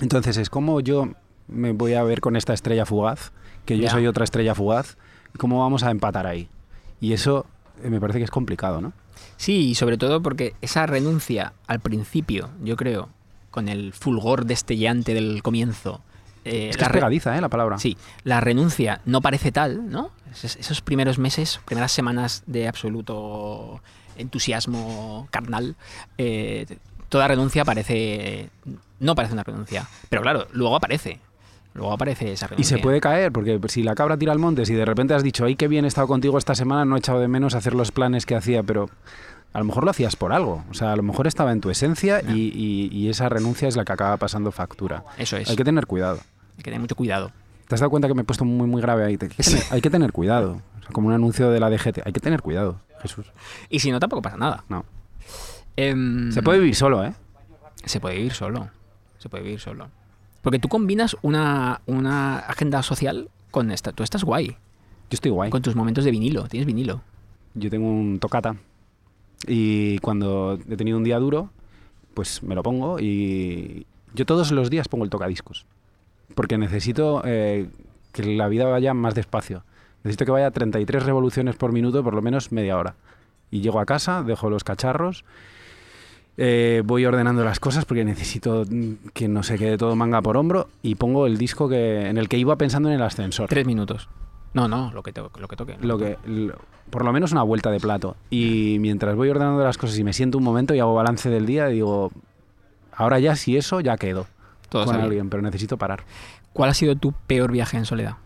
Entonces 0.00 0.36
es 0.36 0.50
como 0.50 0.80
yo 0.80 1.08
me 1.48 1.72
voy 1.72 1.94
a 1.94 2.02
ver 2.02 2.20
con 2.20 2.36
esta 2.36 2.54
estrella 2.54 2.86
fugaz, 2.86 3.32
que 3.64 3.78
yo 3.78 3.88
soy 3.88 4.06
otra 4.06 4.24
estrella 4.24 4.54
fugaz, 4.54 4.96
¿cómo 5.38 5.60
vamos 5.60 5.82
a 5.82 5.90
empatar 5.90 6.26
ahí? 6.26 6.48
Y 7.00 7.12
eso 7.12 7.46
eh, 7.82 7.90
me 7.90 8.00
parece 8.00 8.18
que 8.18 8.24
es 8.24 8.30
complicado, 8.30 8.80
¿no? 8.80 8.92
Sí, 9.36 9.68
y 9.70 9.74
sobre 9.74 9.98
todo 9.98 10.22
porque 10.22 10.54
esa 10.60 10.86
renuncia 10.86 11.52
al 11.66 11.80
principio, 11.80 12.50
yo 12.62 12.76
creo, 12.76 13.08
con 13.50 13.68
el 13.68 13.92
fulgor 13.92 14.44
destellante 14.46 15.14
del 15.14 15.42
comienzo. 15.42 16.00
eh, 16.44 16.68
Es 16.70 16.76
que 16.76 16.82
la 16.82 16.88
es 16.88 16.92
pegadiza, 16.92 17.36
¿eh? 17.36 17.40
La 17.40 17.48
palabra. 17.48 17.78
Sí, 17.78 17.96
la 18.24 18.40
renuncia 18.40 19.00
no 19.04 19.20
parece 19.20 19.52
tal, 19.52 19.90
¿no? 19.90 20.10
Esos, 20.32 20.56
esos 20.56 20.80
primeros 20.82 21.18
meses, 21.18 21.60
primeras 21.64 21.92
semanas 21.92 22.42
de 22.46 22.68
absoluto 22.68 23.80
entusiasmo 24.16 25.28
carnal, 25.30 25.76
eh, 26.18 26.66
toda 27.08 27.28
renuncia 27.28 27.64
parece. 27.64 28.50
No 28.98 29.14
parece 29.14 29.34
una 29.34 29.42
renuncia. 29.44 29.88
Pero 30.08 30.22
claro, 30.22 30.46
luego 30.52 30.76
aparece. 30.76 31.20
Luego 31.76 31.92
aparece 31.92 32.32
esa 32.32 32.48
Y 32.56 32.64
se 32.64 32.78
puede 32.78 33.00
caer, 33.00 33.30
porque 33.32 33.60
si 33.68 33.82
la 33.82 33.94
cabra 33.94 34.16
tira 34.16 34.32
al 34.32 34.38
monte, 34.38 34.64
si 34.66 34.74
de 34.74 34.84
repente 34.84 35.14
has 35.14 35.22
dicho, 35.22 35.44
ay, 35.44 35.56
qué 35.56 35.68
bien 35.68 35.84
he 35.84 35.88
estado 35.88 36.06
contigo 36.08 36.38
esta 36.38 36.54
semana, 36.54 36.84
no 36.84 36.96
he 36.96 36.98
echado 36.98 37.20
de 37.20 37.28
menos 37.28 37.54
hacer 37.54 37.74
los 37.74 37.92
planes 37.92 38.24
que 38.26 38.34
hacía, 38.34 38.62
pero 38.62 38.88
a 39.52 39.58
lo 39.58 39.64
mejor 39.66 39.84
lo 39.84 39.90
hacías 39.90 40.16
por 40.16 40.32
algo. 40.32 40.64
O 40.70 40.74
sea, 40.74 40.92
a 40.92 40.96
lo 40.96 41.02
mejor 41.02 41.26
estaba 41.26 41.52
en 41.52 41.60
tu 41.60 41.68
esencia 41.70 42.22
y, 42.22 42.50
y- 42.54 42.88
y 42.90 43.08
esa 43.10 43.28
renuncia 43.28 43.68
es 43.68 43.76
la 43.76 43.84
que 43.84 43.92
acaba 43.92 44.16
pasando 44.16 44.50
factura. 44.52 45.04
Eso 45.18 45.36
es. 45.36 45.48
Hay 45.50 45.56
que 45.56 45.64
tener 45.64 45.86
cuidado. 45.86 46.18
Hay 46.52 46.58
que 46.58 46.64
tener 46.64 46.80
mucho 46.80 46.96
cuidado. 46.96 47.30
¿Te 47.68 47.74
has 47.74 47.80
dado 47.80 47.90
cuenta 47.90 48.08
que 48.08 48.14
me 48.14 48.22
he 48.22 48.24
puesto 48.24 48.44
muy, 48.44 48.66
muy 48.66 48.80
grave 48.80 49.04
ahí? 49.04 49.18
Hay 49.70 49.80
que 49.80 49.90
tener, 49.90 50.12
cuidado. 50.12 50.62
O 50.78 50.82
sea, 50.82 50.90
como 50.92 51.08
un 51.08 51.14
anuncio 51.14 51.50
de 51.50 51.58
la 51.60 51.68
DGT. 51.68 52.02
Hay 52.06 52.12
que 52.12 52.20
tener 52.20 52.40
cuidado, 52.42 52.80
Jesús. 53.02 53.26
Y 53.68 53.80
si 53.80 53.90
no, 53.90 53.98
tampoco 54.00 54.22
pasa 54.22 54.36
nada. 54.36 54.64
No. 54.68 54.84
Em, 55.76 56.32
Se 56.32 56.42
puede 56.42 56.58
vivir 56.60 56.74
solo, 56.76 57.04
¿eh? 57.04 57.12
Se 57.84 58.00
puede 58.00 58.16
vivir 58.16 58.32
solo. 58.32 58.70
Se 59.18 59.28
puede 59.28 59.42
vivir 59.44 59.60
solo. 59.60 59.88
Porque 60.46 60.60
tú 60.60 60.68
combinas 60.68 61.16
una, 61.22 61.80
una 61.86 62.38
agenda 62.38 62.80
social 62.84 63.30
con 63.50 63.72
esta. 63.72 63.90
Tú 63.90 64.04
estás 64.04 64.22
guay. 64.22 64.50
Yo 64.50 64.56
estoy 65.10 65.32
guay. 65.32 65.50
Con 65.50 65.60
tus 65.60 65.74
momentos 65.74 66.04
de 66.04 66.12
vinilo. 66.12 66.46
Tienes 66.46 66.68
vinilo. 66.68 67.02
Yo 67.54 67.68
tengo 67.68 67.88
un 67.88 68.20
tocata 68.20 68.54
y 69.48 69.98
cuando 69.98 70.56
he 70.70 70.76
tenido 70.76 70.98
un 70.98 71.02
día 71.02 71.18
duro, 71.18 71.50
pues 72.14 72.44
me 72.44 72.54
lo 72.54 72.62
pongo 72.62 73.00
y 73.00 73.88
yo 74.14 74.24
todos 74.24 74.52
los 74.52 74.70
días 74.70 74.86
pongo 74.86 75.02
el 75.02 75.10
tocadiscos. 75.10 75.66
Porque 76.36 76.58
necesito 76.58 77.22
eh, 77.24 77.68
que 78.12 78.22
la 78.36 78.46
vida 78.46 78.66
vaya 78.66 78.94
más 78.94 79.16
despacio. 79.16 79.64
Necesito 80.04 80.26
que 80.26 80.30
vaya 80.30 80.52
33 80.52 81.02
revoluciones 81.02 81.56
por 81.56 81.72
minuto, 81.72 82.04
por 82.04 82.14
lo 82.14 82.22
menos 82.22 82.52
media 82.52 82.78
hora. 82.78 82.94
Y 83.50 83.62
llego 83.62 83.80
a 83.80 83.84
casa, 83.84 84.22
dejo 84.22 84.48
los 84.48 84.62
cacharros, 84.62 85.24
eh, 86.38 86.82
voy 86.84 87.04
ordenando 87.06 87.44
las 87.44 87.60
cosas 87.60 87.84
porque 87.84 88.04
necesito 88.04 88.64
mm, 88.68 88.92
que 89.14 89.28
no 89.28 89.42
se 89.42 89.56
quede 89.58 89.78
todo 89.78 89.96
manga 89.96 90.20
por 90.22 90.36
hombro 90.36 90.68
y 90.82 90.94
pongo 90.96 91.26
el 91.26 91.38
disco 91.38 91.68
que, 91.68 92.08
en 92.08 92.18
el 92.18 92.28
que 92.28 92.36
iba 92.38 92.56
pensando 92.56 92.88
en 92.88 92.94
el 92.96 93.02
ascensor. 93.02 93.48
Tres 93.48 93.66
minutos. 93.66 94.08
No, 94.52 94.68
no, 94.68 94.90
lo 94.92 95.02
que, 95.02 95.12
to- 95.12 95.30
lo 95.38 95.48
que 95.48 95.56
toque. 95.56 95.76
lo 95.80 95.98
que 95.98 96.16
lo- 96.26 96.58
por 96.90 97.04
lo 97.04 97.12
menos 97.12 97.32
una 97.32 97.42
vuelta 97.42 97.70
de 97.70 97.80
plato 97.80 98.16
y 98.30 98.78
mientras 98.80 99.16
voy 99.16 99.28
ordenando 99.28 99.62
las 99.64 99.76
cosas 99.76 99.98
y 99.98 100.04
me 100.04 100.12
siento 100.12 100.38
un 100.38 100.44
momento 100.44 100.72
y 100.74 100.78
hago 100.78 100.94
balance 100.94 101.28
del 101.28 101.44
día 101.44 101.66
digo 101.66 102.12
ahora 102.92 103.18
ya 103.18 103.34
si 103.34 103.56
eso 103.56 103.80
ya 103.80 103.96
quedo 103.96 104.26
Todo 104.68 104.84
con 104.86 104.94
alguien 104.94 105.28
pero 105.28 105.42
necesito 105.42 105.76
parar 105.78 106.04
¿Cuál 106.52 106.70
ha 106.70 106.74
sido 106.74 106.94
tu 106.96 107.12
peor 107.12 107.50
viaje 107.50 107.76
en 107.76 107.84
soledad? 107.86 108.16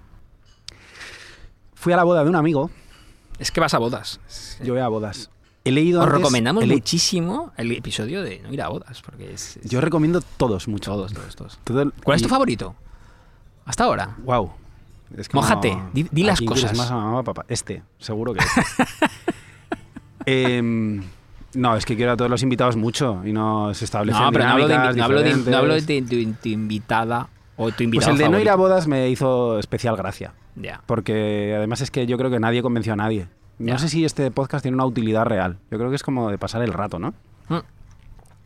fui 1.74 1.92
a 1.92 1.96
la 1.96 2.04
boda 2.04 2.22
de 2.22 2.28
un 2.30 2.36
amigo 2.36 2.70
Es 3.38 3.50
que 3.50 3.60
vas 3.60 3.72
a 3.74 3.78
bodas. 3.78 4.20
yo 4.62 4.74
voy 4.74 4.82
a 4.82 4.88
bodas 4.88 5.30
he 5.64 5.70
leído 5.72 6.00
Os 6.00 6.06
antes- 6.06 6.18
recomendamos 6.18 6.66
le- 6.66 6.74
muchísimo 6.74 7.52
el 7.56 7.72
episodio 7.72 8.22
de 8.22 8.40
no 8.40 8.52
ir 8.52 8.62
a 8.62 8.68
bodas, 8.68 9.02
porque 9.02 9.32
es... 9.32 9.56
es- 9.58 9.70
yo 9.70 9.80
recomiendo 9.80 10.20
todos 10.36 10.68
mucho 10.68 10.92
Todos, 10.92 11.12
todos, 11.12 11.36
todos. 11.36 11.58
Todo 11.64 11.92
¿Cuál 12.02 12.16
es 12.16 12.22
y- 12.22 12.24
tu 12.24 12.28
favorito? 12.30 12.74
Hasta 13.66 13.84
ahora. 13.84 14.16
wow 14.24 14.50
Es 15.16 15.28
que 15.28 15.36
Mójate, 15.36 15.76
di- 15.92 16.06
di 16.10 16.22
¿a 16.22 16.26
las 16.28 16.40
cosas. 16.40 16.76
más 16.76 16.90
a 16.90 16.94
mamá, 16.96 17.22
papá? 17.22 17.44
Este, 17.48 17.82
seguro 17.98 18.32
que 18.34 18.40
este. 18.40 18.84
Em, 20.26 21.02
no, 21.54 21.76
es 21.76 21.84
que 21.86 21.96
quiero 21.96 22.12
a 22.12 22.16
todos 22.16 22.30
los 22.30 22.42
invitados 22.42 22.76
mucho 22.76 23.22
y 23.24 23.32
no 23.32 23.72
se 23.74 23.84
establecen 23.86 24.22
No, 24.22 24.30
pero 24.32 24.44
no 24.44 24.50
hablo 24.50 24.68
de, 24.68 24.74
no 24.74 24.80
hablo 25.04 25.22
de, 25.22 25.34
no 25.34 25.56
hablo 25.56 25.74
de 25.80 26.02
tu, 26.02 26.32
tu 26.42 26.48
invitada 26.48 27.28
o 27.56 27.68
tu 27.70 27.76
Pues 27.76 27.80
invitado 27.84 28.12
el 28.12 28.18
de 28.18 28.28
no 28.28 28.38
ir 28.38 28.50
a 28.50 28.54
bodas 28.54 28.86
me 28.86 29.08
hizo 29.08 29.58
especial 29.58 29.96
gracia. 29.96 30.32
Ya. 30.56 30.82
Porque 30.86 31.54
además 31.56 31.80
es 31.80 31.90
que 31.90 32.06
yo 32.06 32.18
creo 32.18 32.30
que 32.30 32.38
nadie 32.40 32.62
convenció 32.62 32.92
a 32.92 32.96
nadie. 32.96 33.28
No 33.60 33.78
sé 33.78 33.88
si 33.88 34.04
este 34.06 34.30
podcast 34.30 34.62
tiene 34.62 34.74
una 34.76 34.86
utilidad 34.86 35.26
real. 35.26 35.58
Yo 35.70 35.76
creo 35.76 35.90
que 35.90 35.96
es 35.96 36.02
como 36.02 36.30
de 36.30 36.38
pasar 36.38 36.62
el 36.62 36.72
rato, 36.72 36.98
¿no? 36.98 37.12
Mm. 37.48 37.58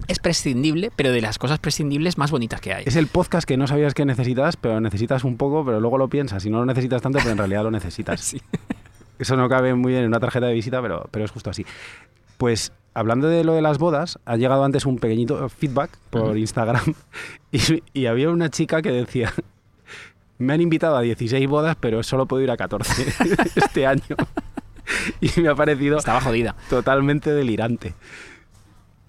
Es 0.09 0.19
prescindible, 0.19 0.91
pero 0.95 1.13
de 1.13 1.21
las 1.21 1.39
cosas 1.39 1.61
prescindibles 1.61 2.19
más 2.19 2.33
bonitas 2.33 2.61
que 2.61 2.75
hay. 2.75 2.85
Es 2.85 2.97
el 2.97 3.07
podcast 3.07 3.47
que 3.47 3.57
no 3.57 3.69
sabías 3.69 3.95
que 3.95 4.05
necesitas, 4.05 4.57
pero 4.57 4.81
necesitas 4.81 5.23
un 5.23 5.37
poco, 5.37 5.65
pero 5.65 5.79
luego 5.79 5.99
lo 5.99 6.09
piensas 6.09 6.45
y 6.45 6.51
no 6.51 6.59
lo 6.59 6.67
necesitas 6.67 7.01
tanto, 7.01 7.19
pero 7.21 7.31
en 7.31 7.39
realidad 7.39 7.63
lo 7.63 7.71
necesitas. 7.71 8.21
Sí. 8.25 8.41
Eso 9.17 9.37
no 9.37 9.49
cabe 9.49 9.75
muy 9.75 9.93
bien 9.93 10.03
en 10.03 10.09
una 10.09 10.19
tarjeta 10.19 10.47
de 10.47 10.55
visita, 10.55 10.83
pero, 10.83 11.09
pero 11.13 11.25
es 11.25 11.31
justo 11.31 11.49
así. 11.49 11.65
Pues 12.37 12.73
hablando 12.95 13.29
de 13.29 13.45
lo 13.45 13.53
de 13.53 13.63
las 13.63 13.79
bodas, 13.79 14.19
ha 14.25 14.37
llegado 14.37 14.65
antes 14.65 14.87
un 14.87 14.99
pequeñito 14.99 15.49
feedback 15.49 15.97
por. 16.11 16.37
Instagram 16.37 16.95
y, 17.53 17.61
y 17.93 18.07
había 18.07 18.31
una 18.31 18.51
chica 18.51 18.83
que 18.83 18.91
decía, 18.91 19.33
me 20.39 20.53
han 20.53 20.61
invitado 20.61 20.97
a 20.97 21.03
16 21.03 21.49
bodas, 21.49 21.77
pero 21.79 22.03
solo 22.03 22.27
puedo 22.27 22.43
ir 22.43 22.51
a 22.51 22.57
14 22.57 23.07
este 23.55 23.87
año. 23.87 24.17
Y 25.21 25.41
me 25.41 25.49
ha 25.49 25.55
parecido 25.55 25.99
Estaba 25.99 26.21
jodida. 26.21 26.55
totalmente 26.71 27.33
delirante. 27.33 27.95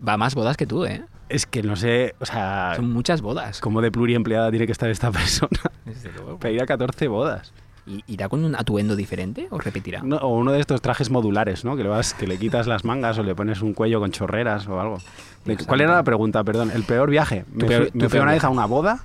Va 0.07 0.17
más 0.17 0.35
bodas 0.35 0.57
que 0.57 0.65
tú, 0.67 0.85
¿eh? 0.85 1.03
Es 1.29 1.45
que 1.45 1.63
no 1.63 1.75
sé, 1.75 2.13
o 2.19 2.25
sea, 2.25 2.73
Son 2.75 2.91
muchas 2.91 3.21
bodas. 3.21 3.59
cómo 3.59 3.81
de 3.81 3.91
pluriempleada 3.91 4.49
tiene 4.51 4.65
que 4.67 4.71
estar 4.71 4.89
esta 4.89 5.11
persona 5.11 5.59
Desde 5.85 6.11
luego. 6.11 6.37
para 6.37 6.51
ir 6.51 6.61
a 6.61 6.65
14 6.65 7.07
bodas. 7.07 7.51
¿Y 7.87 8.03
¿Irá 8.07 8.29
con 8.29 8.43
un 8.43 8.55
atuendo 8.55 8.95
diferente 8.95 9.47
o 9.51 9.59
repetirá? 9.59 10.01
No, 10.03 10.17
o 10.17 10.35
uno 10.35 10.51
de 10.51 10.59
estos 10.59 10.81
trajes 10.81 11.11
modulares, 11.11 11.63
¿no? 11.65 11.75
Que 11.77 11.83
le, 11.83 11.89
vas, 11.89 12.15
que 12.15 12.25
le 12.25 12.37
quitas 12.39 12.65
las 12.65 12.83
mangas 12.83 13.17
o 13.19 13.23
le 13.23 13.35
pones 13.35 13.61
un 13.61 13.73
cuello 13.73 13.99
con 13.99 14.11
chorreras 14.11 14.67
o 14.67 14.79
algo. 14.81 14.97
De- 15.45 15.55
¿Cuál 15.57 15.81
era 15.81 15.93
la 15.93 16.03
pregunta? 16.03 16.43
Perdón. 16.43 16.71
El 16.73 16.83
peor 16.83 17.11
viaje. 17.11 17.45
Me 17.51 17.65
peor- 17.65 17.91
fui, 17.91 18.01
me 18.01 18.21
una 18.21 18.31
vez 18.31 18.43
a 18.43 18.49
una 18.49 18.65
boda. 18.65 18.99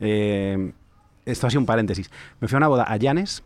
Eh, 0.00 0.72
esto 1.24 1.46
ha 1.46 1.50
sido 1.50 1.60
un 1.60 1.66
paréntesis. 1.66 2.10
Me 2.40 2.48
fui 2.48 2.56
a 2.56 2.58
una 2.58 2.68
boda 2.68 2.84
a 2.84 2.96
Llanes 2.96 3.42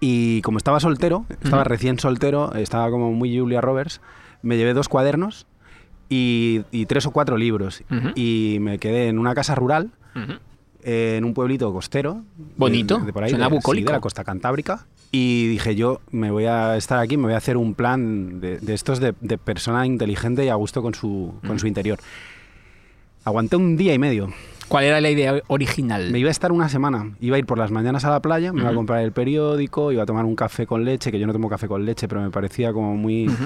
y 0.00 0.40
como 0.42 0.58
estaba 0.58 0.80
soltero, 0.80 1.24
estaba 1.42 1.62
Ujú. 1.62 1.68
recién 1.70 1.98
soltero, 1.98 2.54
estaba 2.54 2.90
como 2.90 3.12
muy 3.12 3.36
Julia 3.38 3.60
Roberts, 3.60 4.00
me 4.42 4.56
llevé 4.56 4.74
dos 4.74 4.88
cuadernos 4.88 5.46
y, 6.08 6.62
y 6.70 6.86
tres 6.86 7.06
o 7.06 7.10
cuatro 7.10 7.36
libros. 7.36 7.82
Ujú. 7.90 8.10
Y 8.14 8.58
me 8.60 8.78
quedé 8.78 9.08
en 9.08 9.18
una 9.18 9.34
casa 9.34 9.54
rural 9.54 9.90
Ujú. 10.14 10.34
eh, 10.84 11.16
en 11.18 11.24
un 11.24 11.34
pueblito 11.34 11.72
costero. 11.72 12.22
de- 12.36 12.44
Bonito, 12.56 12.98
De, 13.00 13.12
por 13.12 13.24
ahí, 13.24 13.30
suena 13.30 13.48
de, 13.48 13.60
sí, 13.60 13.84
de 13.84 13.92
la 13.92 14.00
costa 14.00 14.24
cantábrica. 14.24 14.86
Y 15.10 15.46
dije, 15.48 15.74
yo 15.74 16.00
me 16.10 16.30
voy 16.30 16.44
a 16.44 16.76
estar 16.76 16.98
aquí, 16.98 17.16
me 17.16 17.24
voy 17.24 17.32
a 17.32 17.38
hacer 17.38 17.56
un 17.56 17.74
plan 17.74 18.40
de, 18.40 18.58
de 18.58 18.74
estos 18.74 19.00
de, 19.00 19.14
de 19.22 19.38
persona 19.38 19.86
inteligente 19.86 20.44
y 20.44 20.48
a 20.50 20.54
gusto 20.54 20.82
con 20.82 20.94
su, 20.94 21.34
con 21.46 21.58
su 21.58 21.66
interior. 21.66 21.98
Aguanté 23.24 23.56
un 23.56 23.76
día 23.76 23.94
y 23.94 23.98
medio. 23.98 24.28
¿Cuál 24.68 24.84
era 24.84 25.00
la 25.00 25.10
idea 25.10 25.40
original? 25.48 26.10
Me 26.10 26.18
iba 26.18 26.28
a 26.28 26.30
estar 26.30 26.52
una 26.52 26.68
semana. 26.68 27.12
Iba 27.20 27.36
a 27.36 27.38
ir 27.38 27.46
por 27.46 27.58
las 27.58 27.70
mañanas 27.70 28.04
a 28.04 28.10
la 28.10 28.20
playa, 28.20 28.52
me 28.52 28.60
iba 28.60 28.70
a 28.70 28.74
comprar 28.74 29.02
el 29.02 29.12
periódico, 29.12 29.92
iba 29.92 30.02
a 30.02 30.06
tomar 30.06 30.24
un 30.24 30.36
café 30.36 30.66
con 30.66 30.84
leche, 30.84 31.10
que 31.10 31.18
yo 31.18 31.26
no 31.26 31.32
tomo 31.32 31.48
café 31.48 31.66
con 31.68 31.84
leche, 31.84 32.06
pero 32.08 32.20
me 32.20 32.30
parecía 32.30 32.72
como 32.72 32.96
muy, 32.96 33.28
Ujú. 33.28 33.44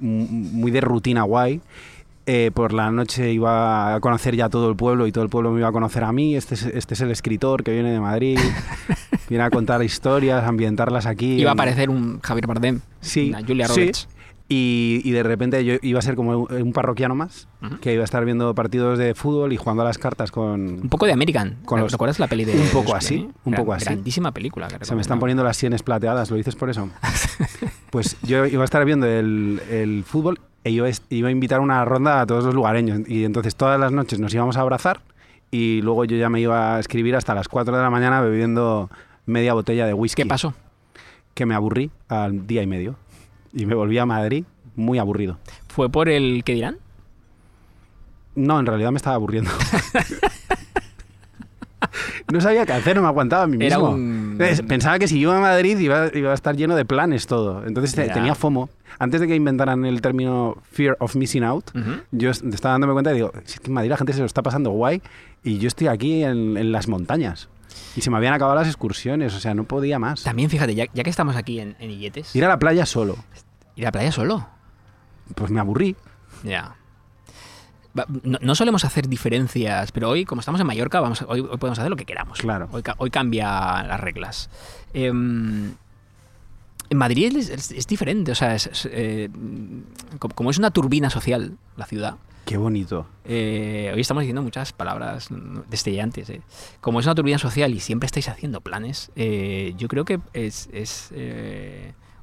m- 0.00 0.26
muy 0.30 0.70
de 0.70 0.80
rutina 0.80 1.22
guay. 1.22 1.60
Eh, 2.24 2.52
por 2.54 2.72
la 2.72 2.88
noche 2.92 3.32
iba 3.32 3.94
a 3.96 4.00
conocer 4.00 4.36
ya 4.36 4.48
todo 4.48 4.70
el 4.70 4.76
pueblo 4.76 5.08
y 5.08 5.12
todo 5.12 5.24
el 5.24 5.30
pueblo 5.30 5.50
me 5.50 5.58
iba 5.58 5.68
a 5.68 5.72
conocer 5.72 6.04
a 6.04 6.12
mí. 6.12 6.36
Este 6.36 6.54
es, 6.54 6.66
este 6.66 6.94
es 6.94 7.00
el 7.00 7.10
escritor 7.10 7.64
que 7.64 7.72
viene 7.72 7.90
de 7.90 7.98
Madrid, 7.98 8.38
viene 9.28 9.42
a 9.42 9.50
contar 9.50 9.82
historias, 9.82 10.44
a 10.44 10.48
ambientarlas 10.48 11.06
aquí. 11.06 11.34
Iba 11.40 11.50
a 11.50 11.52
en- 11.54 11.58
aparecer 11.58 11.90
un 11.90 12.20
Javier 12.20 12.46
Bardem, 12.46 12.80
Sí, 13.00 13.30
una 13.30 13.40
Julia 13.44 13.66
sí. 13.66 13.90
Y, 14.54 15.00
y 15.04 15.12
de 15.12 15.22
repente 15.22 15.64
yo 15.64 15.76
iba 15.80 15.98
a 15.98 16.02
ser 16.02 16.14
como 16.14 16.36
un 16.36 16.52
un 16.62 16.72
parroquiano 16.74 17.14
más, 17.14 17.48
que 17.80 17.94
iba 17.94 18.02
a 18.02 18.04
estar 18.04 18.22
viendo 18.26 18.54
partidos 18.54 18.98
de 18.98 19.14
fútbol 19.14 19.52
y 19.54 19.56
jugando 19.56 19.80
a 19.82 19.86
las 19.86 19.96
cartas 19.96 20.30
Un 20.36 20.78
con... 20.80 20.88
poco 20.90 21.06
de 21.06 21.12
American. 21.12 21.56
Con 21.64 21.80
los- 21.80 21.90
¿Recuerdas 21.92 22.18
la 22.18 22.26
peli 22.26 22.44
de 22.44 22.52
Un 22.52 22.68
poco 22.68 22.94
así, 22.94 23.28
un 23.44 23.52
Gran- 23.52 23.62
poco 23.62 23.72
así. 23.72 23.86
Grandísima 23.86 24.32
película. 24.32 24.68
que 24.68 24.84
Se 24.84 24.94
me 24.94 25.00
están 25.00 25.18
poniendo 25.20 25.42
las 25.42 25.56
sienes 25.56 25.82
plateadas, 25.82 26.30
¿lo 26.30 26.36
dices 26.36 26.54
por 26.56 26.68
eso? 26.68 26.90
Pues 27.90 28.16
yo 28.22 28.46
iba 28.46 28.62
a 28.62 28.64
estar 28.64 28.84
viendo 28.84 29.06
el, 29.06 29.60
el 29.70 30.04
fútbol 30.04 30.40
e 30.64 30.70
iba, 30.70 30.86
a 30.86 30.90
est- 30.90 31.10
iba 31.12 31.28
a 31.28 31.30
invitar 31.30 31.60
una 31.60 31.84
ronda 31.84 32.20
a 32.20 32.26
todos 32.26 32.44
los 32.44 32.54
lugareños. 32.54 33.00
Y 33.08 33.24
entonces 33.24 33.54
todas 33.56 33.78
las 33.80 33.92
noches 33.92 34.18
nos 34.18 34.32
íbamos 34.34 34.56
a 34.56 34.60
abrazar 34.62 35.00
y 35.50 35.82
luego 35.82 36.04
yo 36.04 36.16
ya 36.16 36.28
me 36.30 36.40
iba 36.40 36.76
a 36.76 36.80
escribir 36.80 37.16
hasta 37.16 37.34
las 37.34 37.48
4 37.48 37.76
de 37.76 37.82
la 37.82 37.90
mañana 37.90 38.20
bebiendo 38.20 38.90
media 39.26 39.52
botella 39.54 39.86
de 39.86 39.92
whisky. 39.94 40.22
¿Qué 40.22 40.28
pasó? 40.28 40.54
Que 41.34 41.44
me 41.46 41.54
aburrí 41.54 41.90
al 42.08 42.46
día 42.46 42.62
y 42.62 42.66
medio. 42.66 42.96
Y 43.54 43.66
me 43.66 43.74
volví 43.74 43.98
a 43.98 44.06
Madrid 44.06 44.44
muy 44.76 44.98
aburrido. 44.98 45.38
¿Fue 45.68 45.88
por 45.90 46.08
el 46.08 46.42
que 46.44 46.54
dirán? 46.54 46.78
No, 48.34 48.58
en 48.58 48.66
realidad 48.66 48.90
me 48.92 48.96
estaba 48.96 49.16
aburriendo. 49.16 49.50
no 52.32 52.40
sabía 52.40 52.64
qué 52.64 52.72
hacer, 52.72 52.96
no 52.96 53.02
me 53.02 53.08
aguantaba 53.08 53.42
a 53.42 53.46
mí 53.46 53.58
mismo. 53.58 53.90
un- 53.90 54.38
Pensaba 54.66 54.98
que 54.98 55.06
si 55.08 55.18
iba 55.18 55.36
a 55.36 55.40
Madrid 55.40 55.78
iba, 55.78 56.08
iba 56.14 56.30
a 56.30 56.34
estar 56.34 56.56
lleno 56.56 56.74
de 56.76 56.84
planes 56.84 57.26
todo. 57.26 57.66
Entonces 57.66 57.94
tenía 58.14 58.34
FOMO. 58.34 58.70
Antes 58.98 59.20
de 59.20 59.26
que 59.26 59.34
inventaran 59.34 59.84
el 59.84 60.00
término 60.00 60.56
fear 60.70 60.96
of 61.00 61.14
missing 61.16 61.44
out, 61.44 61.70
yo 62.12 62.30
est- 62.30 62.44
estaba 62.44 62.72
dándome 62.72 62.92
cuenta 62.94 63.10
y 63.12 63.16
digo, 63.16 63.32
si 63.44 63.54
es 63.54 63.60
que 63.60 63.66
en 63.66 63.74
Madrid 63.74 63.90
la 63.90 63.96
gente 63.96 64.12
se 64.12 64.20
lo 64.20 64.26
está 64.26 64.42
pasando 64.42 64.70
guay 64.70 65.02
y 65.44 65.58
yo 65.58 65.68
estoy 65.68 65.88
aquí 65.88 66.22
en, 66.24 66.56
en 66.56 66.72
las 66.72 66.88
montañas. 66.88 67.48
Y 67.96 68.02
se 68.02 68.10
me 68.10 68.16
habían 68.18 68.34
acabado 68.34 68.58
las 68.58 68.68
excursiones, 68.68 69.34
o 69.34 69.40
sea, 69.40 69.54
no 69.54 69.64
podía 69.64 69.98
más. 69.98 70.22
También, 70.22 70.50
fíjate, 70.50 70.74
ya, 70.74 70.86
ya 70.92 71.02
que 71.04 71.10
estamos 71.10 71.36
aquí 71.36 71.58
en, 71.58 71.74
en 71.78 71.90
Illetes, 71.90 72.34
Ir 72.36 72.44
a 72.44 72.48
la 72.48 72.58
playa 72.58 72.84
solo, 72.86 73.16
ir 73.76 73.84
a 73.84 73.88
la 73.88 73.92
playa 73.92 74.12
solo. 74.12 74.46
pues 75.34 75.50
me 75.50 75.60
aburrí. 75.60 75.96
Ya. 76.42 76.76
No, 78.22 78.38
no 78.40 78.54
solemos 78.54 78.84
hacer 78.86 79.06
diferencias, 79.08 79.92
pero 79.92 80.08
hoy, 80.08 80.24
como 80.24 80.40
estamos 80.40 80.60
en 80.60 80.66
Mallorca, 80.66 81.00
vamos 81.00 81.20
a- 81.22 81.26
hoy, 81.26 81.40
hoy 81.40 81.58
podemos 81.58 81.78
hacer 81.78 81.90
lo 81.90 81.96
que 81.96 82.06
queramos. 82.06 82.38
Claro. 82.38 82.68
Hoy, 82.72 82.82
ca- 82.82 82.94
hoy 82.98 83.10
cambia 83.10 83.82
las 83.82 84.00
reglas. 84.00 84.48
Em, 84.94 85.72
en 86.88 86.98
Madrid 86.98 87.36
es, 87.36 87.50
es- 87.50 87.70
es 87.70 87.86
diferente, 87.86 88.32
o 88.32 88.34
sea, 88.34 88.54
es- 88.54 88.88
eh, 88.90 89.28
como, 90.18 90.34
como 90.34 90.50
es 90.50 90.56
una 90.58 90.70
turbina 90.70 91.10
social 91.10 91.58
la 91.76 91.84
ciudad, 91.86 92.16
Qué 92.46 92.56
bonito. 92.56 93.06
eh, 93.26 93.90
hoy 93.94 94.00
estamos 94.00 94.22
diciendo 94.22 94.42
muchas 94.42 94.72
palabras 94.72 95.28
destellantes. 95.68 96.30
eh. 96.30 96.40
Como 96.80 96.98
es 97.00 97.06
una 97.06 97.14
turbina 97.14 97.36
social 97.38 97.72
y 97.74 97.80
siempre 97.80 98.06
estáis 98.06 98.28
haciendo 98.28 98.62
planes, 98.62 99.10
eh, 99.16 99.74
yo 99.76 99.88
creo 99.88 100.04
que 100.06 100.18
es, 100.32 100.68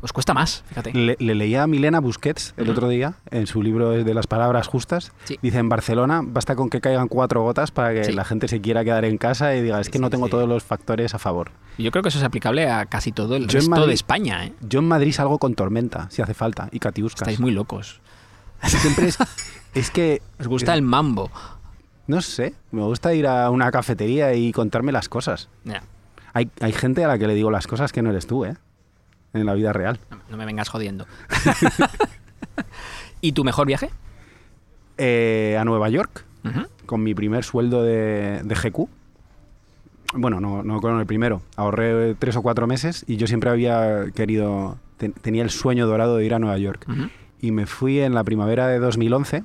os 0.01 0.13
cuesta 0.13 0.33
más, 0.33 0.63
fíjate. 0.67 0.93
Le, 0.93 1.17
le 1.19 1.35
leía 1.35 1.63
a 1.63 1.67
Milena 1.67 1.99
Busquets 1.99 2.53
el 2.57 2.69
otro 2.69 2.87
día 2.87 3.15
en 3.31 3.47
su 3.47 3.61
libro 3.61 3.89
de 3.91 4.13
las 4.13 4.27
palabras 4.27 4.67
justas. 4.67 5.11
Sí. 5.25 5.37
Dice, 5.41 5.57
en 5.57 5.67
Barcelona 5.69 6.21
basta 6.23 6.55
con 6.55 6.69
que 6.69 6.79
caigan 6.79 7.07
cuatro 7.09 7.43
gotas 7.43 7.71
para 7.71 7.93
que 7.93 8.03
Sí. 8.05 8.13
la 8.13 8.23
gente 8.23 8.47
se 8.47 8.61
quiera 8.61 8.83
quedar 8.85 9.03
en 9.05 9.17
casa 9.17 9.55
y 9.55 9.61
diga, 9.61 9.79
es 9.81 9.87
Sí, 9.87 9.91
que 9.91 9.99
no 9.99 10.09
tengo 10.09 10.29
todos 10.29 10.47
los 10.47 10.63
factores 10.63 11.13
a 11.13 11.19
favor. 11.19 11.51
Yo 11.77 11.91
creo 11.91 12.01
que 12.03 12.09
eso 12.09 12.17
es 12.17 12.23
aplicable 12.23 12.69
a 12.69 12.85
casi 12.85 13.11
todo 13.11 13.35
el 13.35 13.47
Yo 13.47 13.55
resto 13.59 13.71
Madrid- 13.71 13.87
de 13.87 13.93
España. 13.93 14.45
¿eh? 14.45 14.53
Yo 14.61 14.79
en 14.79 14.87
Madrid 14.87 15.11
salgo 15.11 15.37
con 15.37 15.53
tormenta, 15.55 16.07
si 16.11 16.21
hace 16.21 16.33
falta, 16.33 16.69
y 16.71 16.79
catiuscas. 16.79 17.21
Estáis 17.21 17.39
muy 17.39 17.51
locos. 17.51 17.99
Siempre 18.63 19.07
es, 19.07 19.17
es 19.73 19.91
que, 19.91 20.21
Os 20.39 20.47
gusta 20.47 20.73
el 20.73 20.81
mambo. 20.81 21.29
no 22.07 22.21
sé, 22.21 22.53
me 22.71 22.81
gusta 22.83 23.13
ir 23.13 23.27
a 23.27 23.49
una 23.49 23.69
cafetería 23.71 24.33
y 24.33 24.51
contarme 24.51 24.91
las 24.91 25.09
cosas. 25.09 25.49
Ya, 25.65 25.83
Hay, 26.33 26.49
hay 26.61 26.71
gente 26.73 27.03
a 27.03 27.07
la 27.07 27.17
que 27.17 27.27
le 27.27 27.33
digo 27.35 27.51
las 27.51 27.67
cosas 27.67 27.91
que 27.91 28.01
no 28.01 28.09
eres 28.09 28.27
tú, 28.27 28.45
¿eh? 28.45 28.55
En 29.33 29.45
la 29.45 29.53
vida 29.53 29.73
real. 29.73 29.99
no, 30.09 30.17
no 30.29 30.37
me 30.37 30.45
vengas 30.45 30.69
jodiendo. 30.69 31.05
¿Y 33.21 33.33
tu 33.33 33.43
mejor 33.43 33.67
viaje? 33.67 33.89
Eh, 34.97 35.57
a 35.59 35.65
Nueva 35.65 35.89
York, 35.89 36.25
con 36.85 37.03
mi 37.03 37.13
primer 37.13 37.43
sueldo 37.43 37.83
de, 37.83 38.41
de 38.43 38.55
GQ. 38.55 38.87
Bueno, 40.15 40.39
no, 40.39 40.63
no 40.63 40.81
con 40.81 40.99
el 40.99 41.05
primero. 41.05 41.41
Ahorré 41.55 42.15
tres 42.15 42.35
o 42.35 42.41
cuatro 42.41 42.65
meses 42.67 43.03
y 43.07 43.17
yo 43.17 43.27
siempre 43.27 43.49
había 43.49 44.05
querido, 44.15 44.77
ten- 44.97 45.13
tenía 45.13 45.43
el 45.43 45.51
sueño 45.51 45.85
dorado 45.85 46.17
de 46.17 46.25
ir 46.25 46.33
a 46.33 46.39
Nueva 46.39 46.57
York. 46.57 46.85
Y 47.41 47.51
me 47.51 47.65
fui 47.65 47.99
en 47.99 48.13
la 48.15 48.23
primavera 48.23 48.67
de 48.67 48.79
2011. 48.79 49.43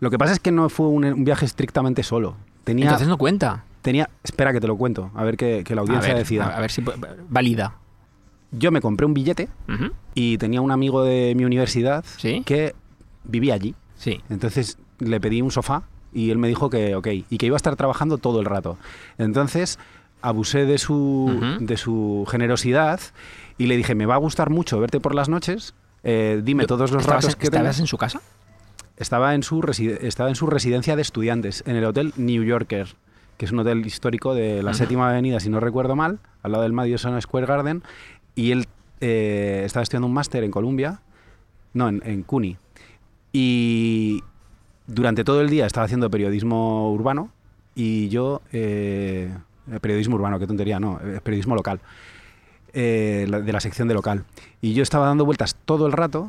Lo 0.00 0.10
que 0.10 0.18
pasa 0.18 0.32
es 0.34 0.40
que 0.40 0.52
no 0.52 0.68
fue 0.68 0.88
un, 0.88 1.04
un 1.04 1.24
viaje 1.24 1.46
estrictamente 1.46 2.02
solo. 2.02 2.36
Tenía, 2.64 2.84
Entonces 2.86 3.08
no 3.08 3.16
cuenta. 3.18 3.64
tenía, 3.82 4.08
espera 4.22 4.52
que 4.52 4.60
te 4.60 4.66
lo 4.66 4.76
cuento, 4.76 5.10
a 5.14 5.24
ver 5.24 5.36
que, 5.36 5.64
que 5.64 5.74
la 5.74 5.80
A 5.80 5.84
audiencia 5.84 6.12
ver, 6.14 6.22
decida. 6.22 6.46
a- 6.56 6.60
ver 6.60 6.70
si 6.70 6.84
valida. 7.28 7.74
Yo 8.58 8.70
me 8.70 8.80
compré 8.80 9.06
un 9.06 9.14
billete 9.14 9.48
Ujú. 9.68 9.90
y 10.14 10.38
tenía 10.38 10.60
un 10.60 10.70
amigo 10.70 11.02
de 11.04 11.34
mi 11.36 11.44
universidad 11.44 12.04
¿Sí? 12.18 12.42
que 12.44 12.74
vivía 13.24 13.54
allí. 13.54 13.74
Sí. 13.96 14.20
Entonces 14.30 14.78
le 14.98 15.20
pedí 15.20 15.42
un 15.42 15.50
sofá 15.50 15.82
y 16.12 16.30
él 16.30 16.38
me 16.38 16.48
dijo 16.48 16.70
que 16.70 16.94
ok, 16.94 17.06
y 17.30 17.38
que 17.38 17.46
iba 17.46 17.56
a 17.56 17.58
estar 17.58 17.76
trabajando 17.76 18.18
todo 18.18 18.40
el 18.40 18.46
rato. 18.46 18.76
Entonces 19.18 19.78
abusé 20.22 20.64
de 20.66 20.78
su, 20.78 20.94
Ujú. 21.36 21.64
de 21.64 21.76
su 21.76 22.26
generosidad 22.30 23.00
y 23.58 23.66
le 23.66 23.76
dije, 23.76 23.94
me 23.94 24.06
va 24.06 24.14
a 24.14 24.18
gustar 24.18 24.50
mucho 24.50 24.78
verte 24.80 25.00
por 25.00 25.14
las 25.14 25.28
noches, 25.28 25.74
eh, 26.02 26.40
dime 26.44 26.66
todos 26.66 26.90
los 26.92 27.02
¿Estabas, 27.02 27.24
ratos 27.24 27.36
que 27.36 27.44
estabas 27.46 27.62
tengas. 27.76 27.80
en 27.80 27.86
su 27.86 27.96
casa? 27.98 28.20
Estaba 28.96 29.34
en, 29.34 29.42
su 29.42 29.60
estaba 30.02 30.28
en 30.28 30.36
su 30.36 30.46
residencia 30.46 30.94
de 30.96 31.02
estudiantes, 31.02 31.62
en 31.66 31.76
el 31.76 31.84
Hotel 31.84 32.12
New 32.16 32.42
Yorker, 32.44 32.94
que 33.36 33.44
es 33.46 33.50
un 33.52 33.58
hotel 33.58 33.84
histórico 33.84 34.34
de 34.34 34.62
la 34.62 34.70
Ujú. 34.70 34.78
séptima 34.78 35.10
avenida, 35.10 35.40
si 35.40 35.50
no 35.50 35.58
recuerdo 35.60 35.96
mal, 35.96 36.20
al 36.42 36.52
lado 36.52 36.62
del 36.62 36.72
Madison 36.72 37.20
Square 37.20 37.46
Garden, 37.46 37.82
y 38.34 38.50
él 38.52 38.66
eh, 39.00 39.62
estaba 39.64 39.82
estudiando 39.82 40.06
un 40.06 40.14
máster 40.14 40.44
en 40.44 40.50
Columbia, 40.50 41.00
no, 41.72 41.88
en, 41.88 42.02
en 42.04 42.22
CUNY, 42.22 42.56
y 43.32 44.22
durante 44.86 45.24
todo 45.24 45.40
el 45.40 45.50
día 45.50 45.66
estaba 45.66 45.84
haciendo 45.84 46.10
periodismo 46.10 46.92
urbano, 46.92 47.30
y 47.74 48.08
yo, 48.08 48.42
eh, 48.52 49.32
periodismo 49.80 50.16
urbano, 50.16 50.38
qué 50.38 50.46
tontería, 50.46 50.78
no, 50.78 51.00
eh, 51.02 51.20
periodismo 51.22 51.54
local, 51.54 51.80
eh, 52.72 53.26
de 53.28 53.52
la 53.52 53.60
sección 53.60 53.88
de 53.88 53.94
local, 53.94 54.24
y 54.60 54.74
yo 54.74 54.82
estaba 54.82 55.06
dando 55.06 55.24
vueltas 55.24 55.56
todo 55.64 55.86
el 55.86 55.92
rato, 55.92 56.28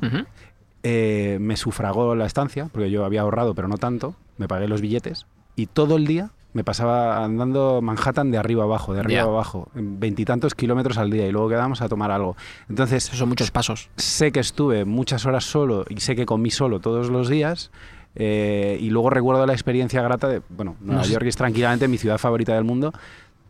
eh, 0.83 1.37
me 1.41 1.57
sufragó 1.57 2.13
la 2.15 2.25
estancia, 2.25 2.69
porque 2.71 2.91
yo 2.91 3.05
había 3.05 3.21
ahorrado, 3.21 3.55
pero 3.55 3.67
no 3.67 3.77
tanto, 3.77 4.15
me 4.37 4.47
pagué 4.47 4.67
los 4.67 4.81
billetes 4.81 5.25
y 5.55 5.67
todo 5.67 5.95
el 5.95 6.05
día 6.05 6.29
me 6.55 6.63
pasaba 6.63 7.23
andando 7.23 7.81
Manhattan 7.83 8.31
de 8.31 8.37
arriba 8.37 8.63
abajo, 8.63 8.93
de 8.93 9.01
arriba 9.01 9.21
Ya. 9.21 9.27
abajo, 9.27 9.67
veintitantos 9.75 10.55
kilómetros 10.55 10.97
al 10.97 11.11
día 11.11 11.27
y 11.27 11.31
luego 11.31 11.49
quedábamos 11.49 11.81
a 11.81 11.89
tomar 11.89 12.11
algo. 12.11 12.37
Entonces, 12.69 13.03
Esos 13.05 13.19
son 13.19 13.29
muchos 13.29 13.51
pasos. 13.51 13.89
sé 13.97 14.31
que 14.31 14.39
estuve 14.39 14.85
muchas 14.85 15.25
horas 15.25 15.43
solo 15.43 15.85
y 15.89 15.99
sé 15.99 16.15
que 16.15 16.25
comí 16.25 16.49
solo 16.51 16.79
todos 16.79 17.09
los 17.09 17.27
días. 17.29 17.71
eh, 18.15 18.77
y 18.79 18.89
luego 18.91 19.09
recuerdo 19.09 19.45
la 19.45 19.51
experiencia 19.51 20.01
grata 20.01 20.29
de, 20.29 20.41
bueno, 20.47 20.77
Nueva 20.79 21.01
No 21.01 21.07
York 21.07 21.25
es 21.25 21.35
tranquilamente 21.35 21.89
mi 21.89 21.97
ciudad 21.97 22.17
favorita 22.17 22.53
del 22.55 22.63
mundo. 22.63 22.93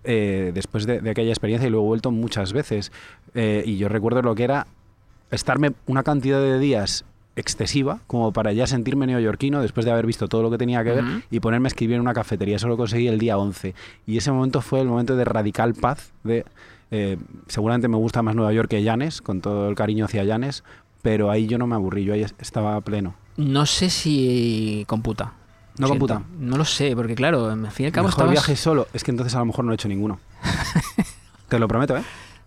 eh, 0.04 0.52
después 0.54 0.86
de, 0.88 1.02
de 1.02 1.10
aquella 1.12 1.30
experiencia 1.30 1.68
y 1.68 1.72
luego 1.72 1.86
he 1.86 1.90
vuelto 1.90 2.10
muchas 2.12 2.52
veces. 2.54 2.92
Eh, 3.36 3.64
y 3.66 3.78
yo 3.78 3.88
recuerdo 3.90 4.22
lo 4.24 4.34
que 4.36 4.44
era 4.44 4.66
estarme 5.32 5.74
una 5.88 6.02
cantidad 6.04 6.40
de 6.40 6.58
días 6.60 7.06
excesiva 7.36 8.00
como 8.08 8.32
para 8.32 8.54
ya 8.54 8.66
sentirme 8.68 9.06
neoyorquino 9.08 9.62
después 9.62 9.86
de 9.86 9.92
haber 9.92 10.06
visto 10.06 10.28
todo 10.28 10.42
lo 10.42 10.50
que 10.52 10.58
tenía 10.58 10.84
que 10.84 10.92
ver 10.92 11.04
y 11.30 11.40
ponerme 11.42 11.68
a 11.68 11.70
escribir 11.70 11.96
en 11.96 12.02
una 12.02 12.14
cafetería. 12.14 12.56
Eso 12.56 12.68
lo 12.68 12.78
conseguí 12.78 13.08
el 13.08 13.20
día 13.20 13.38
11. 13.38 13.76
Y 14.08 14.18
ese 14.18 14.32
momento 14.32 14.62
fue 14.62 14.80
el 14.82 14.88
momento 14.88 15.16
de 15.16 15.26
radical 15.26 15.74
paz. 15.74 16.12
De, 16.24 16.46
eh, 16.92 17.18
seguramente 17.48 17.88
me 17.88 17.98
gusta 17.98 18.22
más 18.22 18.36
Nueva 18.36 18.54
York 18.54 18.70
que 18.70 18.84
Llanes, 18.84 19.22
con 19.22 19.42
todo 19.42 19.68
el 19.70 19.76
cariño 19.76 20.06
hacia 20.06 20.24
Llanes, 20.24 20.64
pero 21.02 21.30
ahí 21.30 21.46
yo 21.48 21.58
no 21.58 21.68
me 21.68 21.76
aburrí, 21.76 22.04
yo 22.06 22.14
ahí 22.14 22.22
es- 22.24 22.36
estaba 22.40 22.80
pleno. 22.82 23.16
No 23.38 23.66
sé 23.66 23.90
si 23.90 24.86
computa. 24.88 25.34
¿No 25.78 25.88
Siento. 25.88 26.08
computa? 26.08 26.24
No 26.40 26.56
lo 26.58 26.64
sé, 26.64 26.96
porque 26.96 27.16
claro, 27.16 27.48
al 27.50 27.70
fin 27.72 27.84
y 27.84 27.88
al 27.88 27.92
cabo 27.92 28.08
Mejor 28.08 28.20
estabas... 28.28 28.32
viaje 28.32 28.56
solo, 28.56 28.88
es 28.94 29.04
que 29.04 29.12
entonces 29.12 29.36
a 29.36 29.40
lo 29.40 29.46
mejor 29.46 29.66
no 29.66 29.74
he 29.74 29.76
hecho 29.76 29.90
ninguno. 29.90 30.20
Te 31.50 31.60
lo 31.60 31.68
prometo, 31.68 31.98
¿eh? 31.98 32.04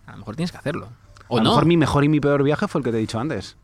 A 0.07 0.13
lo 0.13 0.19
mejor 0.19 0.35
tienes 0.37 0.51
que 0.51 0.59
hacerlo. 0.59 0.89
O 1.29 1.37
a 1.37 1.41
lo 1.41 1.45
no. 1.45 1.51
mejor 1.51 1.67
mi 1.67 1.77
mejor 1.77 2.05
y 2.05 2.09
mi 2.09 2.21
peor 2.21 2.43
viaje 2.43 2.67
fue 2.69 2.79
el 2.81 2.85
que 2.85 2.91
te 2.91 2.97
he 2.97 3.01
dicho 3.01 3.19
antes. 3.21 3.57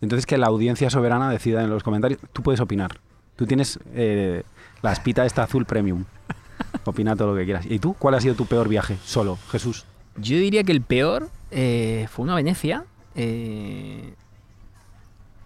Entonces 0.00 0.26
que 0.26 0.38
la 0.38 0.46
audiencia 0.46 0.90
soberana 0.90 1.30
decida 1.30 1.62
en 1.62 1.70
los 1.70 1.82
comentarios. 1.82 2.20
Tú 2.32 2.42
puedes 2.42 2.60
opinar. 2.60 3.00
Tú 3.36 3.46
tienes 3.46 3.78
eh, 3.94 4.42
la 4.82 4.92
espita 4.92 5.24
esta 5.26 5.42
azul 5.42 5.66
premium. 5.66 6.04
Opina 6.84 7.16
todo 7.16 7.32
lo 7.32 7.36
que 7.36 7.44
quieras. 7.44 7.66
¿Y 7.68 7.78
tú? 7.78 7.94
¿Cuál 7.94 8.14
ha 8.14 8.20
sido 8.20 8.34
tu 8.34 8.46
peor 8.46 8.68
viaje? 8.68 8.98
Solo, 9.04 9.38
Jesús. 9.50 9.84
Yo 10.16 10.36
diría 10.36 10.64
que 10.64 10.72
el 10.72 10.82
peor 10.82 11.30
eh, 11.50 12.06
fue 12.10 12.24
una 12.24 12.34
Venecia. 12.34 12.84
eh, 13.14 14.14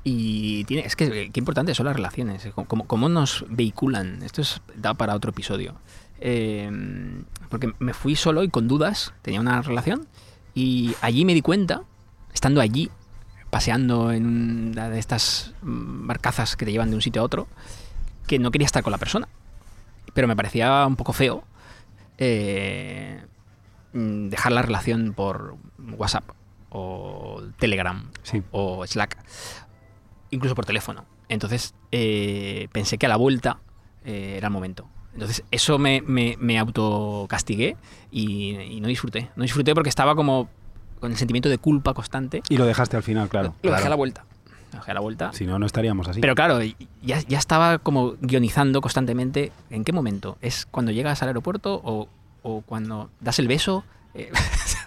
y 0.06 0.64
tiene, 0.64 0.84
es 0.84 0.96
que 0.96 1.30
qué 1.32 1.40
importantes 1.40 1.78
son 1.78 1.86
las 1.86 1.96
relaciones, 1.96 2.44
eh, 2.44 2.52
cómo, 2.54 2.86
cómo 2.86 3.08
nos 3.08 3.46
vehiculan. 3.48 4.22
Esto 4.22 4.42
es, 4.42 4.60
da 4.76 4.92
para 4.92 5.14
otro 5.14 5.30
episodio. 5.30 5.76
Eh, 6.20 6.70
porque 7.48 7.72
me 7.78 7.94
fui 7.94 8.14
solo 8.14 8.42
y 8.42 8.50
con 8.50 8.68
dudas, 8.68 9.14
tenía 9.22 9.40
una 9.40 9.62
relación, 9.62 10.06
y 10.54 10.94
allí 11.00 11.24
me 11.24 11.32
di 11.32 11.40
cuenta, 11.40 11.82
estando 12.34 12.60
allí, 12.60 12.90
paseando 13.54 14.10
en 14.10 14.26
una 14.72 14.90
de 14.90 14.98
estas 14.98 15.54
mm, 15.62 16.08
barcazas 16.08 16.56
que 16.56 16.64
te 16.64 16.72
llevan 16.72 16.90
de 16.90 16.96
un 16.96 17.02
sitio 17.02 17.22
a 17.22 17.24
otro, 17.24 17.46
que 18.26 18.40
no 18.40 18.50
quería 18.50 18.66
estar 18.66 18.82
con 18.82 18.90
la 18.90 18.98
persona. 18.98 19.28
Pero 20.12 20.26
me 20.26 20.34
parecía 20.34 20.84
un 20.84 20.96
poco 20.96 21.12
feo 21.12 21.44
eh, 22.18 23.22
mm, 23.92 24.26
dejar 24.28 24.50
la 24.50 24.62
relación 24.62 25.12
por 25.14 25.56
WhatsApp 25.78 26.24
o 26.70 27.44
Telegram 27.56 28.10
Sí. 28.24 28.42
o 28.50 28.84
Slack, 28.84 29.18
incluso 30.30 30.56
por 30.56 30.66
teléfono. 30.66 31.04
Entonces 31.28 31.76
eh, 31.92 32.66
pensé 32.72 32.98
que 32.98 33.06
a 33.06 33.08
la 33.08 33.16
vuelta 33.16 33.58
eh, 34.04 34.34
era 34.36 34.48
el 34.48 34.52
momento. 34.52 34.88
Entonces 35.12 35.44
eso 35.52 35.78
me, 35.78 36.02
me, 36.02 36.36
me 36.40 36.58
autocastigué 36.58 37.76
y, 38.10 38.56
y 38.58 38.80
no 38.80 38.88
disfruté. 38.88 39.30
No 39.36 39.44
disfruté 39.44 39.74
porque 39.74 39.90
estaba 39.90 40.16
como 40.16 40.48
con 41.00 41.10
el 41.12 41.16
sentimiento 41.18 41.48
de 41.48 41.58
culpa 41.58 41.94
constante. 41.94 42.42
Y 42.48 42.56
lo 42.56 42.64
dejaste 42.66 42.96
al 42.96 43.02
final, 43.02 43.28
claro. 43.28 43.54
Lo 43.62 43.70
dejé 43.70 43.74
a 43.74 43.74
la 43.76 43.80
Claro. 43.88 43.96
vuelta. 43.98 44.24
Lo 44.72 44.78
dejé 44.80 44.90
a 44.90 44.94
la 44.94 45.00
vuelta. 45.00 45.32
Si 45.32 45.46
no, 45.46 45.58
no 45.58 45.66
estaríamos 45.66 46.08
así. 46.08 46.20
Pero 46.20 46.34
claro, 46.34 46.58
ya, 47.02 47.20
ya 47.20 47.38
estaba 47.38 47.78
como 47.78 48.14
guionizando 48.20 48.80
constantemente 48.80 49.52
en 49.70 49.84
qué 49.84 49.92
momento. 49.92 50.36
¿Es 50.40 50.66
cuando 50.66 50.90
llegas 50.92 51.22
al 51.22 51.28
aeropuerto 51.28 51.80
o, 51.84 52.08
o 52.42 52.60
cuando 52.62 53.10
das 53.20 53.38
el 53.38 53.46
beso? 53.48 53.84
Eh, 54.14 54.30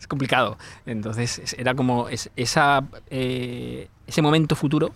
es, 0.00 0.06
complicado. 0.08 0.58
Entonces 0.86 1.38
es- 1.38 1.52
era 1.58 1.74
como 1.74 2.08
es- 2.08 2.30
esa, 2.36 2.84
eh, 3.10 3.88
ese 4.06 4.22
momento 4.22 4.56
futuro 4.56 4.92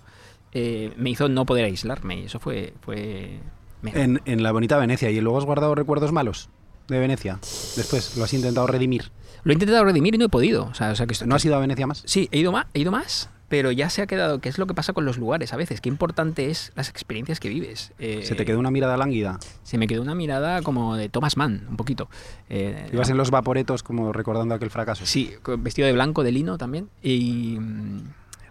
eh, 0.52 0.92
me 0.96 1.10
hizo 1.10 1.28
no 1.28 1.44
poder 1.46 1.64
aislarme 1.64 2.20
y 2.20 2.24
eso 2.24 2.38
fue... 2.40 2.74
fue 2.82 3.40
en, 3.82 4.20
en 4.24 4.42
la 4.42 4.52
bonita 4.52 4.76
Venecia. 4.76 5.10
¿Y 5.10 5.20
luego 5.20 5.38
has 5.38 5.44
guardado 5.44 5.74
recuerdos 5.74 6.12
malos? 6.12 6.48
de 6.88 6.98
Venecia? 6.98 7.38
Después, 7.42 8.16
¿lo 8.16 8.24
has 8.24 8.32
intentado 8.32 8.66
redimir? 8.66 9.10
Lo 9.44 9.52
he 9.52 9.54
intentado 9.54 9.84
redimir 9.84 10.14
y 10.14 10.18
no 10.18 10.26
he 10.26 10.28
podido. 10.28 10.64
O 10.66 10.74
sea, 10.74 10.90
o 10.90 10.96
sea 10.96 11.06
que 11.06 11.12
esto- 11.12 11.26
¿No 11.26 11.34
has 11.36 11.44
ido 11.44 11.56
a 11.56 11.60
Venecia 11.60 11.86
más? 11.86 12.02
Sí, 12.06 12.28
he 12.32 12.38
ido 12.38 12.52
más, 12.52 12.66
he 12.74 12.80
ido 12.80 12.90
más, 12.90 13.30
pero 13.48 13.70
ya 13.72 13.88
se 13.88 14.02
ha 14.02 14.06
quedado, 14.06 14.40
que 14.40 14.48
es 14.50 14.58
lo 14.58 14.66
que 14.66 14.74
pasa 14.74 14.92
con 14.92 15.04
los 15.06 15.16
lugares 15.16 15.52
a 15.52 15.56
veces, 15.56 15.80
qué 15.80 15.88
importante 15.88 16.50
es 16.50 16.72
las 16.74 16.88
experiencias 16.90 17.40
que 17.40 17.48
vives. 17.48 17.92
Eh, 17.98 18.20
¿Se 18.24 18.34
te 18.34 18.44
quedó 18.44 18.58
una 18.58 18.70
mirada 18.70 18.96
lánguida? 18.96 19.38
se 19.62 19.78
me 19.78 19.86
quedó 19.86 20.02
una 20.02 20.14
mirada 20.14 20.60
como 20.62 20.96
de 20.96 21.08
Thomas 21.08 21.36
Mann, 21.36 21.66
un 21.70 21.76
poquito. 21.76 22.08
Eh, 22.50 22.90
¿Ibas 22.92 23.08
en 23.10 23.16
los 23.16 23.30
vaporetos 23.30 23.82
como 23.82 24.12
recordando 24.12 24.54
aquel 24.54 24.70
fracaso? 24.70 25.06
Sí, 25.06 25.32
vestido 25.58 25.86
de 25.86 25.92
blanco, 25.92 26.22
de 26.24 26.32
lino 26.32 26.58
también. 26.58 26.88
Y, 27.02 27.56
mm, 27.58 28.00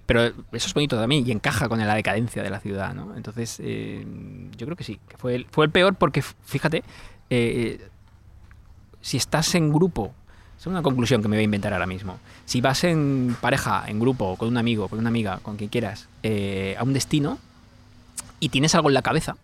pero 0.08 0.22
eso 0.24 0.34
es 0.68 0.74
bonito 0.74 0.96
también 0.98 1.28
y 1.28 1.32
encaja 1.32 1.68
con 1.70 1.80
la 1.80 1.94
decadencia 1.94 2.42
de 2.42 2.50
la 2.50 2.60
ciudad, 2.60 2.94
¿no? 2.96 3.16
Entonces, 3.16 3.58
eh, 3.62 4.04
yo 4.58 4.66
creo 4.66 4.76
que 4.78 4.84
sí, 4.84 5.00
que 5.08 5.18
fue 5.18 5.36
el, 5.36 5.46
fue 5.52 5.66
el 5.66 5.72
peor 5.72 5.96
porque, 5.96 6.22
fíjate, 6.22 6.84
si 9.02 9.18
estás 9.18 9.54
en 9.56 9.72
grupo, 9.72 10.14
es 10.60 10.66
una 10.66 10.82
conclusión 10.82 11.22
que 11.22 11.28
me 11.28 11.36
voy 11.38 11.42
a 11.42 11.46
inventar 11.46 11.74
ahora 11.74 11.86
mismo. 11.86 12.20
Si 12.46 12.62
vas 12.62 12.84
en 12.84 13.36
pareja, 13.40 13.84
en 13.88 14.00
grupo, 14.00 14.36
con 14.38 14.48
un 14.48 14.58
amigo, 14.58 14.88
con 14.88 15.00
una 15.00 15.10
amiga, 15.10 15.40
con 15.44 15.56
quien 15.56 15.70
quieras, 15.70 16.08
eh, 16.24 16.76
a 16.80 16.84
un 16.84 16.94
destino 16.94 17.38
y 18.40 18.50
tienes 18.50 18.74
algo 18.76 18.90
en 18.90 18.96
la 18.96 19.02
cabeza, 19.02 19.38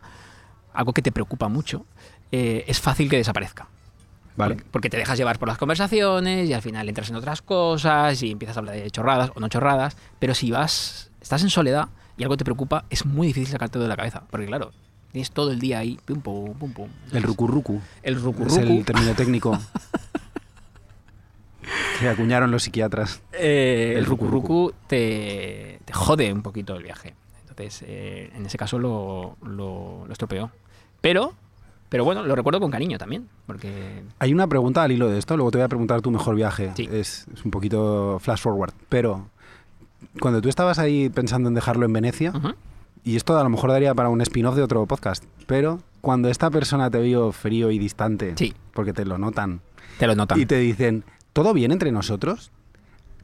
algo 0.73 0.93
que 0.93 1.01
te 1.01 1.11
preocupa 1.11 1.47
mucho, 1.49 1.85
eh, 2.31 2.65
es 2.67 2.79
fácil 2.79 3.09
que 3.09 3.17
desaparezca. 3.17 3.67
Vale. 4.35 4.57
Porque, 4.71 4.89
te 4.89 4.97
dejas 4.97 5.17
llevar 5.19 5.37
por 5.37 5.47
las 5.47 5.59
conversaciones 5.59 6.49
y 6.49 6.53
al 6.53 6.63
final 6.63 6.89
entras 6.89 7.09
en 7.11 7.15
otras 7.15 7.43
cosas 7.43 8.21
y 8.23 8.31
empiezas 8.31 8.57
a 8.57 8.61
hablar 8.61 8.75
de 8.75 8.89
chorradas 8.89 9.31
o 9.35 9.39
no 9.39 9.47
chorradas. 9.47 9.95
Pero 10.17 10.33
si 10.33 10.49
vas, 10.49 11.11
estás 11.21 11.43
en 11.43 11.51
soledad 11.51 11.89
y 12.17 12.23
algo 12.23 12.35
te 12.37 12.43
preocupa, 12.43 12.85
es 12.89 13.05
muy 13.05 13.27
difícil 13.27 13.51
sacarte 13.51 13.77
de 13.77 13.87
la 13.87 13.95
cabeza. 13.95 14.23
Porque 14.31 14.47
claro, 14.47 14.71
tienes 15.11 15.29
todo 15.29 15.51
el 15.51 15.59
día 15.59 15.77
ahí, 15.77 15.99
pum, 16.03 16.21
pum, 16.21 16.53
pum, 16.55 16.73
pum. 16.73 16.89
El 17.11 17.21
rucurrucu. 17.21 17.79
El 18.01 18.15
Es 18.15 18.21
rucurrucu. 18.23 18.59
el 18.59 18.83
término 18.85 19.13
técnico 19.13 19.59
que 21.99 22.09
acuñaron 22.09 22.51
los 22.51 22.63
psiquiatras. 22.63 23.21
eh, 23.33 23.91
el 23.93 23.99
el 23.99 24.05
rucurrucu 24.05 24.73
te, 24.87 25.79
te 25.85 25.93
jode 25.93 26.31
un 26.33 26.41
poquito 26.41 26.75
el 26.75 26.83
viaje. 26.83 27.13
Entonces, 27.49 27.83
eh, 27.87 28.31
en 28.35 28.45
ese 28.45 28.57
caso 28.57 28.79
lo, 28.79 29.37
lo, 29.43 30.05
lo 30.07 30.11
estropeó. 30.11 30.51
Pero, 31.01 31.33
pero 31.89 32.03
bueno, 32.03 32.23
lo 32.23 32.35
recuerdo 32.35 32.59
con 32.59 32.71
cariño 32.71 32.97
también. 32.97 33.27
Porque 33.45 34.03
Hay 34.19 34.33
una 34.33 34.47
pregunta 34.47 34.83
al 34.83 34.91
hilo 34.91 35.09
de 35.09 35.19
esto, 35.19 35.35
luego 35.37 35.51
te 35.51 35.57
voy 35.59 35.65
a 35.65 35.67
preguntar 35.69 36.01
tu 36.01 36.09
mejor 36.11 36.35
viaje. 36.35 36.71
Sí. 36.75 36.89
Es, 36.91 37.27
es 37.33 37.45
un 37.45 37.51
poquito 37.51 38.17
flash 38.19 38.39
forward. 38.41 38.73
Pero 38.89 39.27
cuando 40.19 40.41
tú 40.41 40.49
estabas 40.49 40.79
ahí 40.79 41.09
pensando 41.09 41.47
en 41.49 41.55
dejarlo 41.55 41.85
en 41.85 41.93
Venecia, 41.93 42.33
y 43.03 43.15
esto 43.17 43.37
a 43.37 43.43
lo 43.43 43.49
mejor 43.49 43.69
daría 43.71 43.93
para 43.93 44.09
un 44.09 44.21
spin-off 44.21 44.55
de 44.55 44.63
otro 44.63 44.85
podcast, 44.85 45.23
pero 45.45 45.79
cuando 46.01 46.29
esta 46.29 46.49
persona 46.49 46.89
te 46.89 46.99
vio 47.01 47.31
frío 47.31 47.69
y 47.69 47.77
distante, 47.77 48.33
Sí. 48.37 48.53
porque 48.73 48.93
te 48.93 49.05
lo 49.05 49.17
notan, 49.17 49.61
te 49.99 50.07
lo 50.07 50.15
notan. 50.15 50.39
y 50.39 50.45
te 50.45 50.57
dicen, 50.57 51.03
¿todo 51.33 51.53
bien 51.53 51.71
entre 51.71 51.91
nosotros? 51.91 52.51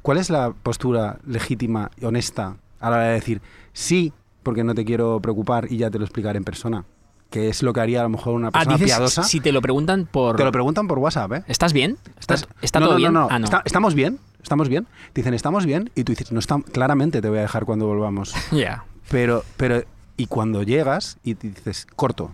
¿Cuál 0.01 0.18
es 0.18 0.30
la 0.30 0.51
postura 0.51 1.20
legítima 1.26 1.91
y 1.99 2.05
honesta 2.05 2.57
a 2.80 2.89
la 2.89 2.95
hora 2.97 3.05
de 3.07 3.14
decir, 3.14 3.41
sí, 3.74 4.14
porque 4.43 4.64
no 4.64 4.74
te 4.74 4.86
quiero 4.86 5.20
preocupar 5.20 5.72
y 5.72 5.78
ya 5.78 5.89
te 5.89 5.99
lo 5.99 6.05
explicaré 6.05 6.38
en 6.38 6.43
persona? 6.43 6.86
Que 7.30 7.49
es 7.49 7.62
lo 7.62 7.74
que 7.74 7.82
haría 7.82 7.99
a 7.99 8.03
lo 8.03 8.10
mejor 8.10 8.34
una 8.34 8.47
Ah, 8.47 8.51
persona 8.51 8.76
dices 8.78 8.88
piadosa. 8.88 9.24
si 9.24 9.39
te 9.39 9.51
lo 9.51 9.62
preguntan 9.62 10.07
por... 10.12 10.36
Te 10.38 10.43
lo 10.43 10.51
preguntan 10.51 10.88
por 10.88 10.97
WhatsApp, 10.97 11.32
¿eh? 11.34 11.43
¿Estás 11.47 11.74
bien? 11.74 11.97
¿Estás, 12.20 12.47
¿Está 12.62 12.80
no, 12.80 12.88
todo 12.88 12.95
no, 12.95 12.97
bien? 12.97 13.14
No, 13.14 13.28
no, 13.30 13.36
Ah. 13.36 13.39
Está- 13.43 13.62
estamos 13.66 13.93
bien, 13.93 14.18
estamos 14.41 14.68
bien. 14.70 14.86
Te 15.14 15.22
dicen, 15.22 15.34
estamos 15.36 15.66
bien, 15.66 15.91
y 15.93 16.03
tú 16.05 16.14
dices, 16.14 16.32
no 16.32 16.39
está, 16.39 16.60
claramente 16.72 17.22
te 17.22 17.30
voy 17.30 17.38
a 17.38 17.41
dejar 17.41 17.66
cuando 17.66 17.86
volvamos. 17.86 18.34
Ya. 18.51 18.84
Pero, 19.12 19.43
pero, 19.57 19.84
y 20.18 20.26
cuando 20.28 20.64
llegas 20.64 21.18
y 21.24 21.36
te 21.36 21.49
dices, 21.49 21.86
corto. 21.95 22.32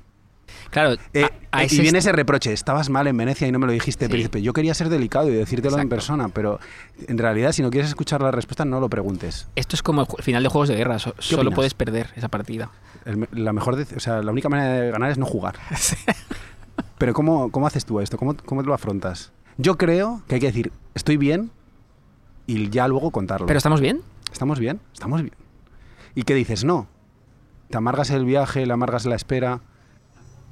Claro, 0.70 0.96
Eh, 1.14 1.24
a- 1.52 1.58
a 1.60 1.64
eh, 1.64 1.68
y 1.72 1.80
viene 1.82 2.00
ese 2.00 2.12
reproche, 2.12 2.52
estabas 2.54 2.90
mal 2.90 3.08
en 3.08 3.16
Venecia 3.18 3.48
y 3.48 3.52
no 3.52 3.60
me 3.60 3.66
lo 3.66 3.72
dijiste, 3.72 4.06
Sí. 4.06 4.12
príncipe. 4.12 4.42
Yo 4.42 4.54
quería 4.54 4.74
ser 4.74 4.90
delicado 4.90 5.30
y 5.30 5.34
decírtelo 5.34 5.78
en 5.80 5.90
persona, 5.90 6.30
pero 6.30 6.60
en 7.08 7.18
realidad 7.18 7.52
si 7.52 7.62
no 7.62 7.70
quieres 7.70 7.90
escuchar 7.90 8.22
la 8.22 8.32
respuesta, 8.32 8.66
no 8.66 8.80
lo 8.80 8.90
preguntes. 8.90 9.48
Esto 9.56 9.76
es 9.76 9.82
como 9.84 10.02
el 10.02 10.24
final 10.24 10.44
de 10.44 10.50
Juegos 10.50 10.70
de 10.70 10.76
Guerra. 10.76 11.00
so- 11.00 11.14
solo 11.20 11.42
opinas? 11.42 11.56
puedes 11.56 11.74
perder 11.74 12.10
esa 12.16 12.28
partida. 12.30 12.72
El 13.06 13.28
la 13.32 13.54
mejor, 13.54 13.76
o 13.96 14.00
sea, 14.00 14.22
la 14.22 14.32
única 14.32 14.50
manera 14.50 14.72
de 14.74 14.92
ganar 14.92 15.12
es 15.12 15.18
no 15.18 15.26
jugar. 15.26 15.56
Pero 16.98 17.14
¿cómo, 17.14 17.52
cómo 17.52 17.68
haces 17.68 17.86
tú 17.86 18.00
esto? 18.00 18.18
¿Cómo, 18.18 18.36
¿Cómo 18.46 18.62
lo 18.62 18.74
afrontas? 18.74 19.32
Yo 19.58 19.78
creo 19.78 20.22
que 20.28 20.36
hay 20.36 20.42
que 20.42 20.48
decir, 20.48 20.72
estoy 20.94 21.18
bien 21.18 21.52
y 22.48 22.70
ya 22.70 22.88
luego 22.88 23.12
contarlo. 23.12 23.48
¿Pero 23.48 23.58
estamos 23.58 23.82
bien? 23.82 24.02
¿Estamos 24.32 24.60
bien? 24.60 24.80
¿Estamos 24.94 25.22
bien? 25.22 25.34
¿Y 26.16 26.24
qué 26.24 26.34
dices? 26.36 26.64
No. 26.64 26.88
Te 27.70 27.78
amargas 27.78 28.10
el 28.12 28.26
viaje, 28.26 28.66
le 28.66 28.74
amargas 28.74 29.06
la 29.06 29.16
espera. 29.16 29.62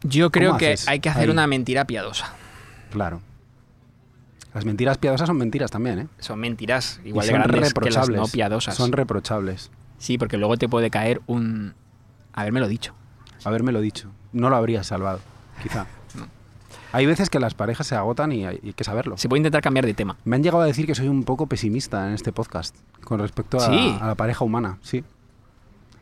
Yo 0.04 0.32
creo 0.32 0.58
que 0.58 0.74
haces 0.74 0.88
hay 0.88 1.00
que 1.00 1.10
hacer 1.10 1.24
ahí? 1.24 1.30
una 1.30 1.48
mentira 1.48 1.86
piadosa. 1.86 2.34
Claro. 2.92 3.22
Las 4.54 4.66
mentiras 4.66 4.98
piadosas 5.00 5.28
son 5.28 5.38
mentiras 5.38 5.72
también, 5.72 6.00
¿eh? 6.00 6.08
Son 6.20 6.40
mentiras 6.40 7.00
Y 7.04 7.10
igual 7.10 7.26
de 7.26 7.32
son 7.34 7.42
grandes 7.42 7.74
que 7.74 7.90
las 7.90 8.10
no 8.10 8.28
piadosas. 8.28 8.76
Son 8.76 8.92
reprochables. 8.92 9.72
Sí, 9.98 10.18
porque 10.18 10.38
luego 10.38 10.58
te 10.58 10.70
puede 10.70 10.90
caer 10.92 11.22
un... 11.26 11.74
Habérmelo 12.34 12.68
dicho. 12.68 12.94
Habérmelo 13.44 13.82
dicho. 13.82 14.10
No 14.32 14.50
lo 14.50 14.56
habrías 14.56 14.86
salvado, 14.88 15.20
quizá. 15.62 15.88
Hay 16.92 17.08
veces 17.08 17.32
que 17.32 17.40
las 17.40 17.56
parejas 17.56 17.88
se 17.88 17.96
agotan 17.96 18.32
y 18.32 18.46
hay, 18.46 18.60
y 18.62 18.68
hay 18.68 18.74
que 18.74 18.84
saberlo. 18.84 19.18
Se 19.18 19.28
puede 19.28 19.40
intentar 19.40 19.64
cambiar 19.64 19.84
de 19.88 19.96
tema. 19.96 20.16
Me 20.26 20.36
han 20.36 20.44
llegado 20.44 20.62
a 20.62 20.68
decir 20.68 20.86
que 20.86 20.94
soy 20.94 21.08
un 21.08 21.24
poco 21.24 21.48
pesimista 21.48 22.08
en 22.08 22.14
este 22.14 22.32
podcast 22.32 22.76
con 23.04 23.20
respecto 23.20 23.58
a, 23.58 23.62
Sí. 23.66 23.98
a 24.00 24.06
la 24.06 24.14
pareja 24.14 24.46
humana, 24.46 24.78
sí. 24.84 25.04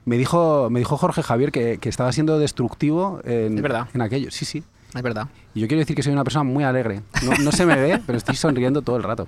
Me 0.05 0.17
dijo, 0.17 0.69
me 0.71 0.79
dijo 0.79 0.97
Jorge 0.97 1.21
Javier 1.23 1.51
que, 1.51 1.77
que 1.77 1.89
estaba 1.89 2.11
siendo 2.11 2.39
destructivo 2.39 3.21
en, 3.23 3.55
Es 3.57 3.61
verdad. 3.61 3.87
en 3.93 4.01
aquello. 4.01 4.31
Sí, 4.31 4.45
sí. 4.45 4.63
Es 4.95 5.01
verdad. 5.01 5.27
Y 5.53 5.61
yo 5.61 5.67
quiero 5.67 5.79
decir 5.79 5.95
que 5.95 6.03
soy 6.03 6.11
una 6.13 6.23
persona 6.23 6.43
muy 6.43 6.63
alegre. 6.63 7.01
No, 7.23 7.31
no 7.43 7.51
se 7.51 7.65
me 7.65 7.75
ve, 7.75 8.01
pero 8.05 8.17
estoy 8.17 8.35
sonriendo 8.35 8.81
todo 8.81 8.97
el 8.97 9.03
rato 9.03 9.27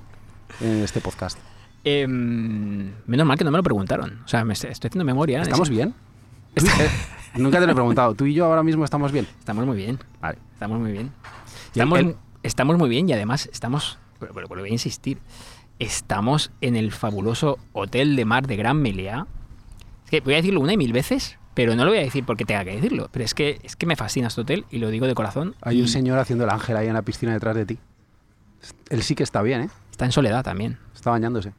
en 0.59 0.83
este 0.83 0.99
podcast. 0.99 1.37
Em, 1.85 2.91
menos 3.05 3.25
mal 3.27 3.37
que 3.37 3.43
no 3.43 3.51
me 3.51 3.57
lo 3.57 3.63
preguntaron. 3.63 4.21
O 4.25 4.27
sea, 4.27 4.43
me 4.45 4.53
estoy 4.53 4.71
haciendo 4.71 5.03
memoria. 5.05 5.41
¿Estamos 5.41 5.69
Es- 5.69 5.75
bien? 5.75 5.93
Eh, 6.55 6.61
nunca 7.35 7.59
te 7.59 7.65
lo 7.65 7.71
he 7.71 7.75
preguntado. 7.75 8.13
¿Tú 8.15 8.25
y 8.25 8.33
yo 8.33 8.45
ahora 8.45 8.63
mismo 8.63 8.83
estamos 8.85 9.11
bien? 9.11 9.27
Estamos 9.39 9.65
muy 9.65 9.77
bien. 9.77 9.99
Vale. 10.21 10.37
Estamos 10.53 10.79
muy 10.79 10.91
bien. 10.91 11.11
Estamos, 11.73 11.99
el- 11.99 12.15
estamos 12.43 12.77
muy 12.77 12.89
bien 12.89 13.09
y 13.09 13.13
además 13.13 13.49
estamos, 13.51 13.97
pero, 14.19 14.33
pero- 14.33 14.47
pero 14.47 14.61
voy 14.61 14.69
a 14.69 14.73
insistir, 14.73 15.19
estamos 15.79 16.51
en 16.61 16.75
el 16.75 16.91
fabuloso 16.91 17.57
Hotel 17.73 18.15
de 18.15 18.25
Mar 18.25 18.47
de 18.47 18.55
Gran 18.55 18.81
Meliá. 18.81 19.27
Que 20.13 20.21
voy 20.21 20.33
a 20.35 20.37
decirlo 20.37 20.59
una 20.59 20.73
y 20.73 20.77
mil 20.77 20.93
veces, 20.93 21.39
pero 21.55 21.75
no 21.75 21.85
lo 21.85 21.89
voy 21.89 21.97
a 21.97 22.03
decir 22.03 22.23
porque 22.23 22.45
tenga 22.45 22.63
que 22.63 22.75
decirlo. 22.75 23.09
Pero 23.11 23.25
es 23.25 23.33
que, 23.33 23.59
es 23.63 23.75
que 23.75 23.87
me 23.87 23.95
fascina 23.95 24.27
este 24.27 24.41
hotel 24.41 24.63
y 24.69 24.77
lo 24.77 24.89
digo 24.91 25.07
de 25.07 25.15
corazón. 25.15 25.55
Hay 25.63 25.81
un 25.81 25.87
señor 25.87 26.19
haciendo 26.19 26.43
el 26.43 26.51
ángel 26.51 26.77
ahí 26.77 26.85
en 26.87 26.93
la 26.93 27.01
piscina 27.01 27.33
detrás 27.33 27.55
de 27.55 27.65
ti. 27.65 27.79
Él 28.91 29.01
sí 29.01 29.15
que 29.15 29.23
está 29.23 29.41
bien, 29.41 29.61
¿eh? 29.61 29.69
Está 29.89 30.05
en 30.05 30.11
soledad 30.11 30.43
también. 30.43 30.77
Está 30.93 31.09
bañándose. 31.09 31.53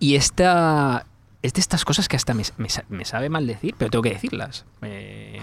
Y 0.00 0.16
esta 0.16 1.06
es 1.42 1.52
de 1.52 1.60
estas 1.60 1.84
cosas 1.84 2.08
que 2.08 2.16
hasta 2.16 2.34
me, 2.34 2.42
me 2.56 2.68
sa- 2.68 2.84
me 2.88 3.04
sabe 3.04 3.28
mal 3.28 3.46
decir, 3.46 3.76
pero 3.78 3.92
tengo 3.92 4.02
que 4.02 4.10
decirlas. 4.10 4.64
Eh, 4.82 5.40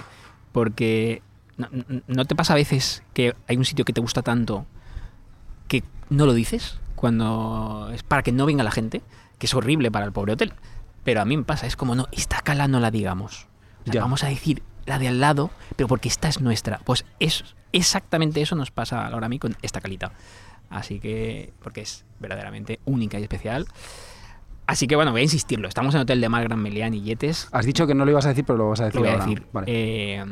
porque 0.51 1.21
no, 1.55 1.69
no- 1.71 2.01
¿no 2.05 2.25
te 2.25 2.35
pasa 2.35 2.51
a 2.51 2.57
veces 2.57 3.01
que 3.13 3.33
hay 3.47 3.55
un 3.55 3.63
sitio 3.63 3.85
que 3.85 3.93
te 3.93 4.01
gusta 4.01 4.23
tanto 4.23 4.65
que 5.69 5.85
no 6.09 6.25
lo 6.25 6.33
dices 6.33 6.79
cuando 6.95 7.89
es 7.93 8.03
para 8.03 8.23
que 8.23 8.33
no 8.33 8.45
venga 8.45 8.65
la 8.65 8.71
gente, 8.71 9.01
que 9.39 9.45
es 9.45 9.53
horrible 9.53 9.89
para 9.89 10.05
el 10.05 10.11
pobre 10.11 10.33
hotel. 10.33 10.51
Pero 11.07 11.21
a 11.21 11.25
mí 11.25 11.37
me 11.37 11.43
pasa, 11.43 11.67
es 11.67 11.77
como, 11.77 11.95
no, 11.95 12.09
esta 12.11 12.41
cala 12.41 12.67
no 12.67 12.81
la 12.81 12.91
digamos. 12.91 13.47
O 13.79 13.85
sea, 13.85 13.93
Ya. 13.93 14.01
Vamos 14.01 14.25
a 14.25 14.27
decir 14.27 14.61
la 14.85 14.99
de 14.99 15.07
al 15.07 15.21
lado, 15.21 15.51
pero 15.77 15.87
porque 15.87 16.09
esta 16.09 16.27
es 16.27 16.41
nuestra. 16.41 16.81
Pues 16.83 17.05
es 17.21 17.55
exactamente 17.71 18.41
eso 18.41 18.57
nos 18.57 18.71
pasa 18.71 19.07
ahora 19.07 19.27
a 19.27 19.29
mí 19.29 19.39
con 19.39 19.55
esta 19.61 19.79
calita. 19.79 20.11
Así 20.69 20.99
que, 20.99 21.53
porque 21.63 21.79
es 21.79 22.03
verdaderamente 22.19 22.81
única 22.83 23.17
y 23.21 23.23
especial. 23.23 23.67
Así 24.65 24.85
que 24.85 24.97
bueno, 24.97 25.11
voy 25.13 25.21
a 25.21 25.23
insistirlo. 25.23 25.69
Estamos 25.69 25.95
en 25.95 26.01
Hotel 26.01 26.19
de 26.19 26.27
Mar 26.27 26.43
Gran 26.43 26.61
Melián 26.61 26.93
y 26.93 27.01
Yetes. 27.01 27.47
Has 27.53 27.65
dicho 27.65 27.87
que 27.87 27.95
no 27.95 28.03
lo 28.03 28.11
ibas 28.11 28.25
a 28.25 28.29
decir, 28.29 28.43
pero 28.43 28.57
lo 28.57 28.67
vas 28.67 28.81
a 28.81 28.87
decir 28.87 28.99
Lo 28.99 29.07
voy 29.07 29.15
a 29.15 29.19
decir. 29.19 29.47
Vale. 29.53 29.65
Eh, 29.69 30.25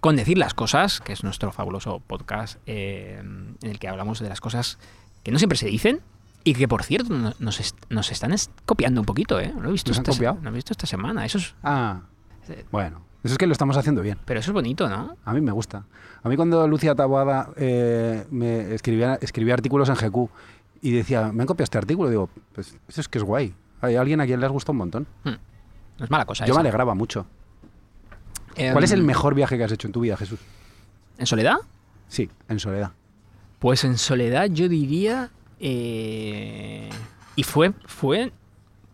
con 0.00 0.16
decir 0.16 0.38
las 0.38 0.54
cosas, 0.54 1.02
que 1.02 1.12
es 1.12 1.24
nuestro 1.24 1.52
fabuloso 1.52 2.00
podcast 2.00 2.58
eh, 2.64 3.18
en 3.20 3.58
el 3.60 3.78
que 3.78 3.86
hablamos 3.86 4.18
de 4.20 4.30
las 4.30 4.40
cosas 4.40 4.78
que 5.22 5.30
no 5.30 5.36
siempre 5.36 5.58
se 5.58 5.66
dicen 5.66 6.00
y 6.44 6.54
que, 6.54 6.66
por 6.68 6.82
cierto, 6.82 7.12
no- 7.16 7.34
nos, 7.38 7.74
nos 7.88 8.10
están 8.12 8.32
es- 8.32 8.50
copiando 8.66 9.00
un 9.00 9.06
poquito, 9.06 9.38
¿eh? 9.40 9.52
Lo 9.60 9.68
he 9.68 9.72
visto, 9.72 9.90
¿Nos 9.90 9.98
han 9.98 10.02
esta, 10.02 10.12
copiado? 10.12 10.38
lo 10.42 10.50
he 10.50 10.52
visto 10.52 10.72
esta 10.72 10.86
semana. 10.86 11.24
Eso 11.24 11.38
es, 11.38 11.54
Ah, 11.62 12.00
bueno. 12.70 13.02
Eso 13.22 13.34
es 13.34 13.38
que 13.38 13.46
lo 13.46 13.52
estamos 13.52 13.76
haciendo 13.76 14.00
bien. 14.00 14.18
pero 14.24 14.40
eso 14.40 14.50
es 14.50 14.54
bonito, 14.54 14.88
¿no? 14.88 15.14
A 15.24 15.34
mí 15.34 15.40
me 15.42 15.52
gusta. 15.52 15.84
A 16.22 16.28
mí 16.28 16.36
cuando 16.36 16.66
Lucia 16.66 16.94
Taboada 16.94 17.50
eh, 17.56 18.26
me 18.30 18.74
escribía, 18.74 19.18
escribía 19.20 19.52
artículos 19.54 19.88
en 19.90 19.94
GQ 19.96 20.28
y 20.80 20.92
decía, 20.92 21.30
me 21.32 21.42
han 21.42 21.46
copiado 21.46 21.64
este 21.64 21.76
artículo, 21.78 22.08
digo, 22.08 22.30
pues 22.54 22.76
eso 22.88 23.00
es 23.02 23.08
que 23.08 23.18
es 23.18 23.24
guay. 23.24 23.54
Hay 23.82 23.96
alguien 23.96 24.20
a 24.22 24.26
quien 24.26 24.40
le 24.40 24.46
has 24.46 24.52
gustado 24.52 24.72
un 24.72 24.78
montón. 24.78 25.06
Hmm. 25.24 25.34
No 25.98 26.04
es 26.04 26.10
mala 26.10 26.24
cosa. 26.24 26.46
Yo 26.46 26.54
me 26.54 26.60
esa. 26.60 26.60
alegraba 26.60 26.94
mucho. 26.94 27.26
Em, 28.56 28.72
¿Cuál 28.72 28.84
es 28.84 28.92
el 28.92 29.02
mejor 29.02 29.34
viaje 29.34 29.56
que 29.58 29.64
has 29.64 29.72
hecho 29.72 29.86
en 29.86 29.92
tu 29.92 30.00
vida, 30.00 30.16
Jesús? 30.16 30.40
¿En 31.18 31.26
soledad? 31.26 31.56
Sí, 32.08 32.30
en 32.48 32.58
soledad. 32.58 32.92
Pues 33.58 33.84
en 33.84 33.98
soledad 33.98 34.46
yo 34.46 34.68
diría... 34.68 35.30
eh, 35.60 36.88
y 37.36 37.42
fue, 37.42 37.72
fue 37.86 38.32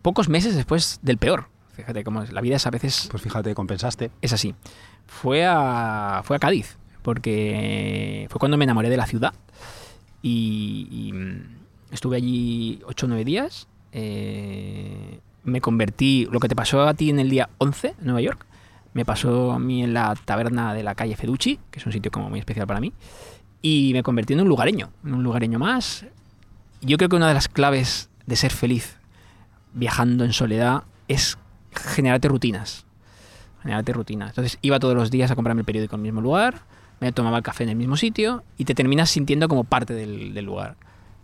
pocos 0.01 0.29
meses 0.29 0.55
después 0.55 0.99
del 1.01 1.17
peor. 1.17 1.47
Fíjate 1.73 2.03
cómo 2.03 2.21
es. 2.23 2.31
La 2.31 2.41
vida 2.41 2.55
es 2.55 2.65
a 2.65 2.71
veces 2.71 3.07
Pues 3.11 3.21
fíjate, 3.23 3.53
compensaste. 3.55 4.11
es 4.21 4.33
así. 4.33 4.55
Fue 5.05 5.45
a, 5.45 6.21
fue 6.23 6.35
a 6.35 6.39
Cádiz, 6.39 6.77
porque 7.03 8.27
fue 8.29 8.39
cuando 8.39 8.57
me 8.57 8.63
enamoré 8.65 8.89
de 8.89 8.97
la 8.97 9.05
ciudad. 9.05 9.33
y, 10.21 10.87
y, 10.91 11.13
mm, 11.13 11.57
estuve 11.91 12.17
allí 12.17 12.81
8 12.85 13.05
o 13.05 13.09
9 13.09 13.23
días. 13.25 13.67
eh, 13.91 15.19
me 15.43 15.61
convertí, 15.61 16.27
lo 16.29 16.41
que 16.41 16.49
te 16.49 16.55
pasó 16.57 16.83
a 16.85 16.93
ti 16.93 17.09
en 17.09 17.19
el 17.19 17.29
día 17.29 17.49
11 17.59 17.95
en 17.99 18.05
Nueva 18.05 18.19
York, 18.19 18.45
me 18.93 19.05
pasó 19.05 19.53
a 19.53 19.59
mí 19.59 19.81
en 19.81 19.93
la 19.93 20.13
taberna 20.25 20.73
de 20.73 20.83
la 20.83 20.93
calle 20.93 21.15
Feducci, 21.15 21.57
que 21.71 21.79
es 21.79 21.85
un 21.85 21.93
sitio 21.93 22.11
como 22.11 22.29
muy 22.29 22.39
especial 22.39 22.67
para 22.67 22.81
mí, 22.81 22.91
y 23.61 23.91
me 23.93 24.03
convertí 24.03 24.33
en 24.33 24.41
un 24.41 24.49
lugareño, 24.49 24.89
en 25.05 25.13
un 25.13 25.23
lugareño 25.23 25.57
más. 25.57 26.05
Yo 26.81 26.97
creo 26.97 27.09
que 27.09 27.15
una 27.15 27.27
de 27.27 27.33
las 27.33 27.47
claves 27.47 28.09
de 28.25 28.35
ser 28.35 28.51
feliz 28.51 28.97
viajando 29.73 30.23
en 30.23 30.33
soledad 30.33 30.83
es 31.07 31.37
generarte 31.71 32.27
rutinas. 32.27 32.85
Generarte 33.61 33.93
rutinas. 33.93 34.29
Entonces 34.29 34.57
iba 34.61 34.79
todos 34.79 34.95
los 34.95 35.11
días 35.11 35.31
a 35.31 35.35
comprarme 35.35 35.61
el 35.61 35.65
periódico 35.65 35.95
en 35.95 36.01
el 36.01 36.03
mismo 36.03 36.21
lugar, 36.21 36.61
me 36.99 37.11
tomaba 37.11 37.37
el 37.37 37.43
café 37.43 37.63
en 37.63 37.69
el 37.69 37.75
mismo 37.75 37.97
sitio 37.97 38.43
y 38.57 38.65
te 38.65 38.73
terminas 38.73 39.09
sintiendo 39.09 39.47
como 39.47 39.63
parte 39.63 39.93
del, 39.93 40.33
del 40.33 40.45
lugar. 40.45 40.75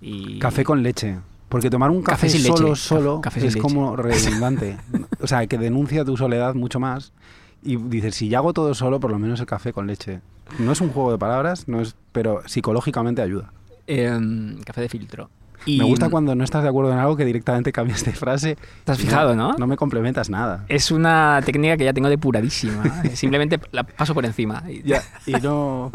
Y 0.01 0.39
Café 0.39 0.63
con 0.63 0.83
leche. 0.83 1.17
Porque 1.49 1.69
tomar 1.69 1.91
un 1.91 2.01
Café 2.01 2.27
café, 2.27 2.29
sin 2.29 2.41
solo, 2.43 2.69
leche. 2.69 2.81
solo, 2.81 3.21
Café 3.21 3.39
sin 3.39 3.47
es 3.49 3.53
leche. 3.55 3.61
como 3.61 3.95
redundante. 3.97 4.77
o 5.21 5.27
sea, 5.27 5.45
que 5.47 5.57
denuncia 5.57 6.03
tu 6.03 6.17
soledad 6.17 6.55
mucho 6.55 6.79
más. 6.79 7.13
Y 7.61 7.77
dices, 7.77 8.15
si 8.15 8.27
ya 8.27 8.39
hago 8.39 8.53
todo 8.53 8.73
solo, 8.73 8.99
por 8.99 9.11
lo 9.11 9.19
menos 9.19 9.39
el 9.39 9.45
café 9.45 9.71
con 9.71 9.87
leche. 9.87 10.19
No 10.59 10.73
es 10.73 10.81
un 10.81 10.89
juego 10.89 11.11
de 11.11 11.17
palabras, 11.17 11.67
no 11.67 11.79
es, 11.79 11.95
pero 12.11 12.41
psicológicamente 12.45 13.21
ayuda. 13.21 13.53
Em, 13.87 14.59
café 14.63 14.81
de 14.81 14.89
filtro. 14.89 15.29
Y 15.65 15.77
Me 15.77 15.85
gusta 15.85 16.09
cuando 16.09 16.35
no 16.35 16.43
estás 16.43 16.63
de 16.63 16.69
acuerdo 16.69 16.91
en 16.91 16.97
algo 16.99 17.15
que 17.15 17.23
directamente 17.25 17.71
cambias 17.71 18.03
de 18.03 18.11
frase. 18.11 18.57
¿Te 18.83 18.91
has 18.91 18.97
fijado, 18.97 19.35
no? 19.35 19.53
No 19.57 19.65
me 19.67 19.77
complementas 19.77 20.29
nada. 20.29 20.65
Es 20.67 20.91
una 20.91 21.39
técnica 21.45 21.77
que 21.77 21.85
ya 21.85 21.93
tengo 21.93 22.09
depuradísima. 22.09 22.83
Simplemente 23.13 23.59
la 23.71 23.83
paso 23.83 24.13
por 24.13 24.25
encima. 24.25 24.63
Y- 24.69 24.81
Ya, 24.83 25.01
y 25.25 25.31
no... 25.33 25.91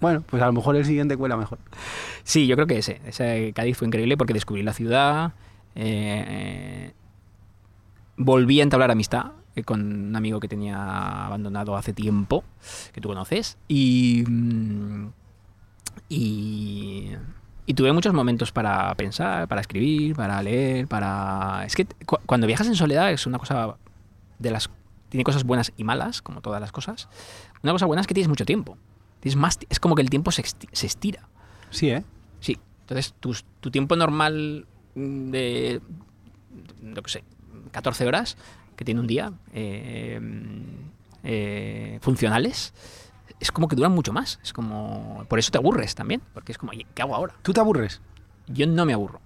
Bueno, 0.00 0.22
pues 0.28 0.42
a 0.42 0.46
lo 0.46 0.52
mejor 0.52 0.76
el 0.76 0.84
siguiente 0.84 1.16
cuela 1.16 1.36
mejor. 1.36 1.58
Sí, 2.24 2.46
yo 2.46 2.56
creo 2.56 2.66
que 2.66 2.78
ese. 2.78 3.00
Ese 3.06 3.52
Cádiz 3.54 3.76
fue 3.76 3.86
increíble 3.86 4.16
porque 4.16 4.32
descubrí 4.34 4.62
la 4.62 4.72
ciudad. 4.72 5.32
eh, 5.74 6.92
volví 8.16 8.60
a 8.60 8.62
entablar 8.64 8.90
amistad 8.90 9.32
eh, 9.56 9.62
con 9.64 9.80
un 10.08 10.16
amigo 10.16 10.40
que 10.40 10.48
tenía 10.48 11.24
abandonado 11.26 11.76
hace 11.76 11.92
tiempo, 11.92 12.44
que 12.92 13.00
tú 13.00 13.08
conoces. 13.08 13.56
Y. 13.68 14.24
mm, 14.28 15.06
Y. 16.08 17.10
y 17.66 17.74
tuve 17.74 17.92
muchos 17.92 18.12
momentos 18.12 18.52
para 18.52 18.94
pensar, 18.94 19.48
para 19.48 19.60
escribir, 19.60 20.14
para 20.16 20.42
leer, 20.42 20.86
para. 20.86 21.64
Es 21.66 21.74
que 21.74 21.86
cu- 22.06 22.18
cuando 22.26 22.46
viajas 22.46 22.66
en 22.66 22.74
soledad 22.76 23.10
es 23.12 23.26
una 23.26 23.38
cosa 23.38 23.76
de 24.38 24.50
las. 24.50 24.70
Tiene 25.08 25.24
cosas 25.24 25.44
buenas 25.44 25.72
y 25.76 25.84
malas, 25.84 26.22
como 26.22 26.40
todas 26.40 26.60
las 26.60 26.72
cosas. 26.72 27.08
Una 27.62 27.72
cosa 27.72 27.86
buena 27.86 28.00
es 28.00 28.06
que 28.06 28.14
tienes 28.14 28.28
mucho 28.28 28.44
tiempo. 28.44 28.76
Tienes 29.20 29.36
más, 29.36 29.58
es 29.70 29.80
como 29.80 29.94
que 29.94 30.02
el 30.02 30.10
tiempo 30.10 30.30
se 30.32 30.42
se 30.72 30.86
estira. 30.86 31.28
Sí, 31.70 31.90
¿eh? 31.90 32.04
Sí. 32.40 32.58
Entonces, 32.82 33.14
tu, 33.20 33.34
tu 33.60 33.70
tiempo 33.70 33.96
normal 33.96 34.66
de, 34.94 35.80
que 37.02 37.10
sé, 37.10 37.24
14 37.72 38.06
horas 38.06 38.36
que 38.76 38.84
tiene 38.84 39.00
un 39.00 39.06
día 39.06 39.32
eh, 39.54 40.20
eh, 41.22 41.98
funcionales, 42.02 42.74
es 43.40 43.50
como 43.52 43.68
que 43.68 43.76
duran 43.76 43.92
mucho 43.92 44.12
más. 44.12 44.38
Es 44.42 44.52
como... 44.52 45.24
Por 45.28 45.38
eso 45.38 45.50
te 45.50 45.58
aburres 45.58 45.94
también, 45.94 46.22
porque 46.32 46.52
es 46.52 46.58
como, 46.58 46.72
"Oye, 46.72 46.86
¿qué 46.94 47.02
hago 47.02 47.14
ahora? 47.14 47.34
¿Tú 47.42 47.52
te 47.52 47.60
aburres? 47.60 48.00
Yo 48.48 48.66
no 48.66 48.84
me 48.86 48.92
aburro. 48.92 49.20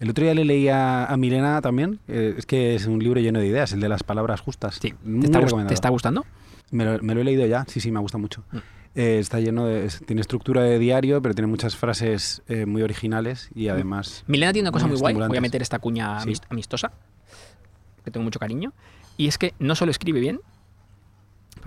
El 0.00 0.10
otro 0.10 0.24
día 0.24 0.34
le 0.34 0.44
leí 0.44 0.68
a, 0.68 1.06
a 1.06 1.16
Milena 1.16 1.60
también. 1.60 1.98
eh, 2.08 2.34
es 2.38 2.46
que 2.46 2.74
es 2.74 2.86
un 2.86 3.00
libro 3.00 3.20
lleno 3.20 3.40
de 3.40 3.46
ideas, 3.46 3.72
el 3.72 3.80
de 3.80 3.88
las 3.88 4.02
palabras 4.04 4.40
justas. 4.40 4.78
Sí. 4.80 4.94
Muy 5.04 5.20
¿Te 5.20 5.26
está. 5.26 5.66
¿Te 5.66 5.74
está 5.74 5.88
gustando? 5.88 6.24
Me 6.70 6.84
lo, 6.84 7.02
me 7.02 7.14
lo 7.14 7.20
he 7.20 7.24
leído 7.24 7.46
ya, 7.46 7.64
sí, 7.66 7.80
sí, 7.80 7.90
me 7.90 7.98
gusta 8.00 8.18
mucho. 8.18 8.44
Mm. 8.52 8.56
Eh, 8.94 9.18
está 9.18 9.40
lleno 9.40 9.66
de. 9.66 9.88
tiene 10.06 10.20
estructura 10.20 10.62
de 10.62 10.78
diario, 10.78 11.20
pero 11.22 11.34
tiene 11.34 11.46
muchas 11.48 11.76
frases 11.76 12.42
eh, 12.48 12.64
muy 12.66 12.82
originales 12.82 13.50
y 13.54 13.68
además. 13.68 14.22
Milena 14.28 14.52
tiene 14.52 14.68
una 14.68 14.72
cosa 14.72 14.86
Muy 14.86 14.92
muy 14.94 15.00
guay. 15.00 15.14
Voy 15.28 15.36
a 15.38 15.40
meter 15.40 15.62
esta 15.62 15.78
cuña 15.78 16.20
Sí. 16.20 16.32
amistosa, 16.48 16.92
que 18.04 18.10
tengo 18.10 18.24
mucho 18.24 18.38
cariño. 18.38 18.72
Y 19.16 19.26
es 19.28 19.36
que 19.38 19.54
no 19.58 19.74
solo 19.74 19.90
escribe 19.90 20.20
bien, 20.20 20.40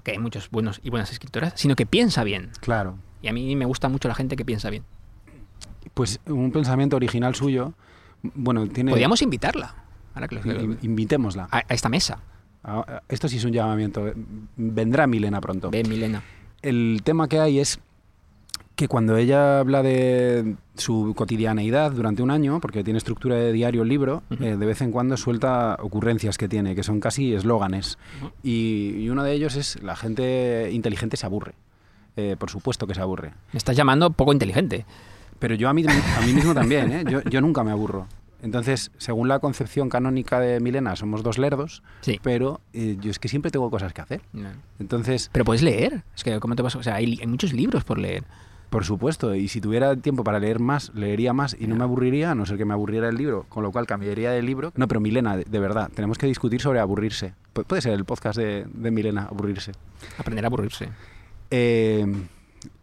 porque 0.01 0.11
hay 0.13 0.17
muchos 0.17 0.49
buenos 0.49 0.79
y 0.83 0.89
buenas 0.89 1.11
escritoras, 1.11 1.53
sino 1.55 1.75
que 1.75 1.85
piensa 1.85 2.23
bien. 2.23 2.49
Claro. 2.59 2.97
Y 3.21 3.27
a 3.27 3.33
mí 3.33 3.55
me 3.55 3.65
gusta 3.65 3.87
mucho 3.87 4.07
la 4.07 4.15
gente 4.15 4.35
que 4.35 4.43
piensa 4.43 4.71
bien. 4.71 4.83
Pues 5.93 6.19
un 6.25 6.51
pensamiento 6.51 6.95
original 6.95 7.35
suyo. 7.35 7.73
Bueno, 8.23 8.65
tiene. 8.67 8.89
Podríamos 8.91 9.21
invitarla. 9.21 9.75
Ahora 10.15 10.27
que 10.27 10.35
lo- 10.37 10.59
in- 10.63 10.79
Invitémosla. 10.81 11.47
a, 11.51 11.57
a 11.59 11.73
esta 11.73 11.87
mesa. 11.87 12.17
A- 12.63 12.79
a- 12.79 13.03
Esto 13.09 13.27
sí 13.27 13.37
es 13.37 13.45
un 13.45 13.51
llamamiento. 13.51 14.11
Vendrá 14.57 15.05
Milena 15.05 15.39
pronto. 15.39 15.69
Ven, 15.69 15.87
Milena. 15.87 16.23
el 16.63 17.01
tema 17.03 17.27
que 17.27 17.39
hay 17.39 17.59
es 17.59 17.79
que 18.81 18.87
cuando 18.87 19.15
ella 19.17 19.59
habla 19.59 19.83
de 19.83 20.55
su 20.75 21.13
cotidianeidad 21.15 21.91
durante 21.91 22.21
un 22.23 22.31
año, 22.31 22.59
porque 22.59 22.83
tiene 22.83 22.97
estructura 22.97 23.35
de 23.35 23.51
diario 23.53 23.83
el 23.83 23.89
libro, 23.89 24.23
eh, 24.39 24.55
de 24.57 24.65
vez 24.65 24.81
en 24.81 24.91
cuando 24.91 25.17
suelta 25.17 25.77
ocurrencias 25.79 26.37
que 26.37 26.47
tiene, 26.49 26.73
que 26.75 26.83
son 26.83 26.99
casi 26.99 27.33
eslóganes. 27.33 27.97
Y, 28.43 28.95
y 28.97 29.09
uno 29.09 29.23
de 29.23 29.33
ellos 29.33 29.55
es 29.55 29.81
la 29.83 29.95
gente 29.95 30.69
inteligente 30.71 31.15
se 31.17 31.25
aburre. 31.25 31.53
Eh, 32.17 32.35
por 32.39 32.49
supuesto 32.49 32.87
que 32.87 32.95
se 32.95 33.01
aburre. 33.01 33.33
Me 33.53 33.57
estás 33.57 33.75
llamando 33.77 34.09
poco 34.09 34.33
inteligente. 34.33 34.85
Pero 35.39 35.55
yo 35.55 35.69
a 35.69 35.73
mí, 35.73 35.85
a 35.87 36.21
mí 36.25 36.33
mismo 36.33 36.53
también, 36.53 36.91
¿eh? 36.91 37.03
yo, 37.09 37.21
yo 37.21 37.39
nunca 37.41 37.63
me 37.63 37.71
aburro. 37.71 38.07
Entonces, 38.43 38.89
según 38.97 39.27
la 39.27 39.37
concepción 39.37 39.87
canónica 39.89 40.39
de 40.39 40.59
Milena, 40.59 40.95
somos 40.95 41.21
dos 41.21 41.37
lerdos, 41.37 41.83
Sí. 42.01 42.19
pero 42.23 42.59
eh, 42.73 42.97
yo 42.99 43.11
es 43.11 43.19
que 43.19 43.27
siempre 43.27 43.51
tengo 43.51 43.69
cosas 43.69 43.93
que 43.93 44.01
hacer. 44.01 44.21
Entonces, 44.79 45.29
Pero 45.31 45.45
puedes 45.45 45.61
leer. 45.61 46.03
Es 46.15 46.23
que, 46.23 46.39
¿cómo 46.39 46.55
te 46.55 46.63
pasa? 46.63 46.79
O 46.79 46.83
sea, 46.83 46.95
hay 46.95 47.19
muchos 47.27 47.53
libros 47.53 47.83
por 47.83 47.99
leer. 47.99 48.23
Por 48.71 48.85
supuesto, 48.85 49.35
y 49.35 49.47
si 49.49 49.59
tuviera 49.61 49.95
tiempo 49.97 50.23
para 50.23 50.39
leer 50.39 50.59
más, 50.59 50.91
leería 50.95 51.33
más 51.33 51.55
y 51.59 51.67
no 51.67 51.75
me 51.75 51.83
aburriría, 51.83 52.31
a 52.31 52.35
no 52.35 52.45
ser 52.45 52.57
que 52.57 52.63
me 52.65 52.73
aburriera 52.73 53.09
el 53.09 53.15
libro, 53.17 53.45
con 53.49 53.63
lo 53.63 53.71
cual 53.71 53.85
cambiaría 53.85 54.31
de 54.31 54.41
libro. 54.41 54.71
No, 54.75 54.87
pero 54.87 54.99
Milena, 55.01 55.35
de, 55.37 55.43
de 55.43 55.59
verdad, 55.59 55.91
tenemos 55.93 56.17
que 56.17 56.25
discutir 56.25 56.61
sobre 56.61 56.79
aburrirse. 56.79 57.33
Pu- 57.53 57.65
puede 57.65 57.81
ser 57.81 57.91
el 57.93 58.05
podcast 58.05 58.37
de, 58.39 58.65
de 58.73 58.89
Milena, 58.91 59.23
aburrirse. 59.29 59.73
Aprender 60.17 60.45
a 60.45 60.47
aburrirse. 60.47 60.87
Eh, 61.51 62.05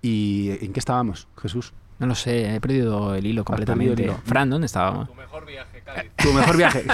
¿Y 0.02 0.50
en 0.60 0.72
qué 0.74 0.78
estábamos, 0.78 1.26
Jesús? 1.38 1.72
No 1.98 2.06
lo 2.06 2.14
sé, 2.14 2.54
he 2.54 2.60
perdido 2.60 3.14
el 3.14 3.26
hilo 3.26 3.44
perdido 3.44 3.62
el 3.62 3.66
completamente. 3.78 4.02
hilo. 4.04 4.20
Fran, 4.24 4.50
¿dónde 4.50 4.66
estábamos? 4.66 5.08
Tu 5.08 5.14
mejor 5.14 5.46
viaje, 5.46 5.82
Cádiz. 5.84 6.10
Tu 6.16 6.32
mejor 6.32 6.56
viaje. 6.56 6.84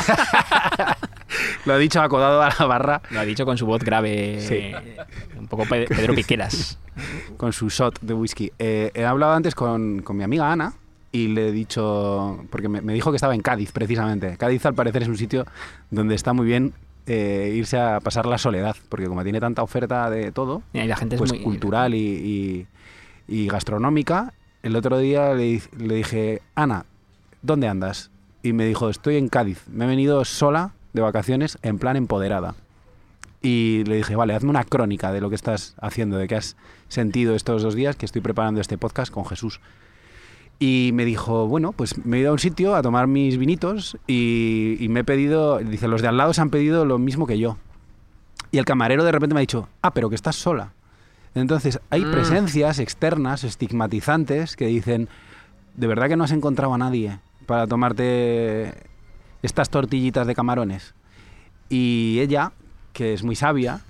Lo 1.66 1.74
ha 1.74 1.78
dicho 1.78 2.00
acodado 2.00 2.42
a 2.42 2.52
la 2.58 2.66
barra 2.66 3.02
Lo 3.10 3.20
ha 3.20 3.24
dicho 3.24 3.44
con 3.44 3.58
su 3.58 3.66
voz 3.66 3.82
grave, 3.82 4.38
Sí. 4.40 4.72
un 5.38 5.46
poco 5.48 5.64
Pe- 5.66 5.86
Pedro 5.86 6.14
Piqueras. 6.14 6.78
con 7.36 7.52
su 7.52 7.68
shot 7.68 7.98
de 8.00 8.14
whisky. 8.14 8.52
Eh, 8.58 8.90
he 8.94 9.04
hablado 9.04 9.32
antes 9.32 9.54
con, 9.54 10.02
con 10.02 10.16
mi 10.16 10.22
amiga 10.24 10.50
Ana 10.52 10.74
y 11.10 11.28
le 11.28 11.48
he 11.48 11.52
dicho, 11.52 12.44
porque 12.50 12.68
me, 12.68 12.80
me 12.82 12.92
dijo 12.92 13.10
que 13.10 13.16
estaba 13.16 13.34
en 13.34 13.40
Cádiz 13.40 13.72
precisamente. 13.72 14.36
Cádiz 14.36 14.64
al 14.66 14.74
parecer 14.74 15.02
es 15.02 15.08
un 15.08 15.16
sitio 15.18 15.44
donde 15.90 16.14
está 16.14 16.32
muy 16.32 16.46
bien 16.46 16.72
eh, 17.06 17.52
irse 17.56 17.78
a 17.78 18.00
pasar 18.00 18.26
la 18.26 18.38
soledad, 18.38 18.76
porque 18.88 19.06
como 19.06 19.22
tiene 19.24 19.40
tanta 19.40 19.62
oferta 19.62 20.08
de 20.10 20.32
todo, 20.32 20.62
Y 20.72 20.82
la 20.84 20.96
gente 20.96 21.16
es 21.16 21.18
pues 21.20 21.32
muy 21.32 21.42
cultural 21.42 21.94
y, 21.94 21.98
y- 21.98 22.66
y 23.26 23.46
gastronómica, 23.48 24.32
el 24.64 24.74
otro 24.76 24.98
día 24.98 25.32
le, 25.34 25.44
di- 25.44 25.62
le 25.78 25.94
dije, 25.94 26.42
Ana, 26.56 26.84
¿dónde 27.42 27.68
andas? 27.68 28.10
Y 28.42 28.52
me 28.52 28.66
dijo, 28.66 28.90
estoy 28.90 29.16
en 29.16 29.28
Cádiz, 29.28 29.62
me 29.68 29.84
he 29.84 29.88
venido 29.88 30.24
sola 30.24 30.72
de 30.92 31.02
vacaciones 31.02 31.58
en 31.62 31.78
plan 31.78 31.96
empoderada. 31.96 32.54
Y 33.42 33.84
le 33.84 33.96
dije, 33.96 34.16
vale, 34.16 34.34
hazme 34.34 34.50
una 34.50 34.64
crónica 34.64 35.12
de 35.12 35.20
lo 35.20 35.28
que 35.28 35.34
estás 35.36 35.74
haciendo, 35.80 36.16
de 36.16 36.26
qué 36.28 36.36
has 36.36 36.56
sentido 36.88 37.34
estos 37.34 37.62
dos 37.62 37.74
días 37.74 37.94
que 37.96 38.06
estoy 38.06 38.22
preparando 38.22 38.60
este 38.60 38.78
podcast 38.78 39.12
con 39.12 39.26
Jesús. 39.26 39.60
Y 40.58 40.90
me 40.94 41.04
dijo, 41.04 41.46
bueno, 41.46 41.72
pues 41.72 42.04
me 42.06 42.16
he 42.16 42.20
ido 42.20 42.30
a 42.30 42.32
un 42.32 42.38
sitio 42.38 42.74
a 42.74 42.80
tomar 42.82 43.06
mis 43.06 43.36
vinitos 43.38 43.98
y, 44.06 44.76
y 44.80 44.88
me 44.88 45.00
he 45.00 45.04
pedido, 45.04 45.58
dice, 45.58 45.88
los 45.88 46.00
de 46.00 46.08
al 46.08 46.16
lado 46.16 46.32
se 46.32 46.40
han 46.40 46.50
pedido 46.50 46.84
lo 46.84 46.98
mismo 46.98 47.26
que 47.26 47.38
yo. 47.38 47.58
Y 48.50 48.58
el 48.58 48.64
camarero 48.64 49.04
de 49.04 49.12
repente 49.12 49.34
me 49.34 49.40
ha 49.40 49.42
dicho, 49.42 49.68
ah, 49.82 49.92
pero 49.92 50.08
que 50.08 50.14
estás 50.14 50.36
sola. 50.36 50.72
Entonces, 51.34 51.80
hay 51.90 52.04
Mm. 52.04 52.10
presencias 52.12 52.78
externas, 52.78 53.44
estigmatizantes, 53.44 54.56
que 54.56 54.66
dicen, 54.66 55.08
de 55.76 55.86
verdad 55.86 56.08
que 56.08 56.16
no 56.16 56.24
has 56.24 56.30
encontrado 56.32 56.74
a 56.74 56.78
nadie 56.78 57.18
para 57.46 57.66
tomarte 57.66 58.72
estas 59.42 59.68
tortillitas 59.70 60.26
de 60.26 60.34
camarones. 60.34 60.94
Y 61.68 62.18
ella, 62.20 62.52
que 62.92 63.12
es 63.14 63.22
muy 63.24 63.34
sabia, 63.36 63.80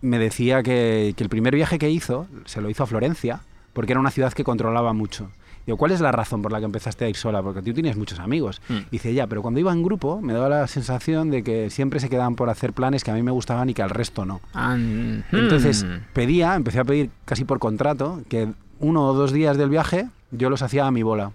me 0.00 0.18
decía 0.18 0.62
que, 0.62 1.12
que 1.16 1.24
el 1.24 1.28
primer 1.30 1.54
viaje 1.54 1.78
que 1.78 1.90
hizo, 1.90 2.26
se 2.44 2.60
lo 2.60 2.70
hizo 2.70 2.84
a 2.84 2.86
Florencia, 2.86 3.40
porque 3.72 3.92
era 3.92 4.00
una 4.00 4.10
ciudad 4.10 4.32
que 4.32 4.44
controlaba 4.44 4.92
mucho. 4.92 5.30
Digo, 5.66 5.76
¿cuál 5.78 5.92
es 5.92 6.00
la 6.00 6.10
razón 6.10 6.42
por 6.42 6.52
la 6.52 6.58
que 6.58 6.64
empezaste 6.64 7.04
a 7.04 7.08
ir 7.08 7.16
sola? 7.16 7.42
Porque 7.42 7.60
tú 7.62 7.72
tienes 7.74 7.96
muchos 7.96 8.18
amigos. 8.18 8.60
Mm. 8.68 8.78
Dice, 8.90 9.12
ya, 9.14 9.26
pero 9.26 9.42
cuando 9.42 9.60
iba 9.60 9.72
en 9.72 9.82
grupo 9.82 10.20
me 10.20 10.32
daba 10.32 10.48
la 10.48 10.66
sensación 10.66 11.30
de 11.30 11.42
que 11.42 11.70
siempre 11.70 12.00
se 12.00 12.08
quedaban 12.08 12.34
por 12.34 12.48
hacer 12.50 12.72
planes 12.72 13.04
que 13.04 13.10
a 13.10 13.14
mí 13.14 13.22
me 13.22 13.30
gustaban 13.30 13.68
y 13.70 13.74
que 13.74 13.82
al 13.82 13.90
resto 13.90 14.24
no. 14.24 14.40
Mm, 14.54 15.20
Entonces 15.32 15.84
pedía, 16.12 16.54
empecé 16.56 16.80
a 16.80 16.84
pedir 16.84 17.10
casi 17.24 17.44
por 17.44 17.58
contrato, 17.58 18.20
que 18.28 18.48
uno 18.80 19.06
o 19.06 19.14
dos 19.14 19.32
días 19.32 19.56
del 19.58 19.68
viaje 19.68 20.08
yo 20.30 20.48
los 20.50 20.62
hacía 20.62 20.86
a 20.86 20.90
mi 20.90 21.02
bola. 21.02 21.32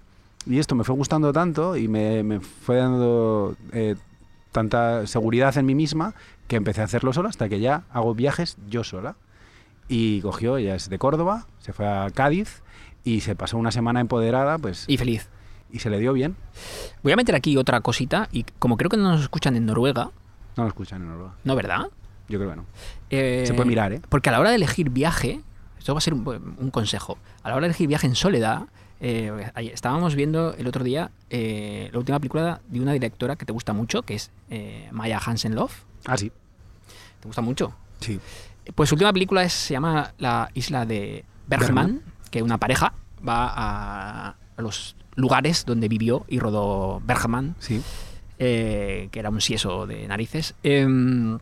Y 0.47 0.59
esto 0.59 0.76
me 0.76 0.84
fue 0.84 0.95
gustando 0.95 1.32
tanto 1.34 1.76
y 1.78 1.88
me, 1.88 2.23
me 2.23 2.39
fue 2.39 2.78
dando 2.78 3.55
eh, 3.71 3.95
tanta 4.51 5.05
seguridad 5.07 5.55
en 5.57 5.65
mí 5.65 5.76
misma 5.76 6.13
que 6.47 6.55
empecé 6.55 6.82
a 6.82 6.86
hacerlo 6.86 7.13
solo 7.13 7.30
hasta 7.30 7.49
que 7.49 7.59
ya 7.59 7.84
hago 7.91 8.13
viajes 8.15 8.57
yo 8.69 8.84
sola. 8.84 9.15
y 9.88 10.21
cogió, 10.21 10.57
ella 10.57 10.76
es 10.76 10.89
de 10.89 10.97
Córdoba, 10.97 11.45
se 11.59 11.73
fue 11.73 11.88
a 11.88 12.09
Cádiz 12.13 12.61
y 13.06 13.22
se 13.22 13.36
pasó 13.36 13.58
una 13.58 13.72
semana 13.72 14.01
empoderada, 14.01 14.58
pues, 14.58 14.84
Y 14.89 14.97
feliz. 14.97 15.30
y 15.72 15.80
se 15.80 15.89
le 15.89 15.99
dio 15.99 16.12
bien. 16.12 16.36
Voy 17.03 17.14
a 17.14 17.16
meter 17.16 17.36
aquí 17.36 17.56
otra 17.56 17.80
cosita, 17.80 18.28
y 18.34 18.43
como 18.60 18.76
creo 18.76 18.89
que 18.89 18.97
no 18.97 19.03
nos 19.03 19.22
escuchan 19.22 19.56
en 19.56 19.66
Noruega, 19.66 20.12
No 20.58 20.64
lo 20.64 20.68
escuchan 20.70 21.01
en 21.03 21.08
Noruega. 21.10 21.34
¿no, 21.43 21.56
verdad? 21.56 21.88
Yo 22.28 22.39
creo 22.39 22.49
que 22.49 22.56
no. 22.58 22.66
Eh, 23.12 23.43
Se 23.47 23.53
puede 23.53 23.70
mirar, 23.70 23.93
¿eh? 23.93 24.01
Porque 24.10 24.30
a 24.30 24.32
la 24.34 24.39
hora 24.41 24.49
de 24.49 24.56
elegir 24.58 24.89
viaje, 24.89 25.41
esto 25.78 25.93
va 25.93 25.99
a 25.99 26.01
ser 26.01 26.14
un, 26.16 26.56
un 26.58 26.72
consejo, 26.72 27.18
a 27.43 27.49
la 27.49 27.56
hora 27.56 27.62
de 27.66 27.68
elegir 27.68 27.88
viaje 27.88 28.08
en 28.08 28.16
soledad, 28.16 28.64
eh, 29.01 29.51
estábamos 29.74 30.16
viendo 30.16 30.53
el 30.56 30.66
otro 30.68 30.84
día 30.84 31.12
eh, 31.30 31.89
la 31.91 31.99
última 31.99 32.18
película 32.20 32.62
de 32.70 32.80
una 32.80 32.93
directora 32.93 33.36
que 33.36 33.45
te 33.45 33.51
gusta 33.53 33.74
mucho, 33.74 34.01
que 34.01 34.16
es 34.16 34.32
eh, 34.49 34.88
Maya 34.91 35.20
Hansen 35.24 35.53
Love. 35.53 35.74
Ah, 36.06 36.18
sí. 36.18 36.32
¿Te 37.20 37.28
gusta 37.28 37.41
mucho? 37.41 37.74
Sí. 37.99 38.20
Pues 38.74 38.89
su 38.89 38.95
última 38.95 39.14
película 39.14 39.43
es- 39.43 39.53
se 39.53 39.74
llama 39.74 40.14
La 40.18 40.49
isla 40.56 40.86
de 40.86 41.26
Bergman, 41.47 42.01
que 42.36 42.43
una 42.43 42.57
pareja 42.57 42.91
va 43.25 43.47
a, 43.47 44.36
a 44.57 44.61
los 44.61 44.97
lugares 45.15 45.63
donde 45.65 45.88
vivió 45.88 46.25
y 46.27 46.39
rodó 46.39 47.01
Bergman, 47.05 47.55
Sí. 47.59 47.81
eh, 48.39 49.07
que 49.11 49.19
era 49.19 49.29
un 49.29 49.39
sieso 49.39 49.88
de 49.88 50.05
narices. 50.05 50.53
Em, 50.61 51.39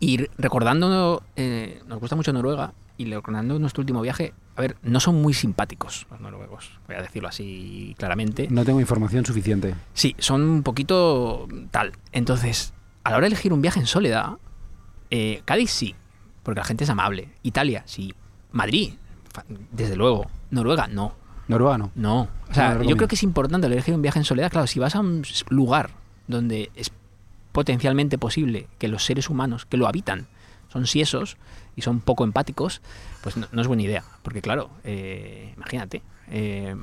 y 0.00 0.18
re- 0.18 0.30
recordando, 0.36 1.22
eh, 1.36 1.80
nos 1.86 1.98
gusta 1.98 2.14
mucho 2.14 2.30
Noruega, 2.34 2.74
y 2.98 3.06
recordando 3.06 3.58
nuestro 3.58 3.80
último 3.80 4.02
viaje, 4.02 4.34
a 4.54 4.60
ver, 4.60 4.76
no 4.82 5.00
son 5.00 5.22
muy 5.22 5.32
simpáticos 5.32 6.06
los 6.10 6.20
noruegos, 6.20 6.78
voy 6.86 6.96
a 6.96 7.00
decirlo 7.00 7.28
así 7.30 7.94
claramente. 7.96 8.48
No 8.50 8.66
tengo 8.66 8.78
información 8.80 9.24
suficiente. 9.24 9.74
Sí, 9.94 10.14
son 10.18 10.42
un 10.42 10.62
poquito 10.62 11.48
tal. 11.70 11.92
Entonces, 12.12 12.74
a 13.02 13.10
la 13.12 13.16
hora 13.16 13.24
de 13.24 13.28
elegir 13.28 13.54
un 13.54 13.62
viaje 13.62 13.80
en 13.80 13.86
soledad, 13.86 14.32
eh, 15.10 15.40
Cádiz 15.46 15.70
sí, 15.70 15.94
porque 16.42 16.60
la 16.60 16.64
gente 16.66 16.84
es 16.84 16.90
amable. 16.90 17.30
Italia 17.42 17.82
sí. 17.86 18.12
Madrid, 18.52 18.92
desde 19.70 19.96
luego. 19.96 20.26
Noruega, 20.50 20.86
no. 20.86 21.14
Noruega 21.48 21.78
no. 21.78 21.90
No. 21.94 22.20
O 22.22 22.28
No 22.48 22.54
sea, 22.54 22.82
yo 22.82 22.96
creo 22.96 23.08
que 23.08 23.14
es 23.16 23.22
importante 23.22 23.66
elegir 23.66 23.94
un 23.94 24.02
viaje 24.02 24.18
en 24.18 24.24
soledad. 24.24 24.50
Claro, 24.50 24.66
si 24.66 24.78
vas 24.78 24.94
a 24.94 25.00
un 25.00 25.22
lugar 25.48 25.90
donde 26.28 26.70
es 26.74 26.90
potencialmente 27.52 28.16
posible 28.18 28.68
que 28.78 28.88
los 28.88 29.04
seres 29.04 29.28
humanos 29.28 29.66
que 29.66 29.76
lo 29.76 29.86
habitan 29.86 30.26
son 30.68 30.86
siesos 30.86 31.36
y 31.76 31.82
son 31.82 32.00
poco 32.00 32.24
empáticos, 32.24 32.80
pues 33.22 33.36
no, 33.36 33.46
no 33.52 33.60
es 33.60 33.66
buena 33.66 33.82
idea. 33.82 34.04
Porque 34.22 34.40
claro, 34.40 34.70
eh, 34.84 35.52
imagínate, 35.56 36.02
eh, 36.30 36.74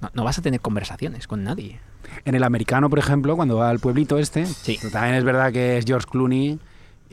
no, 0.00 0.10
no 0.12 0.24
vas 0.24 0.38
a 0.38 0.42
tener 0.42 0.60
conversaciones 0.60 1.26
con 1.28 1.44
nadie. 1.44 1.78
En 2.24 2.34
el 2.34 2.42
americano, 2.42 2.90
por 2.90 2.98
ejemplo, 2.98 3.36
cuando 3.36 3.56
va 3.56 3.70
al 3.70 3.78
pueblito 3.78 4.18
este, 4.18 4.46
Sí. 4.46 4.78
también 4.92 5.14
es 5.14 5.24
verdad 5.24 5.52
que 5.52 5.78
es 5.78 5.84
George 5.84 6.06
Clooney 6.10 6.58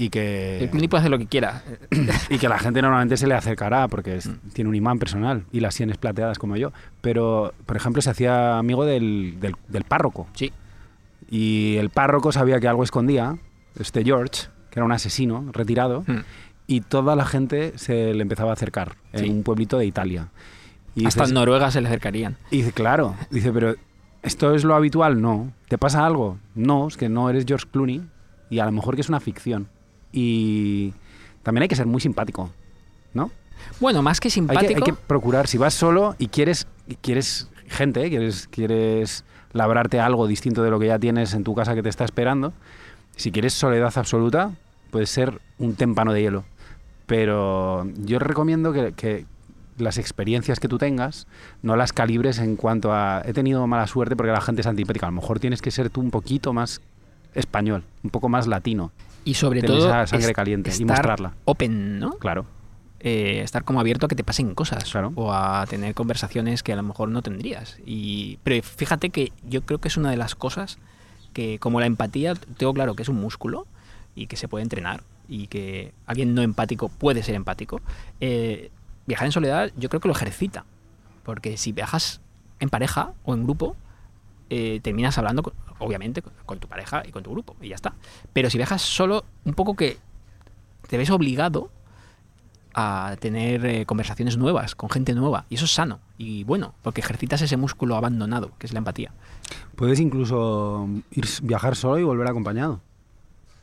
y 0.03 0.09
que, 0.09 0.59
El 0.63 0.69
Clooney 0.69 0.87
puede 0.87 1.01
hacer 1.01 1.11
lo 1.11 1.17
que 1.19 1.27
quiera. 1.27 1.63
y 2.29 2.37
que 2.37 2.49
la 2.49 2.57
gente 2.59 2.81
normalmente 2.81 3.17
se 3.17 3.27
le 3.27 3.35
acercará 3.35 3.87
porque 3.87 4.15
es- 4.15 4.27
Mm. 4.27 4.49
tiene 4.53 4.69
un 4.69 4.75
imán 4.75 4.97
personal 4.99 5.43
y 5.51 5.59
las 5.59 5.75
sienes 5.75 5.97
plateadas 5.97 6.39
como 6.39 6.55
yo. 6.57 6.71
Pero, 7.01 7.53
por 7.65 7.75
ejemplo, 7.77 8.01
se 8.01 8.09
hacía 8.09 8.57
amigo 8.57 8.85
del, 8.85 9.37
del- 9.39 9.55
del 9.67 9.83
párroco. 9.83 10.27
Sí. 10.33 10.51
Y 11.29 11.75
el 11.77 11.89
párroco 11.89 12.31
sabía 12.31 12.59
que 12.59 12.67
algo 12.67 12.83
escondía, 12.83 13.37
este 13.79 14.03
George, 14.03 14.47
que 14.69 14.79
era 14.79 14.85
un 14.85 14.91
asesino 14.91 15.45
retirado, 15.53 16.03
Mm. 16.07 16.19
y 16.67 16.81
toda 16.81 17.15
la 17.15 17.25
gente 17.25 17.73
se 17.77 18.13
le 18.13 18.21
empezaba 18.21 18.49
a 18.51 18.53
acercar 18.53 18.95
en 19.13 19.23
Sí. 19.25 19.29
un 19.29 19.43
pueblito 19.43 19.77
de 19.77 19.85
Italia. 19.85 20.27
Y 20.95 21.05
Hasta 21.05 21.21
dices- 21.21 21.29
en 21.31 21.35
Noruega 21.35 21.71
se 21.71 21.79
le 21.81 21.87
acercarían. 21.87 22.37
y 22.49 22.57
dice, 22.57 22.71
claro, 22.73 23.15
dice, 23.29 23.51
pero 23.53 23.75
¿esto 24.23 24.53
es 24.55 24.63
lo 24.63 24.75
habitual? 24.75 25.21
No. 25.21 25.51
¿Te 25.69 25.77
pasa 25.77 26.05
algo? 26.05 26.37
No, 26.55 26.87
es 26.87 26.97
que 26.97 27.07
no 27.07 27.29
eres 27.29 27.45
George 27.47 27.67
Clooney 27.71 28.01
y 28.49 28.59
a 28.59 28.65
lo 28.65 28.71
mejor 28.73 28.95
que 28.95 29.01
es 29.01 29.09
una 29.09 29.19
ficción. 29.21 29.67
Y 30.11 30.93
también 31.43 31.63
hay 31.63 31.67
que 31.67 31.75
ser 31.75 31.85
muy 31.85 32.01
simpático, 32.01 32.49
¿no? 33.13 33.31
Bueno, 33.79 34.01
más 34.01 34.19
que 34.19 34.27
Hay 34.27 34.31
que, 34.31 34.33
simpático. 34.33 34.73
hay 34.75 34.81
que 34.81 34.93
procurar, 34.93 35.47
si 35.47 35.57
vas 35.57 35.73
solo 35.73 36.15
y 36.17 36.27
quieres, 36.27 36.67
y 36.87 36.95
quieres 36.95 37.49
gente, 37.67 38.09
quieres, 38.09 38.47
quieres 38.47 39.23
labrarte 39.53 39.99
algo 39.99 40.27
distinto 40.27 40.63
de 40.63 40.69
lo 40.69 40.79
que 40.79 40.87
ya 40.87 40.99
tienes 40.99 41.33
en 41.33 41.43
tu 41.43 41.55
casa 41.55 41.75
que 41.75 41.83
te 41.83 41.89
está 41.89 42.05
esperando, 42.05 42.53
si 43.15 43.31
quieres 43.31 43.53
soledad 43.53 43.93
absoluta, 43.95 44.51
puedes 44.89 45.09
ser 45.09 45.39
un 45.57 45.75
témpano 45.75 46.13
de 46.13 46.21
hielo. 46.21 46.43
Pero 47.05 47.87
yo 47.97 48.19
recomiendo 48.19 48.71
que, 48.71 48.93
que 48.93 49.25
las 49.77 49.97
experiencias 49.97 50.59
que 50.59 50.67
tú 50.67 50.77
tengas 50.77 51.27
no 51.61 51.75
las 51.75 51.93
calibres 51.93 52.39
en 52.39 52.55
cuanto 52.55 52.93
a 52.93 53.21
he 53.25 53.33
tenido 53.33 53.65
mala 53.67 53.87
suerte 53.87 54.15
porque 54.15 54.31
la 54.31 54.41
gente 54.41 54.61
es 54.61 54.67
antipática. 54.67 55.07
A 55.07 55.09
lo 55.11 55.15
mejor 55.15 55.39
tienes 55.39 55.61
que 55.61 55.71
ser 55.71 55.89
tú 55.89 56.01
un 56.01 56.11
poquito 56.11 56.53
más 56.53 56.81
español, 57.33 57.83
un 58.03 58.09
poco 58.09 58.29
más 58.29 58.47
latino, 58.47 58.91
y 59.23 59.33
sobre 59.35 59.61
tener 59.61 59.77
todo. 59.77 59.87
esa 59.87 60.07
sangre 60.07 60.33
caliente 60.33 60.69
y 60.69 60.73
estar 60.73 60.87
mostrarla. 60.87 61.33
Open, 61.45 61.99
¿no? 61.99 62.11
Claro. 62.17 62.45
Eh, 62.99 63.41
estar 63.41 63.63
como 63.63 63.79
abierto 63.79 64.05
a 64.05 64.09
que 64.09 64.15
te 64.15 64.23
pasen 64.23 64.53
cosas. 64.53 64.83
Claro. 64.91 65.11
O 65.15 65.33
a 65.33 65.65
tener 65.67 65.93
conversaciones 65.95 66.63
que 66.63 66.73
a 66.73 66.75
lo 66.75 66.83
mejor 66.83 67.09
no 67.09 67.21
tendrías. 67.21 67.79
Y, 67.85 68.37
pero 68.43 68.61
fíjate 68.61 69.09
que 69.09 69.31
yo 69.47 69.63
creo 69.63 69.79
que 69.79 69.87
es 69.87 69.97
una 69.97 70.11
de 70.11 70.17
las 70.17 70.35
cosas 70.35 70.77
que, 71.33 71.57
como 71.59 71.79
la 71.79 71.87
empatía, 71.87 72.35
tengo 72.57 72.73
claro 72.73 72.95
que 72.95 73.03
es 73.03 73.09
un 73.09 73.19
músculo 73.19 73.65
y 74.15 74.27
que 74.27 74.35
se 74.35 74.47
puede 74.47 74.63
entrenar. 74.63 75.03
Y 75.27 75.47
que 75.47 75.93
alguien 76.05 76.35
no 76.35 76.41
empático 76.41 76.89
puede 76.89 77.23
ser 77.23 77.35
empático. 77.35 77.81
eh, 78.19 78.69
viajar 79.07 79.25
en 79.25 79.31
soledad, 79.31 79.71
yo 79.77 79.89
creo 79.89 79.99
que 79.99 80.07
lo 80.07 80.13
ejercita. 80.13 80.65
Porque 81.23 81.57
si 81.57 81.71
viajas 81.71 82.21
en 82.59 82.69
pareja 82.69 83.13
o 83.23 83.33
en 83.33 83.43
grupo, 83.43 83.75
eh, 84.53 84.79
terminas 84.83 85.17
hablando, 85.17 85.41
con- 85.43 85.53
obviamente, 85.79 86.21
con, 86.21 86.33
con 86.45 86.59
tu 86.59 86.67
pareja 86.67 87.01
y 87.07 87.11
con 87.11 87.23
tu 87.23 87.31
grupo, 87.31 87.55
y 87.61 87.69
ya 87.69 87.75
está. 87.75 87.93
Pero 88.33 88.49
si 88.49 88.57
viajas 88.57 88.81
solo, 88.81 89.23
un 89.45 89.53
poco 89.53 89.75
que 89.75 89.97
te 90.87 90.97
ves 90.97 91.09
obligado 91.09 91.71
a 92.73 93.15
tener 93.19 93.65
eh, 93.65 93.85
conversaciones 93.85 94.37
nuevas, 94.37 94.75
con 94.75 94.89
gente 94.89 95.13
nueva, 95.13 95.45
y 95.49 95.55
eso 95.55 95.65
es 95.65 95.71
sano 95.73 95.99
y 96.17 96.43
bueno, 96.45 96.73
porque 96.83 97.01
ejercitas 97.01 97.41
ese 97.41 97.57
músculo 97.57 97.95
abandonado, 97.95 98.51
que 98.59 98.67
es 98.67 98.73
la 98.73 98.77
empatía. 98.79 99.11
Puedes 99.75 99.99
incluso 99.99 100.87
ir, 101.11 101.25
viajar 101.43 101.75
solo 101.75 101.97
y 101.99 102.03
volver 102.03 102.27
acompañado. 102.27 102.79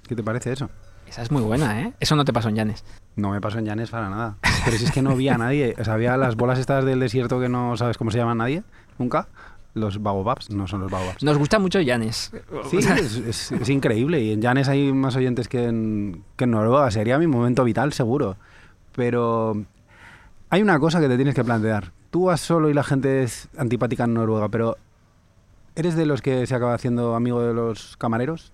¿Qué 0.09 0.17
te 0.17 0.23
parece 0.23 0.53
eso? 0.53 0.69
Esa 1.07 1.23
es 1.23 1.31
muy 1.31 1.43
buena, 1.43 1.81
¿eh? 1.83 1.93
Eso 2.01 2.17
no 2.17 2.25
te 2.25 2.33
pasó 2.33 2.49
en 2.51 2.57
Llanes. 2.57 2.85
No 3.17 3.31
me 3.31 3.41
pasó 3.41 3.59
en 3.59 3.65
Llanes 3.65 3.91
para 3.91 4.11
nada. 4.11 4.37
Pero 4.65 4.77
si 4.77 4.85
es 4.85 4.91
que 4.93 5.01
no 5.01 5.17
vi 5.17 5.29
a 5.31 5.39
nadie. 5.39 5.75
O 5.79 5.85
sea, 5.85 5.95
había 5.95 6.17
las 6.19 6.37
bolas 6.37 6.59
estas 6.59 6.85
del 6.85 7.01
desierto 7.01 7.41
que 7.41 7.49
no 7.49 7.77
sabes 7.79 7.97
cómo 7.97 8.11
se 8.11 8.19
llama 8.19 8.35
nadie, 8.35 8.63
nunca. 8.99 9.29
Los 9.79 10.03
baobabs, 10.03 10.51
no 10.51 10.67
son 10.67 10.81
los 10.83 10.91
baobabs. 10.91 11.23
Nos 11.23 11.39
gusta 11.39 11.59
mucho 11.59 11.81
Llanes. 11.81 12.31
Sí, 12.71 12.79
es, 12.79 13.17
es- 13.17 13.53
es 13.53 13.69
increíble. 13.69 14.21
Y 14.21 14.33
en 14.33 14.43
Llanes 14.43 14.69
hay 14.69 14.93
más 14.93 15.17
oyentes 15.17 15.49
que 15.49 15.65
en, 15.67 16.25
que 16.37 16.45
en 16.45 16.51
Noruega. 16.51 16.91
Sería 16.91 17.19
mi 17.19 17.27
momento 17.27 17.65
vital, 17.65 17.93
seguro. 17.93 18.37
Pero 18.95 19.65
hay 20.51 20.63
una 20.63 20.79
cosa 20.79 21.01
que 21.01 21.09
te 21.09 21.17
tienes 21.17 21.35
que 21.35 21.45
plantear. 21.45 21.93
Tú 22.11 22.25
vas 22.25 22.41
solo 22.41 22.69
y 22.71 22.75
la 22.75 22.83
gente 22.85 23.23
es 23.23 23.49
antipática 23.59 24.05
en 24.05 24.15
Noruega, 24.15 24.49
pero 24.49 24.77
¿eres 25.77 25.95
de 25.95 26.07
los 26.07 26.23
que 26.23 26.47
se 26.47 26.55
acaba 26.55 26.75
haciendo 26.75 27.15
amigo 27.15 27.41
de 27.43 27.55
los 27.55 27.97
camareros? 27.99 28.53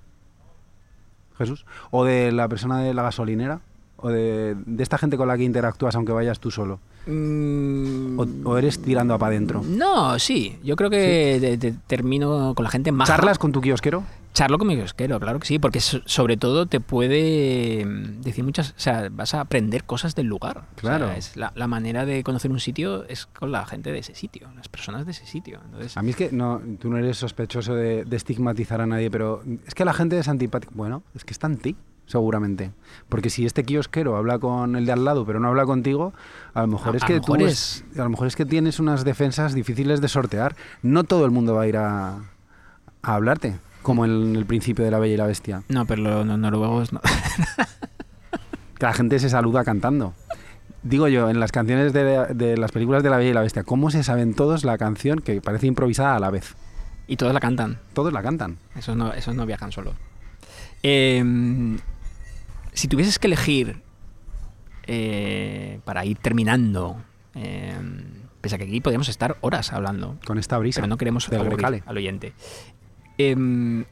Jesús. 1.38 1.64
¿O 1.90 2.04
de 2.04 2.30
la 2.32 2.48
persona 2.48 2.80
de 2.80 2.94
la 2.94 3.02
gasolinera? 3.02 3.60
¿O 4.06 4.10
de, 4.10 4.54
de 4.66 4.82
esta 4.82 4.98
gente 4.98 5.16
con 5.16 5.26
la 5.28 5.36
que 5.38 5.44
interactúas 5.44 5.94
aunque 5.94 6.12
vayas 6.12 6.38
tú 6.38 6.50
solo? 6.50 6.78
Mm, 7.06 8.18
¿O, 8.20 8.50
o 8.50 8.58
eres 8.58 8.80
tirando 8.82 9.14
a 9.14 9.18
para 9.18 9.30
adentro? 9.30 9.62
No, 9.66 10.18
sí. 10.18 10.58
Yo 10.62 10.76
creo 10.76 10.90
que 10.90 11.38
te- 11.40 11.56
te- 11.58 11.78
termino 11.86 12.54
con 12.54 12.64
la 12.64 12.70
gente 12.70 12.92
más. 12.92 13.08
¿Charlas 13.08 13.38
con 13.38 13.50
tu 13.52 13.60
kiosquero? 13.62 14.04
Charlo 14.34 14.58
con 14.58 14.66
mi 14.66 14.74
kiosquero, 14.76 15.18
claro 15.20 15.38
que 15.38 15.46
sí, 15.46 15.58
porque 15.58 15.80
so- 15.80 16.00
sobre 16.06 16.36
todo 16.36 16.66
te 16.66 16.80
puede 16.80 17.84
mm, 17.86 18.20
decir 18.22 18.44
muchas, 18.44 18.70
o 18.72 18.74
sea, 18.80 19.08
vas 19.10 19.32
a 19.32 19.40
aprender 19.40 19.84
cosas 19.84 20.14
del 20.14 20.26
lugar. 20.26 20.58
O 20.58 20.60
sea, 20.60 20.98
Claro. 20.98 21.10
es 21.12 21.36
la, 21.36 21.52
la 21.54 21.66
manera 21.68 22.04
de 22.04 22.22
conocer 22.24 22.50
un 22.50 22.60
sitio 22.60 23.04
es 23.08 23.26
con 23.26 23.52
la 23.52 23.64
gente 23.64 23.90
de 23.92 24.00
ese 24.00 24.14
sitio, 24.14 24.48
las 24.56 24.68
personas 24.68 25.06
de 25.06 25.12
ese 25.12 25.24
sitio. 25.24 25.60
Entonces, 25.64 25.96
A 25.96 26.02
mí 26.02 26.10
es 26.10 26.16
que 26.16 26.30
no, 26.32 26.60
tú 26.78 26.90
no 26.90 26.98
eres 26.98 27.16
sospechoso 27.16 27.74
de, 27.74 28.04
de 28.04 28.16
estigmatizar 28.16 28.80
a 28.80 28.86
nadie, 28.86 29.10
pero 29.10 29.42
es 29.66 29.74
que 29.74 29.84
la 29.84 29.94
gente 29.94 30.18
es 30.18 30.28
antipática. 30.28 30.72
Bueno, 30.74 31.02
es 31.14 31.24
que 31.24 31.32
está 31.32 31.46
en 31.46 31.56
ti, 31.58 31.76
seguramente. 32.06 32.70
Porque 33.08 33.30
si 33.30 33.46
este 33.46 33.64
kiosquero 33.64 34.16
habla 34.16 34.38
con 34.38 34.76
el 34.76 34.86
de 34.86 34.92
al 34.92 35.04
lado, 35.04 35.24
pero 35.24 35.40
no 35.40 35.48
habla 35.48 35.64
contigo, 35.66 36.12
a 36.54 36.62
lo 36.62 36.66
mejor 36.68 36.94
A- 36.94 36.96
es 36.98 37.04
que 37.04 37.20
tú 37.20 37.34
es- 37.36 37.84
a 37.98 38.02
lo 38.04 38.10
mejor 38.10 38.26
es 38.26 38.36
que 38.36 38.44
tienes 38.46 38.78
unas 38.80 39.04
defensas 39.04 39.54
difíciles 39.54 40.00
de 40.00 40.08
sortear. 40.08 40.54
No 40.82 41.04
todo 41.04 41.24
el 41.24 41.30
mundo 41.30 41.54
va 41.54 41.62
a 41.62 41.66
ir 41.66 41.76
a, 41.76 42.16
a 43.02 43.14
hablarte, 43.14 43.56
como 43.82 44.04
en 44.04 44.36
el 44.36 44.46
principio 44.46 44.84
de 44.84 44.90
La 44.90 44.98
Bella 44.98 45.14
y 45.14 45.16
la 45.18 45.26
Bestia. 45.26 45.62
no, 45.68 45.86
pero 45.86 46.02
lo- 46.02 46.24
los 46.24 46.38
noruegos 46.38 46.92
no. 46.92 47.00
Que 48.78 48.86
la 48.86 48.92
gente 48.92 49.18
se 49.20 49.30
saluda 49.30 49.62
cantando. 49.64 50.14
Digo 50.82 51.06
yo, 51.08 51.30
en 51.30 51.38
las 51.40 51.52
canciones 51.52 51.92
de, 51.92 52.26
de 52.34 52.56
las 52.56 52.72
películas 52.72 53.02
de 53.04 53.08
La 53.10 53.16
Bella 53.18 53.30
y 53.30 53.32
la 53.34 53.40
Bestia, 53.42 53.62
¿cómo 53.62 53.90
se 53.90 54.02
saben 54.02 54.34
todos 54.34 54.64
la 54.64 54.76
canción 54.78 55.20
que 55.20 55.40
parece 55.40 55.66
improvisada 55.66 56.16
a 56.16 56.20
la 56.20 56.30
vez? 56.30 56.54
y 57.06 57.16
todos 57.18 57.34
la 57.34 57.40
cantan. 57.40 57.78
Todos 57.92 58.12
la 58.14 58.22
cantan. 58.22 58.56
Esos 58.74 58.96
no, 58.96 59.12
esos 59.12 59.34
no 59.34 59.44
viajan 59.46 59.70
solos. 59.72 59.94
Em, 60.82 61.78
si 62.74 62.88
tuvieses 62.88 63.18
que 63.18 63.26
elegir 63.28 63.82
eh, 64.86 65.80
para 65.84 66.04
ir 66.04 66.18
terminando, 66.18 67.02
em, 67.34 68.04
pese 68.42 68.56
a 68.56 68.58
que 68.58 68.64
aquí 68.64 68.80
podríamos 68.82 69.08
estar 69.08 69.38
horas 69.40 69.72
hablando, 69.72 70.18
Con 70.26 70.38
esta 70.38 70.58
brisa. 70.58 70.80
pero 70.80 70.88
no 70.88 70.98
queremos 70.98 71.28
Grecale. 71.30 71.82
al 71.86 71.96
oyente. 71.96 72.34
Em, 73.16 73.84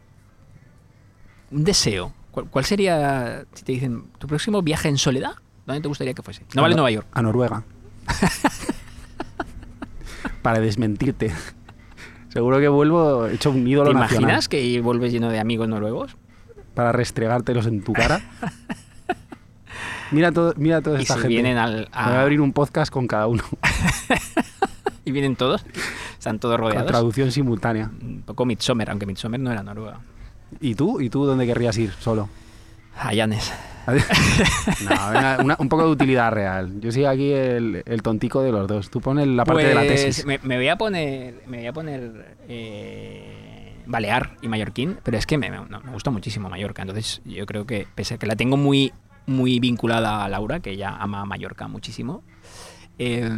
un 1.50 1.64
deseo. 1.64 2.12
¿Cuál, 2.30 2.48
cuál 2.50 2.64
sería, 2.64 3.44
si 3.54 3.64
te 3.64 3.72
dicen, 3.72 4.04
tu 4.18 4.26
próximo 4.26 4.62
viaje 4.62 4.88
en 4.88 4.98
soledad? 4.98 5.32
¿Dónde 5.66 5.80
te 5.82 5.88
gustaría 5.88 6.14
que 6.14 6.22
fuese? 6.22 6.44
No 6.54 6.62
vale 6.62 6.74
Nueva 6.74 6.90
York. 6.90 7.06
A 7.12 7.22
Noruega. 7.22 7.62
Para 10.42 10.58
desmentirte. 10.60 11.32
Seguro 12.30 12.58
que 12.58 12.68
vuelvo 12.68 13.26
hecho 13.28 13.50
un 13.50 13.66
ídolo 13.66 13.90
¿Te 13.90 13.94
nacional. 13.94 14.22
imaginas 14.22 14.48
que 14.48 14.80
vuelves 14.80 15.12
lleno 15.12 15.28
de 15.28 15.38
amigos 15.38 15.68
noruegos? 15.68 16.16
Para 16.74 16.92
restregártelos 16.92 17.66
en 17.66 17.82
tu 17.82 17.92
cara. 17.92 18.20
mira, 20.10 20.32
todo, 20.32 20.54
mira 20.56 20.80
toda 20.80 20.98
Y 20.98 21.02
esta 21.02 21.14
se 21.14 21.20
gente. 21.20 21.28
vienen 21.34 21.58
al. 21.58 21.72
Me 21.72 21.78
Voy 21.84 21.88
a 21.92 22.04
a- 22.18 22.22
abrir 22.22 22.40
un 22.40 22.52
podcast 22.52 22.92
con 22.92 23.06
cada 23.06 23.26
uno. 23.26 23.42
y 25.04 25.10
vienen 25.12 25.36
todos. 25.36 25.64
Están 26.18 26.38
todos 26.38 26.56
Con 26.56 26.68
rodeados. 26.68 26.86
traducción 26.86 27.32
simultánea. 27.32 27.90
Un 28.00 28.22
poco 28.22 28.44
Midsommar, 28.44 28.90
aunque 28.90 29.06
Midsommar 29.06 29.40
no 29.40 29.50
era 29.52 29.62
Noruega. 29.62 29.98
¿Y 30.60 30.74
tú? 30.74 31.00
¿Y 31.00 31.08
tú 31.10 31.24
dónde 31.26 31.46
querrías 31.46 31.76
ir 31.78 31.92
solo? 31.98 32.28
A 32.98 33.12
Llanes. 33.14 33.52
No, 34.84 35.42
una- 35.44 35.56
un 35.58 35.68
poco 35.68 35.84
de 35.86 35.90
utilidad 35.90 36.30
real. 36.30 36.80
Yo 36.80 36.92
soy 36.92 37.04
aquí 37.04 37.32
el, 37.32 37.82
el 37.84 38.00
tontico 38.02 38.40
de 38.40 38.52
los 38.52 38.68
dos. 38.68 38.90
Tú 38.90 39.00
pones 39.00 39.26
la 39.26 39.44
parte 39.44 39.64
de 39.64 39.74
la 39.74 39.80
Pues, 39.80 40.04
tesis. 40.04 40.24
Me, 40.24 40.38
me 40.44 40.54
voy 40.56 40.68
a 40.68 40.76
poner. 40.76 41.42
Me 41.48 41.58
voy 41.58 41.66
a 41.66 41.72
poner. 41.72 42.36
eh, 42.48 43.41
Balear 43.86 44.36
y 44.42 44.48
Mallorquín, 44.48 44.98
pero 45.02 45.16
es 45.18 45.26
que 45.26 45.38
me, 45.38 45.50
me- 45.50 45.78
gusta 45.92 46.10
muchísimo 46.10 46.48
Mallorca. 46.48 46.82
Entonces, 46.82 47.20
yo 47.24 47.46
creo 47.46 47.66
que, 47.66 47.86
pese 47.94 48.14
a 48.14 48.18
que 48.18 48.26
la 48.26 48.36
tengo 48.36 48.56
muy, 48.56 48.92
muy 49.26 49.60
vinculada 49.60 50.24
a 50.24 50.28
Laura, 50.28 50.60
que 50.60 50.70
ella 50.70 50.96
ama 50.98 51.24
Mallorca 51.24 51.68
muchísimo, 51.68 52.22
eh, 52.98 53.28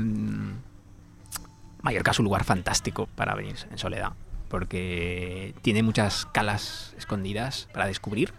Mallorca 1.82 2.10
es 2.12 2.18
un 2.18 2.24
lugar 2.24 2.44
fantástico 2.44 3.06
para 3.14 3.34
venir 3.34 3.56
en 3.70 3.78
soledad, 3.78 4.12
porque 4.48 5.54
tiene 5.62 5.82
muchas 5.82 6.26
calas 6.26 6.94
escondidas 6.96 7.68
para 7.72 7.86
descubrir. 7.86 8.32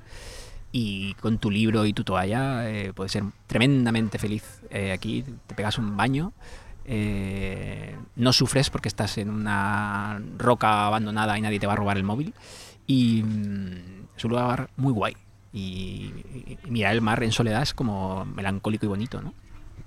Y 0.71 1.13
con 1.21 1.37
tu 1.37 1.51
libro 1.51 1.85
y 1.85 1.93
tu 1.93 2.03
toalla 2.03 2.69
eh, 2.69 2.91
puedes 2.93 3.13
ser 3.13 3.23
tremendamente 3.47 4.19
feliz 4.19 4.43
eh, 4.71 4.91
aquí. 4.91 5.23
Te 5.47 5.55
pegas 5.55 5.77
un 5.77 5.95
baño, 5.95 6.33
eh, 6.85 7.95
no 8.15 8.31
sufres 8.33 8.69
porque 8.69 8.87
estás 8.87 9.17
en 9.17 9.29
una 9.29 10.21
roca 10.37 10.85
abandonada 10.87 11.37
y 11.37 11.41
nadie 11.41 11.59
te 11.59 11.67
va 11.67 11.73
a 11.73 11.75
robar 11.75 11.97
el 11.97 12.03
móvil. 12.03 12.33
Y 12.87 13.23
mm, 13.23 13.71
es 14.17 14.23
un 14.25 14.31
lugar 14.31 14.69
muy 14.77 14.93
guay. 14.93 15.15
Y, 15.51 16.13
y- 16.33 16.57
y 16.65 16.69
mirar 16.71 16.93
el 16.93 17.01
mar 17.01 17.23
en 17.23 17.31
soledad 17.31 17.61
es 17.61 17.73
como 17.73 18.25
melancólico 18.25 18.85
y 18.85 18.89
bonito, 18.89 19.21
¿no? 19.21 19.33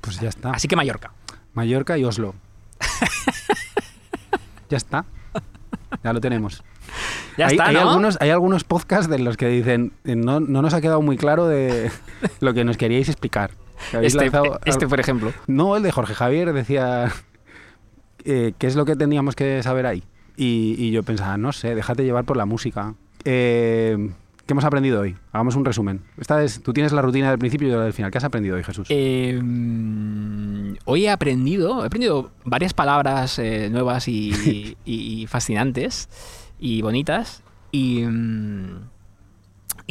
Pues 0.00 0.18
ya 0.20 0.28
está. 0.28 0.50
Así 0.50 0.66
que 0.68 0.76
Mallorca. 0.76 1.12
Mallorca 1.54 1.98
y 1.98 2.04
Oslo. 2.04 2.34
ya 4.70 4.76
está. 4.76 5.04
Ya 6.04 6.12
lo 6.12 6.20
tenemos. 6.20 6.62
Ya 7.36 7.46
hay, 7.46 7.52
está, 7.52 7.66
hay 7.68 7.74
¿no? 7.74 7.80
algunos, 7.88 8.18
hay 8.20 8.30
algunos 8.30 8.64
podcasts 8.64 9.08
de 9.10 9.18
los 9.18 9.36
que 9.36 9.46
dicen 9.48 9.92
eh, 10.04 10.16
no, 10.16 10.40
no 10.40 10.62
nos 10.62 10.74
ha 10.74 10.80
quedado 10.80 11.02
muy 11.02 11.16
claro 11.16 11.46
de 11.46 11.90
lo 12.40 12.54
que 12.54 12.64
nos 12.64 12.76
queríais 12.76 13.08
explicar. 13.08 13.50
Este, 14.02 14.18
lanzado 14.24 14.60
este, 14.64 14.86
por 14.88 15.00
ejemplo. 15.00 15.32
No, 15.46 15.76
el 15.76 15.82
de 15.82 15.90
Jorge 15.92 16.14
Javier 16.14 16.52
decía 16.52 17.10
eh, 18.24 18.52
qué 18.58 18.66
es 18.66 18.76
lo 18.76 18.84
que 18.84 18.96
teníamos 18.96 19.34
que 19.36 19.62
saber 19.62 19.86
ahí. 19.86 20.02
Y, 20.36 20.76
y 20.78 20.90
yo 20.92 21.02
pensaba, 21.02 21.36
no 21.36 21.52
sé, 21.52 21.74
déjate 21.74 22.04
llevar 22.04 22.24
por 22.24 22.36
la 22.36 22.46
música. 22.46 22.94
Eh, 23.24 24.10
¿Qué 24.46 24.52
hemos 24.54 24.64
aprendido 24.64 25.00
hoy? 25.00 25.16
Hagamos 25.32 25.56
un 25.56 25.64
resumen. 25.64 26.00
Esta 26.16 26.42
es, 26.42 26.62
tú 26.62 26.72
tienes 26.72 26.92
la 26.92 27.02
rutina 27.02 27.28
del 27.30 27.38
principio 27.38 27.68
y 27.68 27.70
la 27.72 27.82
del 27.84 27.92
final. 27.92 28.10
¿Qué 28.10 28.18
has 28.18 28.24
aprendido 28.24 28.56
hoy, 28.56 28.64
Jesús? 28.64 28.86
Eh, 28.90 29.38
hoy 30.84 31.04
he 31.06 31.10
aprendido, 31.10 31.82
he 31.82 31.86
aprendido 31.86 32.30
varias 32.44 32.72
palabras 32.72 33.38
eh, 33.38 33.68
nuevas 33.70 34.08
y, 34.08 34.76
y- 34.84 35.22
y 35.22 35.26
fascinantes 35.26 36.08
y 36.58 36.80
bonitas. 36.82 37.42
Y, 37.72 38.04
mm, 38.06 38.76
y 38.76 38.97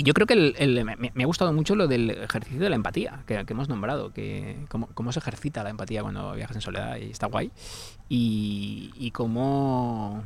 yo 0.03 0.13
creo 0.13 0.27
que 0.27 0.33
el- 0.33 0.55
el- 0.59 0.85
me, 0.85 0.95
me 0.95 1.23
ha 1.23 1.25
gustado 1.25 1.51
mucho 1.53 1.75
lo 1.75 1.87
del 1.87 2.11
ejercicio 2.11 2.59
de 2.59 2.69
la 2.69 2.75
empatía 2.75 3.23
que, 3.25 3.43
que 3.45 3.53
hemos 3.53 3.67
nombrado, 3.69 4.13
que 4.13 4.57
cómo, 4.69 4.87
cómo 4.93 5.11
se 5.11 5.19
ejercita 5.19 5.63
la 5.63 5.69
empatía 5.71 6.01
cuando 6.03 6.33
viajas 6.33 6.55
en 6.55 6.61
soledad 6.61 6.97
y 6.97 7.09
está 7.11 7.27
guay. 7.27 7.51
Y, 8.09 8.91
y 8.95 9.11
cómo 9.11 10.23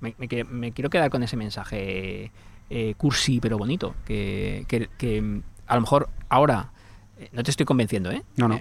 me, 0.00 0.14
me 0.18 0.44
me 0.44 0.72
quiero 0.72 0.90
quedar 0.90 1.10
con 1.10 1.22
ese 1.22 1.36
mensaje 1.36 2.30
eh, 2.70 2.94
cursi 2.96 3.40
pero 3.40 3.58
bonito, 3.58 3.94
que, 4.04 4.64
que- 4.68 4.88
que, 4.98 5.40
a 5.66 5.74
lo 5.74 5.80
mejor 5.80 6.08
ahora, 6.28 6.70
eh, 7.18 7.28
no 7.32 7.42
te 7.42 7.50
estoy 7.50 7.66
convenciendo, 7.66 8.10
¿eh? 8.10 8.22
No, 8.36 8.48
no. 8.48 8.60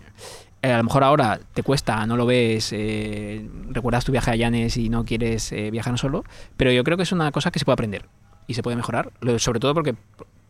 Eh, 0.64 0.72
a 0.72 0.78
lo 0.78 0.84
mejor 0.84 1.04
ahora 1.04 1.40
te 1.54 1.64
cuesta, 1.64 2.06
no 2.06 2.18
lo 2.18 2.26
ves, 2.26 2.72
eh, 2.74 3.48
recuerdas 3.70 4.06
tu 4.06 4.12
viaje 4.12 4.32
a 4.32 4.36
Llanes 4.36 4.78
y 4.78 4.90
no 4.90 5.06
quieres 5.06 5.52
viajar 5.72 5.98
solo, 5.98 6.24
pero 6.58 6.72
yo 6.72 6.84
creo 6.84 6.98
que 6.98 7.04
es 7.04 7.12
una 7.12 7.32
cosa 7.32 7.50
que 7.52 7.58
se 7.60 7.66
puede 7.66 7.74
aprender 7.74 8.06
y 8.48 8.54
se 8.54 8.62
puede 8.62 8.76
mejorar, 8.76 9.12
sobre 9.38 9.60
todo 9.60 9.74
porque, 9.74 9.96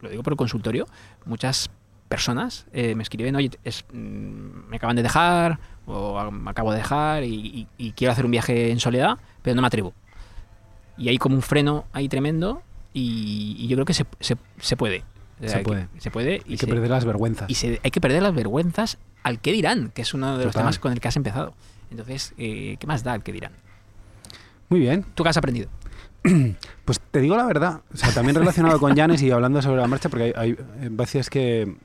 lo 0.02 0.10
digo 0.10 0.24
por 0.24 0.34
el 0.34 0.38
consultorio, 0.38 0.86
muchas 1.26 1.70
personas 2.10 2.66
eh, 2.74 2.93
me 2.95 3.04
escriben, 3.04 3.36
oye, 3.36 3.52
es, 3.64 3.86
mm, 3.93 4.68
me 4.70 4.76
acaban 4.78 4.95
de 4.95 5.04
dejar 5.04 5.60
o 5.86 6.30
me 6.32 6.49
acabo 6.52 6.72
de 6.72 6.78
dejar 6.80 7.24
y, 7.24 7.34
y- 7.36 7.68
y 7.78 7.91
quiero 7.93 8.12
hacer 8.12 8.26
un 8.26 8.32
viaje 8.32 8.72
en 8.72 8.80
soledad, 8.80 9.18
pero 9.41 9.56
no 9.56 9.62
me 9.62 9.68
atrevo. 9.68 9.93
Y 10.97 11.10
hay 11.10 11.18
como 11.18 11.36
un 11.36 11.41
freno 11.41 11.86
ahí 11.93 12.10
tremendo 12.10 12.62
y, 12.93 13.56
y 13.60 13.68
yo 13.68 13.78
creo 13.78 13.86
que 13.86 13.93
se, 13.93 14.06
se- 14.20 14.38
se 14.60 14.76
puede. 14.78 15.04
O 15.39 15.43
sea, 15.43 15.49
Se 15.49 15.56
hay 15.58 15.64
que- 15.64 15.68
puede. 15.70 15.88
se 15.97 16.12
puede 16.12 16.32
y 16.45 16.52
Hay 16.52 16.58
que 16.58 16.58
se- 16.58 16.68
perder 16.68 16.89
las 16.91 17.06
vergüenzas. 17.06 17.49
y 17.49 17.56
se- 17.56 17.80
hay 17.84 17.91
que 17.91 18.02
perder 18.02 18.22
las 18.22 18.36
vergüenzas 18.36 18.97
al 19.24 19.39
que 19.39 19.52
dirán, 19.54 19.89
que 19.95 20.02
es 20.02 20.14
uno 20.14 20.38
de 20.38 20.45
los 20.45 20.54
temas 20.56 20.78
con 20.80 20.91
el 20.91 20.99
que 20.99 21.08
has 21.08 21.16
empezado. 21.16 21.54
Entonces, 21.89 22.34
eh, 22.38 22.76
¿qué 22.80 22.88
más 22.88 23.04
da 23.04 23.16
el 23.16 23.24
que 23.24 23.32
dirán? 23.32 23.54
Muy 24.70 24.80
bien. 24.80 25.06
¿Tú 25.16 25.24
qué 25.24 25.30
has 25.30 25.38
aprendido? 25.38 25.70
Pues 26.86 26.99
te 26.99 27.22
digo 27.22 27.38
la 27.38 27.45
verdad, 27.45 27.82
o 27.93 27.97
sea, 27.97 28.11
también 28.13 28.36
relacionado 28.36 28.80
con 28.80 28.95
Janes 28.95 29.22
y 29.22 29.32
hablando 29.32 29.61
sobre 29.61 29.80
la 29.80 29.88
marcha, 29.88 30.09
porque 30.09 30.34
hay, 30.36 30.57
hay 30.82 30.89
veces 30.89 31.30
que 31.30 31.76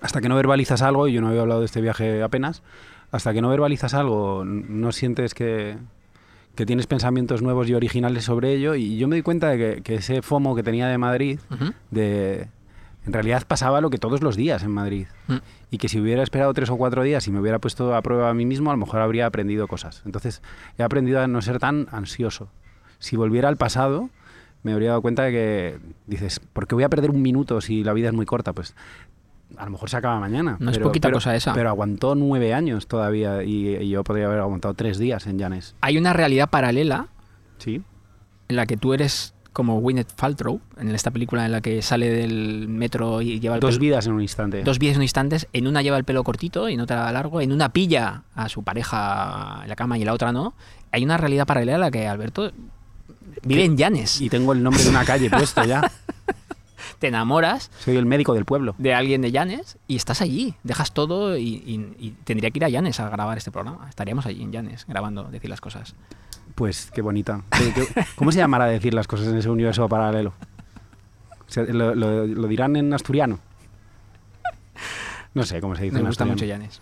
hasta 0.00 0.20
que 0.20 0.28
no 0.28 0.36
verbalizas 0.36 0.82
algo, 0.82 1.08
y 1.08 1.12
yo 1.12 1.20
no 1.20 1.28
había 1.28 1.40
hablado 1.40 1.60
de 1.60 1.66
este 1.66 1.80
viaje 1.80 2.22
apenas, 2.22 2.62
hasta 3.10 3.32
que 3.32 3.40
no 3.40 3.48
verbalizas 3.48 3.94
algo, 3.94 4.44
no 4.44 4.92
sientes 4.92 5.34
que, 5.34 5.76
que 6.54 6.66
tienes 6.66 6.86
pensamientos 6.86 7.42
nuevos 7.42 7.68
y 7.68 7.74
originales 7.74 8.24
sobre 8.24 8.52
ello, 8.52 8.74
y 8.74 8.96
yo 8.96 9.08
me 9.08 9.16
di 9.16 9.22
cuenta 9.22 9.48
de 9.48 9.58
que, 9.58 9.82
que 9.82 9.94
ese 9.96 10.22
FOMO 10.22 10.54
que 10.54 10.62
tenía 10.62 10.86
de 10.86 10.98
Madrid, 10.98 11.40
de, 11.90 12.48
en 13.08 13.12
realidad 13.12 13.44
pasaba 13.46 13.80
lo 13.80 13.90
que 13.90 13.98
todos 13.98 14.22
los 14.22 14.36
días 14.36 14.62
en 14.62 14.70
Madrid. 14.70 15.06
Mm. 15.28 15.36
Y 15.70 15.78
que 15.78 15.88
si 15.88 15.98
hubiera 15.98 16.22
esperado 16.22 16.52
tres 16.52 16.68
o 16.68 16.76
cuatro 16.76 17.02
días 17.02 17.26
y 17.26 17.30
me 17.30 17.40
hubiera 17.40 17.58
puesto 17.58 17.94
a 17.94 18.02
prueba 18.02 18.28
a 18.28 18.34
mí 18.34 18.44
mismo, 18.44 18.70
a 18.70 18.74
lo 18.74 18.78
mejor 18.78 19.00
habría 19.00 19.26
aprendido 19.26 19.66
cosas. 19.66 20.02
Entonces, 20.04 20.42
he 20.76 20.82
aprendido 20.82 21.20
a 21.20 21.26
no 21.26 21.40
ser 21.40 21.58
tan 21.58 21.86
ansioso. 21.90 22.50
Si 22.98 23.16
volviera 23.16 23.48
al 23.48 23.56
pasado, 23.56 24.10
me 24.62 24.72
habría 24.72 24.88
dado 24.90 25.02
cuenta 25.02 25.22
de 25.24 25.30
que 25.32 25.78
dices, 26.06 26.40
¿por 26.40 26.66
qué 26.66 26.74
voy 26.74 26.84
a 26.84 26.88
perder 26.88 27.10
un 27.10 27.22
minuto 27.22 27.60
si 27.60 27.84
la 27.84 27.92
vida 27.92 28.08
es 28.08 28.14
muy 28.14 28.26
corta? 28.26 28.52
Pues 28.52 28.74
a 29.56 29.64
lo 29.64 29.70
mejor 29.70 29.88
se 29.88 29.96
acaba 29.96 30.18
mañana. 30.20 30.56
No 30.60 30.70
es 30.70 30.78
poquita 30.78 31.10
cosa 31.10 31.34
esa. 31.34 31.52
Pero 31.54 31.68
aguantó 31.68 32.14
nueve 32.14 32.52
años 32.54 32.86
todavía 32.86 33.42
y, 33.44 33.68
y 33.76 33.88
yo 33.88 34.04
podría 34.04 34.26
haber 34.26 34.40
aguantado 34.40 34.74
tres 34.74 34.98
días 34.98 35.26
en 35.26 35.38
Llanes. 35.38 35.74
Hay 35.80 35.96
una 35.98 36.12
realidad 36.12 36.50
paralela 36.50 37.06
Sí, 37.58 37.82
en 38.48 38.56
la 38.56 38.66
que 38.66 38.76
tú 38.76 38.94
eres 38.94 39.34
como 39.52 39.80
Gwyneth 39.80 40.12
Paltrow, 40.12 40.60
en 40.76 40.90
esta 40.94 41.10
película 41.10 41.44
en 41.44 41.50
la 41.50 41.60
que 41.60 41.82
sale 41.82 42.08
del 42.10 42.68
metro 42.68 43.20
y 43.22 43.40
lleva 43.40 43.56
el 43.56 43.60
dos 43.60 43.76
pelo- 43.76 43.80
vidas 43.80 44.06
en 44.06 44.12
un 44.12 44.22
instante. 44.22 44.62
dos 44.62 44.78
vidas 44.78 44.96
en 44.96 45.02
instantes. 45.02 45.48
En 45.52 45.66
una 45.66 45.82
lleva 45.82 45.96
el 45.96 46.04
pelo 46.04 46.22
cortito 46.22 46.68
y 46.68 46.74
en 46.74 46.80
otra 46.80 47.10
largo. 47.10 47.40
En 47.40 47.50
una 47.52 47.70
pilla 47.72 48.22
a 48.36 48.48
su 48.48 48.62
pareja 48.62 49.60
en 49.62 49.68
la 49.68 49.74
cama 49.76 49.98
y 49.98 50.02
en 50.02 50.06
la 50.06 50.12
otra 50.12 50.30
no. 50.32 50.54
Hay 50.92 51.02
una 51.04 51.16
realidad 51.16 51.46
paralela 51.46 51.74
en 51.76 51.80
la 51.80 51.90
que 51.90 52.06
Alberto 52.06 52.52
vive 53.44 53.64
en 53.64 53.76
Llanes. 53.76 54.20
Y 54.20 54.28
tengo 54.30 54.52
el 54.52 54.62
nombre 54.62 54.82
de 54.82 54.90
una 54.90 55.04
calle 55.04 55.30
puesto 55.30 55.64
ya. 55.64 55.90
Te 56.98 57.08
enamoras 57.08 57.70
Soy 57.78 57.96
el 57.96 58.06
médico 58.06 58.34
del 58.34 58.44
pueblo. 58.44 58.74
de 58.78 58.92
alguien 58.92 59.22
de 59.22 59.30
Llanes 59.30 59.78
y 59.86 59.94
estás 59.94 60.20
allí. 60.20 60.54
Dejas 60.64 60.92
todo 60.92 61.36
y, 61.36 61.42
y- 61.44 61.94
y 61.98 62.10
tendría 62.24 62.50
que 62.50 62.58
ir 62.58 62.64
a 62.64 62.68
Llanes 62.68 62.98
a 62.98 63.08
grabar 63.08 63.38
este 63.38 63.52
programa. 63.52 63.86
Estaríamos 63.88 64.26
allí 64.26 64.42
en 64.42 64.50
Llanes 64.50 64.84
grabando, 64.88 65.24
decir 65.24 65.48
las 65.48 65.60
cosas. 65.60 65.94
Pues 66.56 66.90
qué 66.92 67.00
bonita. 67.02 67.42
¿Qué- 67.56 67.72
qué- 67.72 68.04
¿Cómo 68.16 68.32
se 68.32 68.38
llamará 68.38 68.64
decir 68.66 68.94
las 68.94 69.06
cosas 69.06 69.28
en 69.28 69.36
ese 69.38 69.48
universo 69.48 69.88
paralelo? 69.88 70.32
¿Se- 71.46 71.72
¿Lo, 71.72 71.94
lo- 71.94 72.26
lo 72.26 72.48
dirán 72.48 72.74
en 72.74 72.92
asturiano? 72.92 73.38
No 75.34 75.44
sé 75.44 75.60
cómo 75.60 75.76
se 75.76 75.84
dice 75.84 75.94
Me 75.94 76.00
en 76.00 76.06
gusta 76.06 76.24
asturiano. 76.24 76.34
mucho 76.34 76.46
Llanes. 76.46 76.80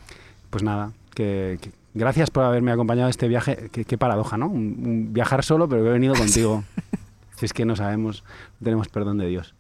Pues 0.51 0.63
nada, 0.63 0.93
que, 1.15 1.59
que- 1.61 1.73
gracias 1.97 2.31
por 2.31 2.45
haberme 2.45 2.71
acompañado 2.73 3.09
a 3.09 3.11
este 3.11 3.27
viaje. 3.29 3.69
Qué, 3.73 3.85
qué 3.85 3.99
paradoja, 3.99 4.37
¿no? 4.37 4.47
Un, 4.49 4.77
un 4.85 5.13
viajar 5.13 5.43
solo, 5.45 5.69
pero 5.69 5.83
que 5.83 5.89
he 5.89 5.93
venido 5.93 6.15
contigo. 6.15 6.63
si 7.37 7.47
es 7.47 7.53
que 7.53 7.65
no 7.65 7.75
sabemos, 7.77 8.23
no 8.61 8.65
tenemos 8.65 8.89
perdón 8.89 9.19
de 9.19 9.27
Dios. 9.27 9.55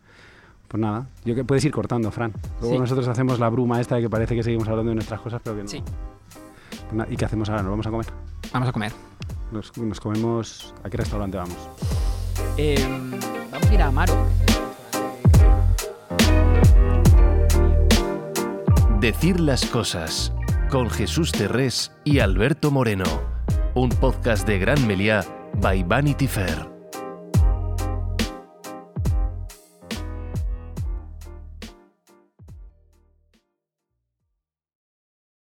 Pues 0.68 0.80
nada, 0.80 1.07
yo 1.24 1.34
que 1.34 1.45
puedes 1.45 1.64
ir 1.64 1.72
cortando, 1.72 2.11
Fran. 2.11 2.32
Luego 2.61 2.74
Sí. 2.74 2.80
nosotros 2.80 3.07
hacemos 3.09 3.39
la 3.39 3.49
bruma 3.49 3.80
esta 3.80 3.97
de 3.97 4.03
que 4.03 4.11
parece 4.11 4.34
que 4.34 4.43
seguimos 4.43 4.68
hablando 4.68 4.91
de 4.91 4.97
nuestras 4.97 5.20
cosas, 5.20 5.41
pero 5.43 5.57
que 5.57 5.62
no. 5.62 5.68
Sí. 5.68 5.82
Pues 6.70 6.93
nada, 6.93 7.12
¿Y 7.12 7.16
qué 7.16 7.24
hacemos 7.24 7.49
ahora? 7.49 7.62
¿Nos 7.62 7.70
vamos 7.70 7.87
a 7.87 7.91
comer? 7.91 8.07
Vamos 8.53 8.68
a 8.68 8.72
comer. 8.72 8.93
Nos, 9.53 9.76
nos 9.78 10.01
comemos... 10.01 10.74
¿A 10.82 10.91
qué 10.91 10.97
restaurante 10.97 11.37
vamos? 11.37 11.57
Eh, 12.59 12.84
vamos 13.53 13.70
a 13.70 13.74
ir 13.74 13.82
a 13.82 13.87
Amaro. 13.87 14.14
Decir 19.01 19.39
las 19.41 19.64
cosas 19.66 20.32
con 20.77 20.91
Jesús 20.91 21.33
Terrés 21.33 21.91
y 22.05 22.18
Alberto 22.18 22.70
Moreno. 22.70 23.07
Un 23.74 23.89
podcast 23.89 24.47
de 24.47 24.59
Gran 24.59 24.87
Meliá 24.87 25.24
by 25.55 25.83
Vanity 25.85 26.27
Fair. 26.27 26.76